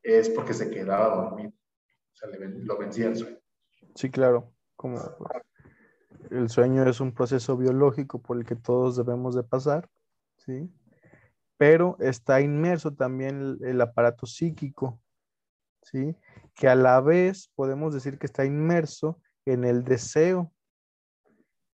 es 0.07 0.29
porque 0.31 0.55
se 0.55 0.71
quedaba 0.71 1.17
dormido. 1.17 1.51
O 1.51 2.17
sea, 2.17 2.29
lo 2.39 2.79
vencía 2.79 3.09
el 3.09 3.17
sueño. 3.17 3.39
Sí, 3.95 4.11
claro. 4.11 4.53
Como 4.77 4.99
el 6.31 6.49
sueño 6.49 6.89
es 6.89 7.01
un 7.01 7.13
proceso 7.13 7.57
biológico 7.57 8.23
por 8.23 8.37
el 8.37 8.45
que 8.45 8.57
todos 8.57 8.97
debemos 8.97 9.35
de 9.35 9.43
pasar, 9.43 9.89
¿sí? 10.39 10.71
Pero 11.57 11.97
está 12.01 12.41
inmerso 12.41 12.95
también 12.95 13.59
el, 13.63 13.81
aparato 13.81 14.27
psíquico, 14.27 15.01
¿sí? 15.83 16.17
Que 16.55 16.69
a 16.69 16.75
la 16.75 17.01
vez 17.01 17.51
podemos 17.55 17.93
decir 17.95 18.19
que 18.19 18.27
está 18.27 18.45
inmerso 18.45 19.21
en 19.45 19.65
el 19.65 19.85
deseo 19.85 20.53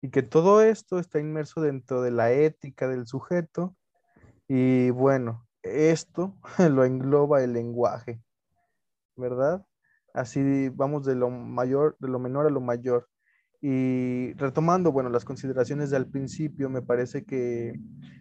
y 0.02 0.10
que 0.10 0.22
todo 0.22 0.62
esto 0.62 0.98
está 0.98 1.18
inmerso 1.20 1.60
dentro 1.60 2.02
de 2.02 2.10
la 2.10 2.32
ética 2.32 2.88
del 2.88 3.06
sujeto 3.06 3.76
y 4.48 4.90
bueno, 4.90 5.46
esto 5.62 6.36
lo 6.58 6.84
engloba 6.84 7.42
el 7.42 7.52
lenguaje, 7.52 8.20
¿verdad? 9.16 9.64
Así 10.14 10.68
vamos 10.70 11.04
de 11.04 11.14
lo 11.14 11.30
mayor, 11.30 11.96
de 12.00 12.08
lo 12.08 12.18
menor 12.18 12.46
a 12.46 12.50
lo 12.50 12.60
mayor. 12.60 13.08
Y 13.62 14.32
retomando, 14.34 14.90
bueno, 14.90 15.10
las 15.10 15.24
consideraciones 15.24 15.90
del 15.90 16.06
principio, 16.08 16.70
me 16.70 16.82
parece 16.82 17.24
que 17.24 17.78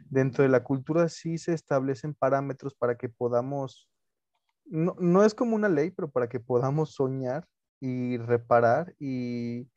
dentro 0.10 0.44
de 0.44 0.50
la 0.50 0.64
cultura 0.64 1.08
sí 1.08 1.38
se 1.38 1.54
establecen 1.54 2.14
parámetros 2.14 2.76
para 2.76 2.96
que 2.96 3.08
podamos, 3.10 3.90
no, 4.66 4.96
no 5.00 5.24
es 5.24 5.34
como 5.34 5.56
una 5.56 5.70
ley, 5.70 5.92
pero 5.92 6.10
para 6.10 6.28
que 6.28 6.40
podamos 6.40 6.94
soñar 6.94 7.48
y 7.80 8.18
reparar 8.18 8.94
y, 9.00 9.70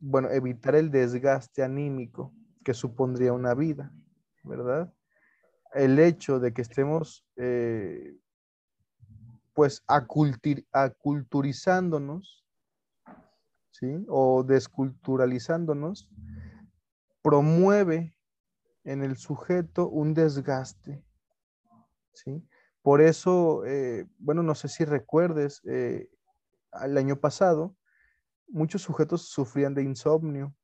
bueno, 0.00 0.28
evitar 0.30 0.74
el 0.74 0.90
desgaste 0.90 1.62
anímico 1.62 2.34
que 2.64 2.74
supondría 2.74 3.32
una 3.32 3.54
vida, 3.54 3.92
¿verdad? 4.42 4.92
El 5.74 5.98
hecho 5.98 6.40
de 6.40 6.54
que 6.54 6.62
estemos 6.62 7.26
eh, 7.36 8.16
pues 9.52 9.84
aculturizándonos, 9.86 12.46
¿sí? 13.70 14.06
O 14.08 14.42
desculturalizándonos, 14.42 16.08
promueve 17.22 18.16
en 18.84 19.02
el 19.02 19.16
sujeto 19.16 19.88
un 19.88 20.14
desgaste, 20.14 21.04
¿sí? 22.12 22.46
Por 22.82 23.00
eso, 23.00 23.64
eh, 23.64 24.06
bueno, 24.18 24.42
no 24.42 24.54
sé 24.54 24.68
si 24.68 24.84
recuerdes, 24.84 25.62
eh, 25.64 26.10
el 26.82 26.98
año 26.98 27.16
pasado, 27.16 27.74
muchos 28.48 28.82
sujetos 28.82 29.28
sufrían 29.28 29.74
de 29.74 29.82
insomnio. 29.82 30.54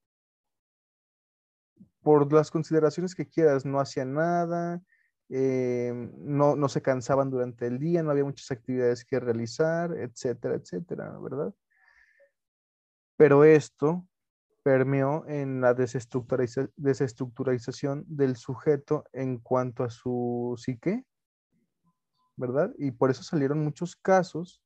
Por 2.03 2.33
las 2.33 2.51
consideraciones 2.51 3.15
que 3.15 3.29
quieras, 3.29 3.65
no 3.65 3.81
hacían 3.81 4.15
nada, 4.15 4.83
eh, 5.33 5.93
no, 6.19 6.57
no, 6.57 6.69
se 6.69 6.83
cansaban 6.83 7.31
durante 7.31 7.65
el 7.67 7.79
día, 7.79 8.03
no 8.03 8.11
había 8.11 8.25
muchas 8.25 8.51
actividades 8.51 9.05
que 9.05 9.21
realizar, 9.21 9.97
etcétera, 9.97 10.57
etcétera, 10.57 11.17
¿verdad? 11.21 11.55
Pero 13.17 13.45
esto 13.45 14.09
permeó 14.65 15.25
en 15.27 15.61
la 15.61 15.75
desestructuralización 15.75 18.05
del 18.09 18.35
sujeto 18.37 19.05
en 19.13 19.39
cuanto 19.39 19.85
a 19.85 19.91
su 19.91 20.57
psique, 20.59 21.05
¿verdad? 22.37 22.73
Y 22.77 22.91
por 22.91 23.11
eso 23.11 23.23
salieron 23.23 23.63
muchos 23.63 23.95
casos 23.95 24.65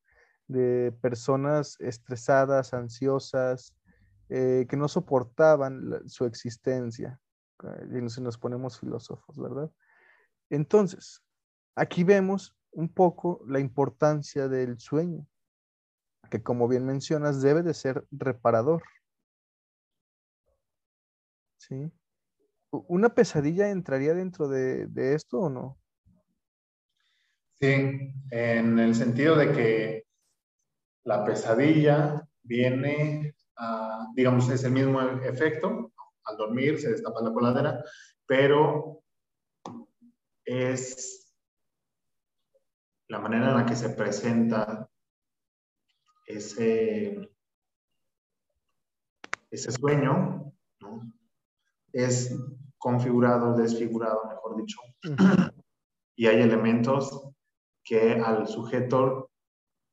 de 0.49 0.97
personas 1.03 1.77
estresadas, 1.79 2.73
ansiosas, 2.73 3.75
eh, 4.31 4.65
que 4.69 4.77
no 4.77 4.89
soportaban 4.89 6.09
su 6.09 6.25
existencia. 6.25 7.21
Y 7.91 8.01
nos 8.21 8.39
ponemos 8.39 8.81
filósofos, 8.81 9.39
¿verdad? 9.39 9.71
Entonces, 10.51 11.23
aquí 11.75 12.05
vemos 12.05 12.57
un 12.71 12.93
poco 12.93 13.43
la 13.47 13.61
importancia 13.61 14.49
del 14.49 14.79
sueño, 14.79 15.27
que 16.31 16.43
como 16.43 16.69
bien 16.69 16.87
mencionas, 16.87 17.43
debe 17.43 17.63
de 17.63 17.75
ser 17.75 18.07
reparador. 18.11 18.83
¿Sí? 21.59 21.91
¿Una 22.71 23.15
pesadilla 23.15 23.71
entraría 23.71 24.15
dentro 24.15 24.49
de, 24.49 25.15
esto 25.15 25.39
o 25.39 25.49
no? 25.49 25.79
Sí, 27.61 28.13
en 28.31 28.79
el 28.79 28.95
sentido 28.95 29.37
de 29.37 29.53
que 29.53 30.07
la 31.05 31.25
pesadilla 31.25 32.29
viene 32.43 33.35
digamos, 34.15 34.49
es 34.51 34.65
el 34.65 34.73
mismo 34.73 35.01
efecto, 35.01 35.93
al 36.25 36.37
dormir 36.37 36.81
se 36.81 36.91
destapa 36.91 37.23
la 37.23 37.33
coladera, 37.33 37.85
pero 38.27 39.04
es 40.45 41.33
la 43.09 43.19
manera 43.19 43.51
en 43.51 43.57
la 43.57 43.67
que 43.67 43.77
se 43.77 43.91
presenta 43.91 44.89
ese, 46.27 47.31
ese 49.51 49.73
sueño, 49.73 50.53
es 51.93 52.37
configurado, 52.79 53.55
desfigurado, 53.55 54.25
mejor 54.29 54.57
dicho, 54.57 54.81
y 56.17 56.27
hay 56.27 56.43
elementos 56.43 57.31
que 57.83 58.15
al 58.15 58.49
sujeto 58.49 59.31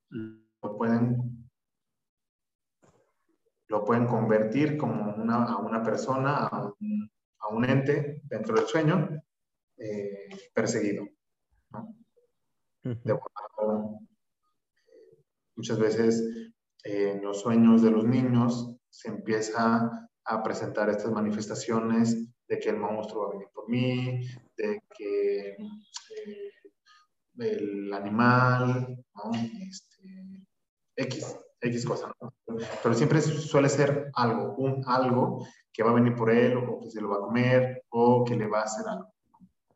lo 0.09 0.77
pueden, 0.77 1.49
lo 3.67 3.85
pueden 3.85 4.07
convertir 4.07 4.77
como 4.77 5.13
una, 5.15 5.45
a 5.45 5.57
una 5.57 5.83
persona, 5.83 6.47
a 6.47 7.47
un, 7.49 7.65
ente 7.65 8.21
dentro 8.23 8.55
del 8.55 8.65
sueño 8.65 9.21
eh, 9.81 10.29
perseguido. 10.53 11.07
muchas 15.55 15.79
veces 15.79 16.23
eh, 16.83 17.11
en 17.11 17.21
los 17.21 17.41
sueños 17.41 17.81
de 17.81 17.91
los 17.91 18.05
niños 18.05 18.75
se 18.89 19.09
empieza 19.09 20.09
a 20.25 20.43
presentar 20.43 20.89
estas 20.89 21.11
manifestaciones 21.11 22.27
de 22.47 22.59
que 22.59 22.69
el 22.69 22.77
monstruo 22.77 23.23
va 23.23 23.29
a 23.29 23.31
venir 23.33 23.47
por 23.53 23.69
mí, 23.69 24.27
de 24.57 24.83
que 24.95 25.49
eh, 25.49 26.51
el 27.39 27.93
animal, 27.93 29.03
¿no? 29.15 29.31
Este, 29.67 30.45
X, 30.95 31.37
X 31.61 31.85
cosa, 31.85 32.13
¿no? 32.21 32.33
Pero 32.83 32.93
siempre 32.93 33.21
suele 33.21 33.69
ser 33.69 34.11
algo, 34.13 34.55
un 34.57 34.83
algo 34.85 35.45
que 35.71 35.83
va 35.83 35.91
a 35.91 35.95
venir 35.95 36.15
por 36.15 36.29
él 36.29 36.57
o 36.57 36.79
que 36.81 36.91
se 36.91 37.01
lo 37.01 37.09
va 37.09 37.17
a 37.17 37.21
comer 37.21 37.83
o 37.89 38.23
que 38.25 38.35
le 38.35 38.47
va 38.47 38.59
a 38.59 38.63
hacer 38.63 38.85
algo, 38.87 39.13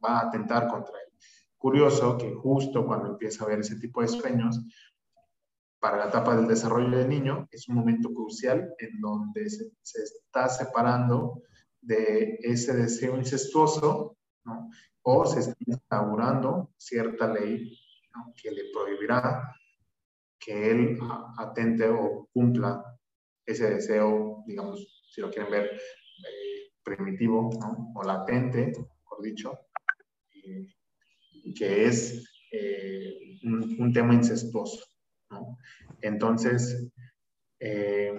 va 0.05 0.19
a 0.19 0.27
atentar 0.27 0.67
contra 0.67 0.97
él. 0.99 1.11
Curioso 1.57 2.17
que 2.17 2.33
justo 2.33 2.85
cuando 2.85 3.09
empieza 3.09 3.43
a 3.43 3.47
ver 3.47 3.59
ese 3.59 3.77
tipo 3.77 4.01
de 4.01 4.07
sueños, 4.07 4.61
para 5.79 5.97
la 5.97 6.07
etapa 6.07 6.35
del 6.35 6.47
desarrollo 6.47 6.97
del 6.97 7.09
niño, 7.09 7.47
es 7.51 7.67
un 7.67 7.75
momento 7.75 8.13
crucial 8.13 8.73
en 8.79 8.99
donde 8.99 9.49
se, 9.49 9.71
está 9.83 10.49
separando 10.49 11.41
de 11.81 12.39
ese 12.41 12.73
deseo 12.73 13.17
incestuoso, 13.17 14.17
¿no? 14.45 14.69
o 15.03 15.25
se 15.25 15.41
está 15.41 15.55
instaurando 15.65 16.71
cierta 16.77 17.31
ley 17.31 17.71
que 18.41 18.51
le 18.51 18.71
prohibirá 18.73 19.55
que 20.39 20.71
él 20.71 20.99
atente 21.37 21.87
o 21.89 22.29
cumpla 22.33 22.83
ese 23.45 23.69
deseo, 23.69 24.43
digamos, 24.47 25.03
si 25.11 25.21
lo 25.21 25.29
quieren 25.29 25.51
ver, 25.51 25.65
eh, 25.65 26.71
primitivo 26.83 27.49
o 27.93 28.03
latente, 28.03 28.73
por 29.07 29.21
dicho, 29.21 29.51
que 31.55 31.85
es 31.85 32.23
eh, 32.51 33.39
un, 33.43 33.91
tema 33.93 34.13
incestuoso. 34.13 34.83
Entonces, 36.01 36.89
eh, 37.59 38.17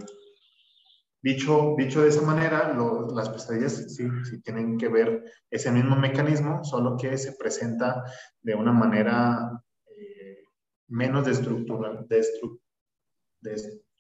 Dicho, 1.27 1.75
dicho 1.77 2.03
de 2.03 2.11
esa 2.11 2.23
manera, 2.23 2.73
las 3.13 3.29
pesadillas 3.31 3.93
sí, 3.93 4.07
sí, 4.23 4.41
tienen 4.43 4.79
que 4.79 4.87
ver 4.87 5.25
ese 5.51 5.73
mismo 5.73 5.97
mecanismo, 5.97 6.63
solo 6.63 6.97
que 6.97 7.19
se 7.19 7.33
presenta 7.33 8.05
de 8.43 8.55
una 8.55 8.71
manera 8.71 9.51
eh, 9.87 10.45
menos 10.87 11.27
destructural, 11.27 12.07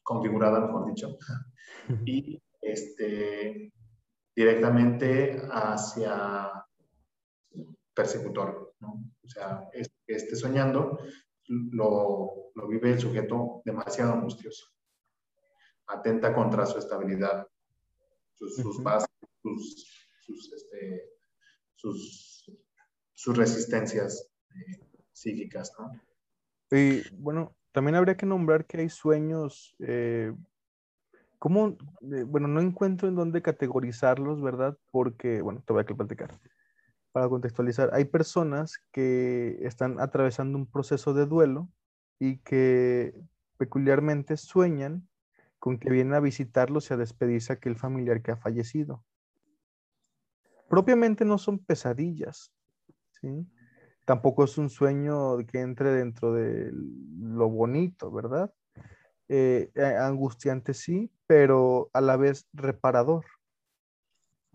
configurada, 0.04 0.60
mejor 0.60 0.86
dicho, 0.86 1.18
y 2.06 2.40
este, 2.62 3.72
directamente 4.36 5.42
hacia 5.50 6.64
persecutor. 7.96 8.74
¿no? 8.78 9.02
O 9.24 9.28
sea, 9.28 9.68
este 9.72 10.36
soñando 10.36 11.00
lo, 11.48 12.52
lo 12.54 12.68
vive 12.68 12.92
el 12.92 13.00
sujeto 13.00 13.62
demasiado 13.64 14.12
angustioso 14.12 14.76
atenta 15.86 16.34
contra 16.34 16.66
su 16.66 16.78
estabilidad, 16.78 17.46
sus, 18.34 18.82
bases, 18.82 19.08
este, 20.54 21.10
sus, 21.74 22.50
sus, 23.14 23.36
resistencias 23.36 24.28
eh, 24.50 24.80
psíquicas, 25.12 25.72
¿no? 25.78 25.92
Y 26.70 27.08
bueno, 27.16 27.54
también 27.72 27.94
habría 27.94 28.16
que 28.16 28.26
nombrar 28.26 28.66
que 28.66 28.78
hay 28.78 28.88
sueños, 28.88 29.76
eh, 29.78 30.32
¿cómo? 31.38 31.78
Eh, 32.12 32.24
bueno, 32.24 32.48
no 32.48 32.60
encuentro 32.60 33.08
en 33.08 33.14
dónde 33.14 33.42
categorizarlos, 33.42 34.42
¿verdad? 34.42 34.76
Porque, 34.90 35.40
bueno, 35.40 35.62
te 35.64 35.72
voy 35.72 35.82
a 35.82 35.86
platicar. 35.86 36.38
Para 37.16 37.30
contextualizar, 37.30 37.88
hay 37.94 38.04
personas 38.04 38.78
que 38.92 39.56
están 39.62 40.00
atravesando 40.00 40.58
un 40.58 40.66
proceso 40.66 41.14
de 41.14 41.24
duelo 41.24 41.70
y 42.18 42.40
que 42.40 43.14
peculiarmente 43.56 44.36
sueñan 44.36 45.08
con 45.58 45.78
que 45.78 45.88
vienen 45.88 46.12
a 46.12 46.20
visitarlos 46.20 46.90
y 46.90 46.92
a 46.92 46.98
despedirse 46.98 47.54
aquel 47.54 47.74
familiar 47.74 48.20
que 48.20 48.32
ha 48.32 48.36
fallecido. 48.36 49.02
Propiamente 50.68 51.24
no 51.24 51.38
son 51.38 51.58
pesadillas, 51.58 52.52
¿sí? 53.12 53.48
Tampoco 54.04 54.44
es 54.44 54.58
un 54.58 54.68
sueño 54.68 55.38
que 55.50 55.62
entre 55.62 55.92
dentro 55.92 56.34
de 56.34 56.70
lo 56.70 57.48
bonito, 57.48 58.10
¿verdad? 58.12 58.52
Eh, 59.30 59.72
angustiante 59.98 60.74
sí, 60.74 61.10
pero 61.26 61.88
a 61.94 62.02
la 62.02 62.18
vez 62.18 62.46
reparador. 62.52 63.24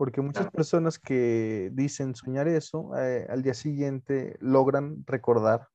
Porque 0.02 0.20
muchas 0.20 0.50
personas 0.50 0.98
que 0.98 1.70
dicen 1.74 2.16
soñar 2.16 2.48
eso, 2.48 2.90
eh, 2.98 3.24
al 3.30 3.44
día 3.44 3.54
siguiente 3.54 4.34
logran 4.40 5.04
recordar 5.06 5.68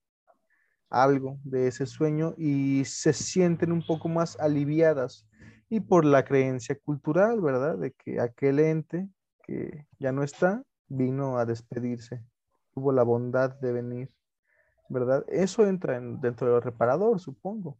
algo 0.89 1.39
de 1.45 1.69
ese 1.69 1.86
sueño 1.86 2.36
y 2.38 2.84
se 2.84 3.13
sienten 3.13 3.71
un 3.71 3.86
poco 3.88 4.09
más 4.09 4.38
aliviadas 4.41 5.25
y 5.69 5.80
por 5.80 6.03
la 6.03 6.25
creencia 6.25 6.78
cultural, 6.78 7.39
¿verdad? 7.39 7.78
De 7.78 7.93
que 7.93 8.19
aquel 8.19 8.59
ente 8.59 9.07
que 9.45 9.86
ya 9.97 10.11
no 10.11 10.23
está 10.23 10.61
vino 10.89 11.38
a 11.38 11.45
despedirse, 11.45 12.21
tuvo 12.73 12.91
la 12.91 13.03
bondad 13.03 13.57
de 13.61 13.71
venir, 13.71 14.11
¿verdad? 14.89 15.23
Eso 15.30 15.65
entra 15.65 16.01
dentro 16.01 16.47
de 16.47 16.53
lo 16.53 16.59
reparador, 16.59 17.21
supongo. 17.21 17.78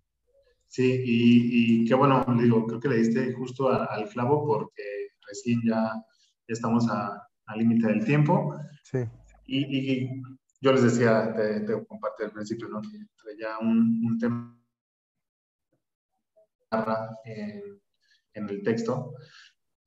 Sí, 0.66 1.04
y, 1.06 1.86
qué 1.86 1.93
bueno, 1.93 2.26
digo, 2.41 2.66
creo 2.68 2.80
que 2.80 2.88
le 2.88 3.00
diste 3.00 3.34
justo 3.34 3.68
al 3.68 4.08
clavo 4.08 4.48
porque 4.48 4.84
recién 5.28 5.62
ya, 5.66 5.91
estamos 6.54 6.86
al 6.89 7.58
límite 7.58 7.88
del 7.88 8.06
tiempo. 8.06 8.56
Sí. 8.84 9.00
Y, 9.45 10.22
yo 10.60 10.72
les 10.72 10.82
decía, 10.82 11.34
te, 11.36 11.62
te 11.62 11.86
compartí 11.86 12.24
al 12.24 12.32
principio, 12.32 12.68
¿no? 12.68 12.82
Que 12.82 12.98
traía 13.16 13.60
un, 13.60 14.04
un 14.04 14.18
tema 14.18 14.58
en, 17.26 17.80
en 18.34 18.50
el 18.50 18.64
texto 18.64 19.14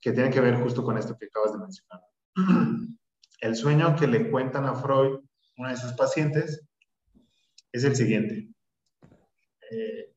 que 0.00 0.12
tiene 0.12 0.30
que 0.30 0.40
ver 0.40 0.56
justo 0.56 0.84
con 0.84 0.96
esto 0.96 1.16
que 1.18 1.26
acabas 1.26 1.52
de 1.52 1.58
mencionar. 1.58 2.00
El 3.40 3.56
sueño 3.56 3.96
que 3.96 4.06
le 4.06 4.30
cuentan 4.30 4.66
a 4.66 4.74
Freud, 4.74 5.20
una 5.56 5.70
de 5.70 5.76
sus 5.76 5.94
pacientes, 5.94 6.62
es 7.72 7.84
el 7.84 7.96
siguiente. 7.96 8.50
Eh, 9.70 10.14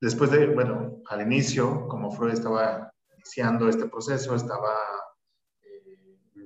después 0.00 0.30
de, 0.30 0.46
bueno, 0.46 1.02
al 1.10 1.20
inicio, 1.20 1.86
como 1.88 2.10
Freud 2.10 2.32
estaba 2.32 2.90
iniciando 3.16 3.68
este 3.68 3.86
proceso, 3.86 4.34
estaba 4.34 4.74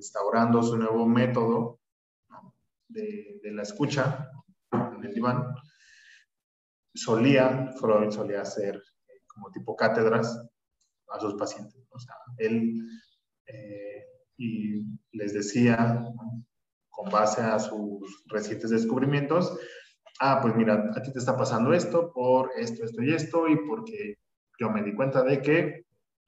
instaurando 0.01 0.63
su 0.63 0.77
nuevo 0.77 1.05
método 1.07 1.79
de, 2.87 3.39
la 3.43 3.61
escucha 3.61 4.31
en 4.71 5.03
el 5.03 5.13
diván, 5.13 5.53
solía, 6.93 7.71
Freud 7.79 8.09
solía 8.09 8.41
hacer 8.41 8.81
como 9.27 9.51
tipo 9.51 9.75
cátedras 9.75 10.43
a 11.09 11.19
sus 11.19 11.35
pacientes. 11.35 11.87
O 11.91 11.99
sea, 11.99 12.15
él 12.37 12.81
eh, 13.45 14.05
y 14.37 14.83
les 15.11 15.33
decía, 15.33 16.03
con 16.89 17.09
base 17.11 17.41
a 17.41 17.59
sus 17.59 18.23
recientes 18.27 18.71
descubrimientos, 18.71 19.55
ah, 20.19 20.39
pues 20.41 20.55
mira, 20.55 20.91
a 20.95 21.01
ti 21.03 21.13
te 21.13 21.19
está 21.19 21.37
pasando 21.37 21.73
esto 21.73 22.11
por 22.11 22.51
esto, 22.57 22.83
esto 22.83 23.03
y 23.03 23.13
esto, 23.13 23.47
y 23.47 23.55
porque 23.67 24.17
yo 24.59 24.71
me 24.71 24.81
di 24.81 24.95
cuenta 24.95 25.23
de 25.23 25.41
que 25.41 25.85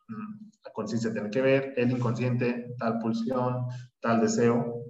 mm, 0.07 0.42
conciencia 0.73 1.13
tiene 1.13 1.29
que 1.29 1.41
ver, 1.41 1.73
el 1.77 1.91
inconsciente, 1.91 2.75
tal 2.77 2.99
pulsión, 2.99 3.67
tal 4.01 4.19
deseo, 4.21 4.83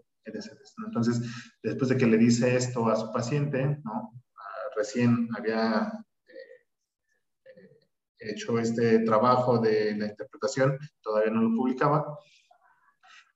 Entonces, 0.86 1.22
después 1.62 1.90
de 1.90 1.98
que 1.98 2.08
le 2.08 2.18
dice 2.18 2.56
esto 2.56 2.88
a 2.88 2.96
su 2.96 3.12
paciente, 3.12 3.78
¿no? 3.84 4.14
Ah, 4.38 4.70
recién 4.76 5.28
había 5.38 5.92
eh, 6.26 7.78
hecho 8.20 8.58
este 8.58 9.00
trabajo 9.00 9.60
de 9.60 9.96
la 9.98 10.08
interpretación, 10.08 10.78
todavía 11.02 11.32
no 11.32 11.42
lo 11.42 11.56
publicaba, 11.56 12.18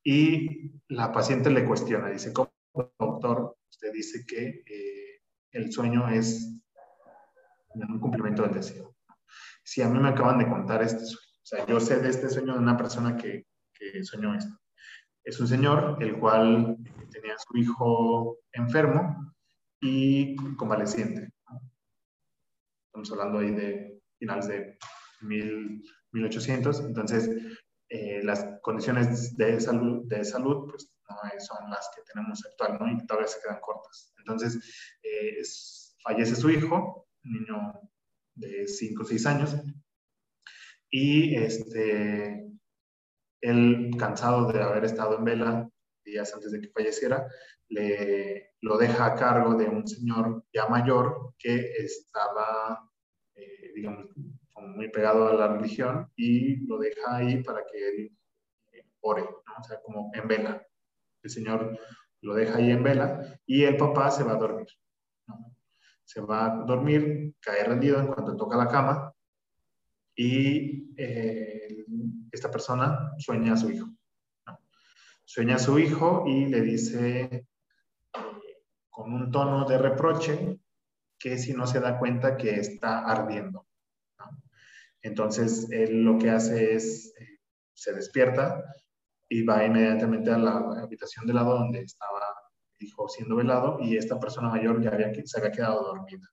y 0.04 0.72
la 0.88 1.12
paciente 1.12 1.50
le 1.50 1.66
cuestiona, 1.66 2.10
dice, 2.10 2.32
¿cómo, 2.32 2.54
doctor, 2.98 3.58
usted 3.70 3.92
dice 3.92 4.26
que 4.26 4.64
eh, 4.66 5.22
el 5.52 5.72
sueño 5.72 6.08
es 6.08 6.58
un 7.76 8.00
cumplimiento 8.00 8.44
del 8.44 8.54
deseo? 8.54 8.96
Si 9.64 9.82
a 9.82 9.90
mí 9.90 10.00
me 10.00 10.08
acaban 10.08 10.38
de 10.38 10.48
contar 10.48 10.82
este 10.82 11.04
sueño, 11.04 11.27
sea, 11.48 11.66
yo 11.66 11.80
sé 11.80 12.00
de 12.00 12.10
este 12.10 12.30
sueño 12.30 12.54
de 12.54 12.60
una 12.60 12.76
persona 12.76 13.16
que, 13.16 13.46
soñó 14.04 14.36
esto. 14.36 14.54
Es 15.24 15.40
un 15.40 15.48
señor 15.48 15.98
el 16.02 16.20
cual 16.20 16.78
tenía 17.12 17.36
su 17.38 17.58
hijo 17.58 18.40
enfermo 18.52 19.34
y 19.80 20.36
convaleciente. 20.56 21.30
Estamos 22.88 23.12
hablando 23.12 23.40
ahí 23.40 23.52
de 23.52 24.02
finales 24.18 24.48
de 24.48 24.78
1800. 25.22 26.80
Entonces, 26.82 27.30
eh, 27.90 28.22
las 28.24 28.46
condiciones 28.62 29.38
de 29.38 29.62
salud, 29.62 30.06
de 30.08 30.26
salud 30.26 30.70
pues 30.70 30.92
no 31.08 31.16
son 31.40 31.70
las 31.70 31.90
que 31.96 32.02
tenemos 32.02 32.44
actual, 32.46 32.78
¿no? 32.80 32.92
Y 32.92 33.06
todavía 33.06 33.28
se 33.28 33.40
quedan 33.42 33.62
cortas. 33.62 34.14
Entonces, 34.18 34.58
eh, 35.04 35.42
fallece 36.04 36.36
su 36.36 36.50
hijo, 36.50 37.08
un 37.24 37.32
niño 37.32 37.80
de 38.36 38.68
5 38.68 39.04
o 39.04 39.06
6 39.06 39.26
años, 39.28 39.56
y 40.90 41.36
este, 41.36 42.48
él, 43.42 43.92
cansado 43.98 44.52
de 44.52 44.62
haber 44.62 44.86
estado 44.86 45.18
en 45.18 45.26
vela 45.26 45.70
días 46.04 46.34
antes 46.34 46.52
de 46.52 46.62
que 46.62 46.70
falleciera, 46.70 47.28
le, 47.70 48.54
lo 48.62 48.78
deja 48.78 49.06
a 49.06 49.16
cargo 49.16 49.56
de 49.56 49.66
un 49.66 49.86
señor 49.86 50.46
ya 50.54 50.68
mayor 50.68 51.34
que 51.38 51.74
estaba, 51.78 52.90
eh, 53.36 53.74
digamos, 53.76 54.08
muy 54.56 54.90
pegado 54.90 55.28
a 55.28 55.34
la 55.34 55.48
religión 55.48 56.12
y 56.16 56.66
lo 56.66 56.80
deja 56.80 57.18
ahí 57.18 57.44
para 57.44 57.64
que 57.66 57.90
él 57.90 58.18
eh, 58.72 58.86
ore, 59.02 59.22
¿no? 59.22 59.54
o 59.60 59.64
sea, 59.64 59.82
como 59.82 60.12
en 60.14 60.28
vela. 60.28 60.66
El 61.22 61.30
Señor 61.30 61.78
lo 62.22 62.34
deja 62.34 62.58
ahí 62.58 62.72
en 62.72 62.84
vela 62.84 63.40
y 63.46 63.64
el 63.64 63.78
papá 63.78 64.10
se 64.10 64.24
va 64.24 64.34
a 64.34 64.38
dormir. 64.38 64.68
Se 66.06 66.22
va 66.22 66.46
a 66.46 66.64
dormir, 66.66 67.36
cae 67.40 67.66
rendido 67.66 68.00
en 68.00 68.08
cuanto 68.08 68.38
toca 68.38 68.56
la 68.56 68.68
cama 68.68 69.14
y 70.18 70.96
eh, 70.98 71.86
esta 72.32 72.50
persona 72.50 73.14
sueña 73.20 73.54
a 73.54 73.58
su 73.58 73.70
hijo. 73.70 73.88
Sueña 75.24 75.56
a 75.56 75.60
su 75.60 75.78
hijo 75.78 76.24
y 76.26 76.48
le 76.48 76.62
dice 76.62 77.22
eh, 77.22 77.46
con 78.90 79.14
un 79.14 79.32
tono 79.32 79.66
de 79.66 79.78
reproche 79.78 80.60
que 81.20 81.38
si 81.38 81.54
no 81.54 81.68
se 81.68 81.80
da 81.80 82.00
cuenta 82.00 82.36
que 82.36 82.60
está 82.60 83.06
ardiendo. 83.06 83.68
Entonces, 85.04 85.70
él 85.72 86.04
lo 86.04 86.18
que 86.18 86.32
hace 86.32 86.74
es, 86.74 87.14
eh, 87.20 87.40
se 87.74 87.94
despierta 87.94 88.64
y 89.30 89.44
va 89.44 89.66
inmediatamente 89.66 90.32
a 90.32 90.38
la 90.40 90.82
habitación 90.82 91.28
de 91.28 91.34
lado 91.34 91.60
donde 91.60 91.82
estaba 91.82 92.22
el 92.80 92.88
hijo 92.88 93.08
siendo 93.08 93.36
velado 93.36 93.78
y 93.82 93.98
esta 93.98 94.20
persona 94.20 94.50
mayor 94.50 94.82
ya 94.82 94.90
había, 94.90 95.14
se 95.14 95.40
había 95.40 95.52
quedado 95.52 95.84
dormida. 95.84 96.28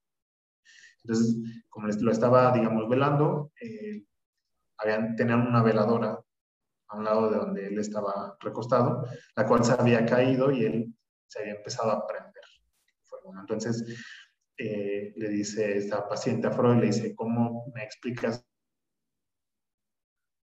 Entonces, 1.05 1.37
como 1.69 1.87
lo 1.87 2.11
estaba, 2.11 2.53
digamos, 2.53 2.89
velando, 2.89 3.53
eh, 3.61 4.05
tenían 5.17 5.47
una 5.47 5.63
veladora 5.63 6.19
a 6.89 6.97
un 6.97 7.05
lado 7.05 7.31
de 7.31 7.37
donde 7.37 7.67
él 7.67 7.79
estaba 7.79 8.37
recostado, 8.41 9.07
la 9.37 9.47
cual 9.47 9.65
se 9.65 9.73
había 9.73 10.05
caído 10.05 10.51
y 10.51 10.65
él 10.65 10.95
se 11.29 11.41
había 11.41 11.55
empezado 11.55 11.91
a 11.91 12.07
prender. 12.07 12.33
Entonces, 13.41 13.85
eh, 14.57 15.13
le 15.17 15.29
dice 15.29 15.77
esta 15.77 16.09
paciente 16.09 16.47
a 16.47 16.51
Freud, 16.51 16.77
le 16.77 16.87
dice, 16.87 17.15
¿cómo 17.15 17.67
me 17.75 17.83
explicas 17.83 18.45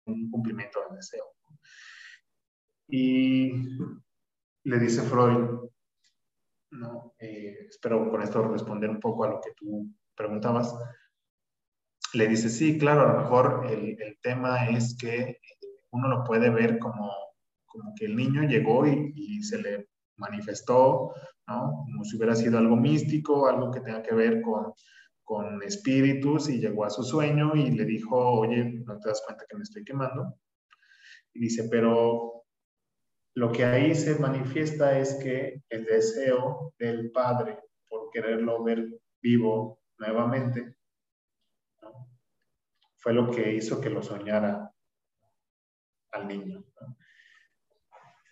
un 0.08 0.30
cumplimiento 0.30 0.80
del 0.80 0.96
deseo. 0.96 1.24
Y 2.88 3.52
le 4.64 4.78
dice 4.78 5.02
Freud, 5.02 5.70
no, 6.70 7.14
eh, 7.18 7.66
espero 7.68 8.10
con 8.10 8.22
esto 8.22 8.42
responder 8.48 8.90
un 8.90 9.00
poco 9.00 9.24
a 9.24 9.28
lo 9.28 9.40
que 9.40 9.52
tú 9.52 9.90
preguntabas. 10.18 10.74
Le 12.12 12.26
dice, 12.26 12.50
sí, 12.50 12.78
claro, 12.78 13.02
a 13.02 13.12
lo 13.12 13.18
mejor 13.20 13.66
el, 13.70 14.00
el 14.00 14.18
tema 14.20 14.66
es 14.68 14.96
que 14.98 15.38
uno 15.90 16.08
lo 16.08 16.24
puede 16.24 16.50
ver 16.50 16.78
como, 16.78 17.10
como 17.66 17.94
que 17.94 18.06
el 18.06 18.16
niño 18.16 18.42
llegó 18.42 18.86
y, 18.86 19.12
y 19.14 19.42
se 19.42 19.58
le 19.62 19.88
manifestó, 20.16 21.14
¿no? 21.46 21.84
Como 21.84 22.04
si 22.04 22.16
hubiera 22.16 22.34
sido 22.34 22.58
algo 22.58 22.76
místico, 22.76 23.48
algo 23.48 23.70
que 23.70 23.80
tenga 23.80 24.02
que 24.02 24.14
ver 24.14 24.42
con, 24.42 24.72
con 25.22 25.62
espíritus 25.62 26.48
y 26.48 26.58
llegó 26.58 26.84
a 26.84 26.90
su 26.90 27.02
sueño 27.02 27.54
y 27.54 27.70
le 27.70 27.84
dijo, 27.84 28.16
oye, 28.16 28.64
¿no 28.86 28.98
te 28.98 29.08
das 29.08 29.22
cuenta 29.24 29.44
que 29.48 29.56
me 29.56 29.62
estoy 29.62 29.84
quemando? 29.84 30.34
Y 31.34 31.40
dice, 31.40 31.68
pero 31.70 32.44
lo 33.34 33.52
que 33.52 33.64
ahí 33.64 33.94
se 33.94 34.18
manifiesta 34.18 34.98
es 34.98 35.14
que 35.22 35.62
el 35.68 35.84
deseo 35.84 36.72
del 36.78 37.12
padre 37.12 37.58
por 37.88 38.10
quererlo 38.10 38.64
ver 38.64 38.88
vivo 39.22 39.77
nuevamente 39.98 40.76
fue 42.96 43.12
lo 43.12 43.30
que 43.30 43.54
hizo 43.54 43.80
que 43.80 43.90
lo 43.90 44.02
soñara 44.02 44.72
al 46.12 46.28
niño. 46.28 46.64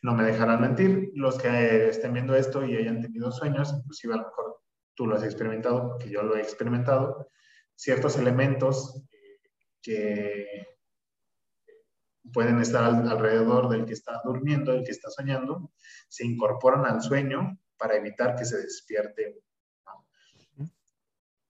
¿no? 0.02 0.14
me 0.14 0.24
dejarán 0.24 0.60
mentir, 0.60 1.10
los 1.14 1.38
que 1.38 1.88
estén 1.88 2.12
viendo 2.12 2.34
esto 2.36 2.64
y 2.64 2.76
hayan 2.76 3.00
tenido 3.00 3.32
sueños, 3.32 3.72
inclusive 3.72 4.14
a 4.14 4.18
lo 4.18 4.24
mejor 4.24 4.60
tú 4.94 5.06
lo 5.06 5.16
has 5.16 5.24
experimentado, 5.24 5.88
porque 5.88 6.08
yo 6.08 6.22
lo 6.22 6.36
he 6.36 6.40
experimentado, 6.40 7.28
ciertos 7.74 8.16
elementos 8.16 9.02
eh, 9.10 9.40
que 9.82 10.66
pueden 12.32 12.60
estar 12.60 12.84
alrededor 12.84 13.68
del 13.68 13.84
que 13.84 13.92
está 13.92 14.20
durmiendo, 14.24 14.72
del 14.72 14.84
que 14.84 14.92
está 14.92 15.10
soñando, 15.10 15.72
se 16.08 16.24
incorporan 16.24 16.84
al 16.86 17.02
sueño 17.02 17.58
para 17.76 17.96
evitar 17.96 18.36
que 18.36 18.44
se 18.44 18.58
despierte. 18.58 19.40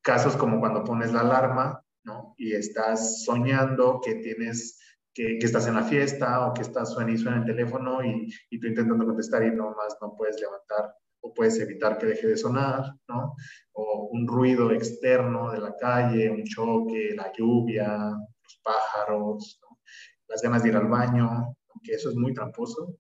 Casos 0.07 0.37
como 0.37 0.61
cuando 0.61 0.85
pones 0.85 1.13
la 1.13 1.23
alarma 1.23 1.83
¿no? 2.05 2.35
y 2.37 2.55
estás 2.55 3.25
soñando 3.25 4.01
que 4.01 4.15
tienes 4.15 4.79
que, 5.13 5.37
que, 5.37 5.47
estás 5.47 5.67
en 5.67 5.75
la 5.75 5.83
fiesta 5.83 6.47
o 6.47 6.55
que 6.55 6.63
estás 6.63 6.93
suena 6.93 7.11
y 7.11 7.19
suena 7.19 7.39
el 7.39 7.45
teléfono 7.45 8.05
y, 8.05 8.33
y 8.51 8.61
tú 8.61 8.69
intentando 8.69 9.05
contestar 9.05 9.43
y 9.43 9.51
no 9.51 9.75
más 9.75 9.97
no 10.01 10.15
puedes 10.17 10.41
levantar 10.41 10.95
o 11.23 11.35
puedes 11.35 11.59
evitar 11.59 11.99
que 11.99 12.07
deje 12.07 12.29
de 12.29 12.37
sonar, 12.37 12.85
¿no? 13.09 13.35
O 13.73 14.09
un 14.13 14.29
ruido 14.29 14.71
externo 14.71 15.51
de 15.51 15.59
la 15.59 15.75
calle, 15.75 16.31
un 16.31 16.45
choque, 16.45 17.13
la 17.17 17.33
lluvia, 17.37 17.89
los 17.89 18.61
pájaros, 18.63 19.59
¿no? 19.61 19.81
las 20.29 20.41
ganas 20.41 20.63
de 20.63 20.69
ir 20.69 20.77
al 20.77 20.87
baño, 20.87 21.29
aunque 21.75 21.95
eso 21.95 22.11
es 22.11 22.15
muy 22.15 22.33
tramposo, 22.33 22.95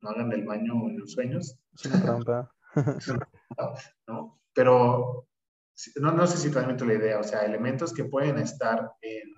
no 0.00 0.08
hagan 0.08 0.32
el 0.32 0.46
baño 0.46 0.88
en 0.88 1.00
los 1.00 1.12
sueños. 1.12 1.58
Es 1.74 1.84
una 1.84 2.00
trampa. 2.02 2.50
¿no? 4.08 4.40
Pero 4.54 5.28
no, 5.96 6.12
no 6.12 6.26
sé 6.26 6.38
si 6.38 6.48
realmente 6.50 6.86
la 6.86 6.94
idea, 6.94 7.18
o 7.18 7.24
sea, 7.24 7.44
elementos 7.44 7.92
que 7.92 8.04
pueden 8.04 8.38
estar 8.38 8.92
en, 9.00 9.28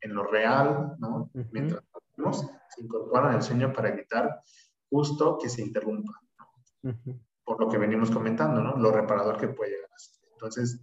en 0.00 0.14
lo 0.14 0.24
real, 0.24 0.96
¿no? 0.98 1.30
Uh 1.32 1.40
-huh. 1.40 1.48
Mientras 1.52 1.82
dormimos, 1.92 2.46
se 2.68 2.82
incorporan 2.82 3.34
al 3.34 3.42
sueño 3.42 3.72
para 3.72 3.88
evitar 3.88 4.42
justo 4.90 5.38
que 5.40 5.48
se 5.48 5.62
interrumpa. 5.62 6.12
¿no? 6.38 6.90
Uh 6.90 6.94
-huh 6.94 7.20
por 7.50 7.58
lo 7.58 7.68
que 7.68 7.78
venimos 7.78 8.12
comentando, 8.12 8.62
¿no? 8.62 8.76
Lo 8.76 8.92
reparador 8.92 9.36
que 9.36 9.48
puede 9.48 9.72
llegar 9.72 9.90
a 9.92 9.98
ser. 9.98 10.28
Entonces, 10.34 10.80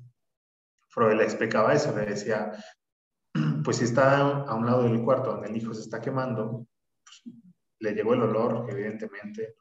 Freud 0.89 1.15
le 1.15 1.23
explicaba 1.23 1.73
eso, 1.73 1.95
le 1.95 2.05
decía, 2.05 2.51
pues 3.63 3.77
si 3.77 3.85
está 3.85 4.43
a 4.43 4.53
un 4.53 4.65
lado 4.65 4.83
del 4.83 5.01
cuarto 5.01 5.31
donde 5.31 5.47
el 5.47 5.55
hijo 5.55 5.73
se 5.73 5.83
está 5.83 6.01
quemando, 6.01 6.67
pues, 7.05 7.37
le 7.79 7.93
llegó 7.93 8.15
el 8.15 8.23
olor, 8.23 8.69
evidentemente, 8.69 9.55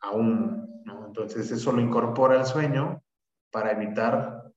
a 0.00 0.10
humo, 0.10 0.82
¿no? 0.84 1.06
Entonces 1.06 1.50
eso 1.50 1.72
lo 1.72 1.80
incorpora 1.80 2.38
al 2.38 2.44
sueño 2.44 3.02
para 3.58 3.72
evitar 3.72 4.52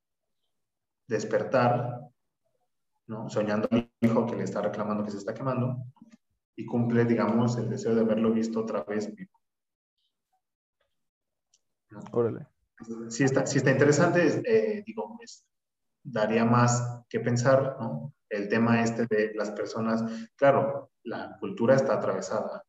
despertar, 1.08 2.02
¿no? 3.08 3.28
Soñando 3.32 3.68
al 3.72 3.92
hijo 4.00 4.28
que 4.28 4.36
le 4.36 4.44
está 4.44 4.62
reclamando 4.62 5.04
que 5.04 5.10
se 5.10 5.18
está 5.18 5.34
quemando 5.34 5.78
y 6.56 6.68
cumple, 6.68 7.06
digamos, 7.06 7.58
el 7.58 7.68
deseo 7.68 7.96
de 7.96 8.02
haberlo 8.02 8.32
visto 8.32 8.60
otra 8.60 8.84
vez 8.84 9.12
vivo. 9.16 9.32
Órale. 12.12 12.46
Si 13.10 13.24
está, 13.24 13.48
si 13.48 13.58
está 13.58 13.72
interesante, 13.72 14.44
eh, 14.46 14.84
digo, 14.86 15.18
pues, 15.18 15.48
daría 16.04 16.46
más 16.46 17.02
que 17.10 17.22
pensar, 17.22 17.78
¿no? 17.80 18.14
El 18.30 18.50
tema 18.50 18.84
este 18.84 19.08
de 19.08 19.34
las 19.34 19.50
personas, 19.50 20.30
claro, 20.36 20.92
la 21.06 21.38
cultura 21.40 21.74
está 21.74 21.96
atravesada. 21.96 22.64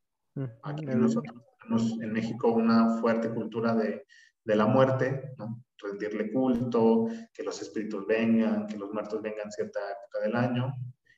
Aquí 0.62 0.86
nosotros 0.86 1.36
tenemos 1.60 2.00
en 2.00 2.10
México 2.10 2.48
una 2.52 2.96
fuerte 3.02 3.28
cultura 3.28 3.74
de, 3.74 4.06
de 4.44 4.56
la 4.56 4.66
muerte, 4.66 5.34
¿no? 5.38 5.62
rendirle 5.78 6.32
culto, 6.32 7.08
que 7.32 7.42
los 7.42 7.60
espíritus 7.60 8.06
vengan, 8.06 8.66
que 8.66 8.76
los 8.76 8.92
muertos 8.92 9.20
vengan 9.20 9.50
cierta 9.50 9.80
época 9.80 10.20
del 10.20 10.36
año, 10.36 10.72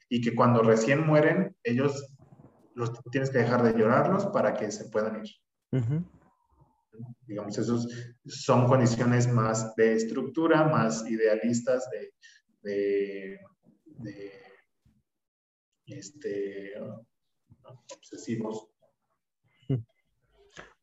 y 0.09 0.21
que 0.21 0.35
cuando 0.35 0.63
recién 0.63 1.07
mueren, 1.07 1.57
ellos 1.63 2.15
los 2.75 2.93
tienes 3.11 3.31
que 3.31 3.39
dejar 3.39 3.63
de 3.63 3.79
llorarlos 3.79 4.27
para 4.27 4.55
que 4.55 4.71
se 4.71 4.89
puedan 4.91 5.25
ir. 5.25 5.31
Digamos, 7.27 7.59
esos 7.59 7.89
son 8.27 8.67
condiciones 8.67 9.31
más 9.33 9.75
de 9.75 9.95
estructura, 9.95 10.65
más 10.65 11.09
idealistas 11.09 11.89
de, 11.91 12.13
de, 12.63 13.41
este, 15.87 16.73
obsesivos. 17.97 18.69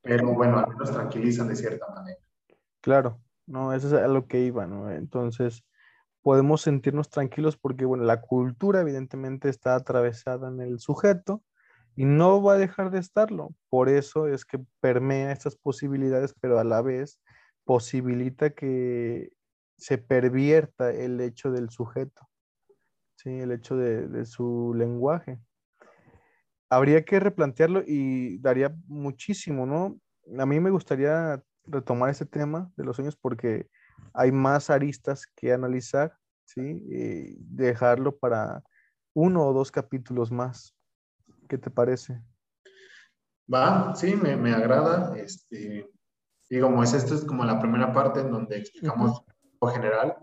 Pero 0.02 0.34
bueno, 0.34 0.58
al 0.58 0.68
menos 0.68 0.92
tranquilizan 0.92 1.48
de 1.48 1.56
cierta 1.56 1.88
manera. 1.94 2.20
Claro, 2.82 3.22
no, 3.46 3.74
eso 3.74 3.88
es 3.88 3.94
a 3.94 4.08
lo 4.08 4.28
que 4.28 4.42
iba, 4.42 4.66
¿no? 4.66 4.92
Entonces, 4.92 5.64
podemos 6.22 6.62
sentirnos 6.62 7.10
tranquilos 7.10 7.58
porque, 7.58 7.86
bueno, 7.86 8.04
la 8.04 8.22
cultura 8.22 8.82
evidentemente 8.82 9.50
está 9.50 9.76
atravesada 9.76 10.50
en 10.50 10.62
el 10.62 10.80
sujeto 10.80 11.44
y 11.96 12.06
no 12.06 12.42
va 12.42 12.54
a 12.54 12.58
dejar 12.58 12.92
de 12.92 13.00
estarlo. 13.00 13.50
Por 13.70 13.90
eso 13.90 14.28
es 14.28 14.46
que 14.46 14.60
permea 14.80 15.32
estas 15.32 15.56
posibilidades, 15.56 16.34
pero 16.40 16.60
a 16.60 16.64
la 16.64 16.82
vez 16.82 17.20
posibilita 17.66 18.52
que 18.52 19.32
se 19.78 19.98
pervierta 19.98 20.92
el 20.92 21.20
hecho 21.22 21.52
del 21.52 21.70
sujeto, 21.70 22.30
¿sí? 23.16 23.30
el 23.40 23.52
hecho 23.52 23.76
de, 23.76 24.08
de 24.08 24.26
su 24.26 24.74
lenguaje. 24.76 25.40
Habría 26.70 27.04
que 27.04 27.20
replantearlo 27.20 27.84
y 27.86 28.38
daría 28.40 28.74
muchísimo, 28.88 29.66
¿no? 29.66 30.00
A 30.40 30.46
mí 30.46 30.60
me 30.60 30.70
gustaría 30.70 31.44
retomar 31.66 32.10
ese 32.10 32.26
tema 32.26 32.72
de 32.76 32.84
los 32.84 32.96
sueños 32.96 33.16
porque 33.16 33.70
hay 34.14 34.32
más 34.32 34.70
aristas 34.70 35.28
que 35.36 35.54
analizar, 35.54 36.18
¿sí? 36.46 36.62
Y 36.62 37.38
dejarlo 37.40 38.18
para 38.18 38.64
uno 39.14 39.46
o 39.46 39.54
dos 39.54 39.72
capítulos 39.72 40.32
más. 40.32 40.76
¿Qué 41.48 41.58
te 41.58 41.70
parece? 41.70 42.22
Va, 43.54 43.94
sí, 43.96 44.16
me, 44.16 44.36
me 44.36 44.54
agrada. 44.54 45.18
Este, 45.18 45.90
digamos, 46.50 46.92
pues, 46.92 47.04
esta 47.04 47.16
es 47.16 47.26
como 47.26 47.46
la 47.46 47.60
primera 47.60 47.94
parte 47.94 48.22
en 48.22 48.32
donde 48.32 48.58
explicamos 48.58 49.24
lo 49.62 49.68
general 49.70 50.18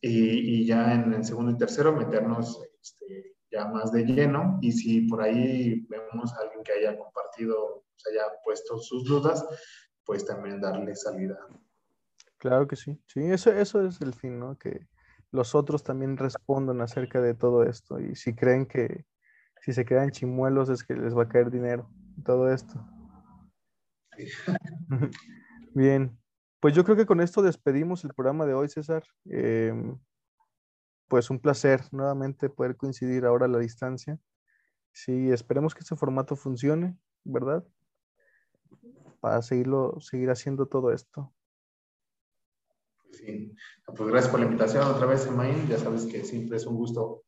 y, 0.00 0.60
y, 0.60 0.66
ya 0.66 0.94
en 0.94 1.12
el 1.12 1.24
segundo 1.24 1.52
y 1.52 1.56
tercero 1.56 1.92
meternos 1.92 2.62
este, 2.80 3.36
ya 3.50 3.66
más 3.66 3.92
de 3.92 4.04
lleno 4.04 4.58
y 4.60 4.72
si 4.72 5.02
por 5.02 5.22
ahí 5.22 5.86
vemos 5.88 6.32
a 6.34 6.42
alguien 6.42 6.62
que 6.62 6.72
haya 6.72 6.98
compartido, 6.98 7.84
se 7.96 8.10
haya 8.10 8.24
puesto 8.44 8.78
sus 8.78 9.04
dudas, 9.04 9.44
pues 10.06 10.24
también 10.24 10.60
darle 10.60 10.94
salida. 10.94 11.38
Claro 12.38 12.66
que 12.66 12.76
sí, 12.76 12.98
sí, 13.06 13.20
eso, 13.24 13.50
eso 13.52 13.84
es 13.84 14.00
el 14.00 14.14
fin, 14.14 14.38
¿no? 14.38 14.56
Que 14.56 14.86
los 15.32 15.54
otros 15.54 15.82
también 15.82 16.16
respondan 16.16 16.80
acerca 16.80 17.20
de 17.20 17.34
todo 17.34 17.64
esto 17.64 18.00
y 18.00 18.14
si 18.14 18.34
creen 18.34 18.66
que 18.66 19.04
si 19.60 19.72
se 19.72 19.84
quedan 19.84 20.12
chimuelos 20.12 20.68
es 20.68 20.84
que 20.84 20.94
les 20.94 21.16
va 21.16 21.24
a 21.24 21.28
caer 21.28 21.50
dinero, 21.50 21.90
todo 22.24 22.52
esto. 22.52 22.74
Bien, 25.74 26.16
pues 26.60 26.74
yo 26.74 26.84
creo 26.84 26.96
que 26.96 27.06
con 27.06 27.20
esto 27.20 27.42
despedimos 27.42 28.04
el 28.04 28.14
programa 28.14 28.46
de 28.46 28.54
hoy, 28.54 28.68
César. 28.68 29.02
Em, 29.24 29.98
pues 31.08 31.30
un 31.30 31.38
placer 31.38 31.82
nuevamente 31.92 32.48
poder 32.48 32.76
coincidir 32.76 33.24
ahora 33.24 33.46
a 33.46 33.48
la 33.48 33.58
distancia. 33.58 34.18
Sí, 34.92 35.30
esperemos 35.30 35.74
que 35.74 35.80
este 35.80 35.96
formato 35.96 36.36
funcione, 36.36 36.96
¿verdad? 37.24 37.64
Para 39.26 39.42
seguirlo, 39.42 39.98
seguir 39.98 40.30
haciendo 40.30 40.66
todo 40.66 40.92
esto. 40.92 41.34
Sí, 43.10 43.52
pues 43.84 44.08
gracias 44.08 44.30
por 44.30 44.38
la 44.38 44.46
invitación 44.46 44.84
otra 44.84 45.06
vez, 45.06 45.26
Emaín. 45.26 45.66
Ya 45.66 45.78
sabes 45.78 46.06
que 46.06 46.22
siempre 46.22 46.58
es 46.58 46.64
un 46.64 46.76
gusto 46.76 47.24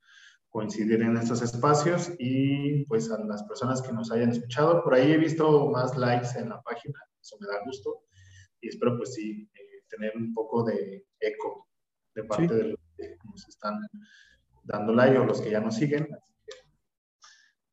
coincidir 0.49 1.03
en 1.03 1.17
estos 1.17 1.43
espacios 1.43 2.13
y 2.21 2.85
pues 2.85 3.11
a 3.11 3.19
las 3.25 3.43
personas 3.43 3.83
que 3.83 3.93
nos 3.93 4.13
hayan 4.13 4.31
escuchado. 4.31 4.85
Por 4.85 4.95
ahí 4.95 5.11
he 5.11 5.17
visto 5.17 5.69
más 5.71 5.97
likes 5.97 6.39
en 6.39 6.51
la 6.51 6.63
página, 6.63 7.01
eso 7.21 7.37
me 7.41 7.49
da 7.49 7.65
gusto 7.65 8.05
y 8.61 8.69
espero 8.69 8.97
pues 8.97 9.15
sí 9.15 9.51
eh, 9.53 9.83
tener 9.89 10.17
un 10.17 10.33
poco 10.33 10.63
de 10.63 11.05
eco 11.19 11.67
de 12.15 12.23
parte 12.23 12.55
de 12.55 12.65
los 12.65 12.81
que 12.97 13.17
nos 13.25 13.49
están 13.49 13.75
dando 14.63 14.93
like 14.93 15.19
o 15.19 15.25
los 15.25 15.41
que 15.41 15.51
ya 15.51 15.59
nos 15.59 15.75
siguen. 15.75 16.07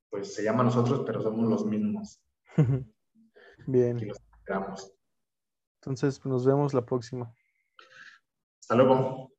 pues 0.09 0.33
se 0.33 0.41
llama 0.41 0.63
nosotros, 0.63 1.03
pero 1.05 1.21
somos 1.21 1.47
los 1.47 1.63
mismos. 1.67 2.19
Bien. 3.67 3.99
Esperamos. 4.39 4.91
Entonces 5.81 6.25
nos 6.25 6.45
vemos 6.45 6.73
la 6.73 6.85
próxima. 6.85 7.31
Hasta 8.59 8.75
luego. 8.75 9.34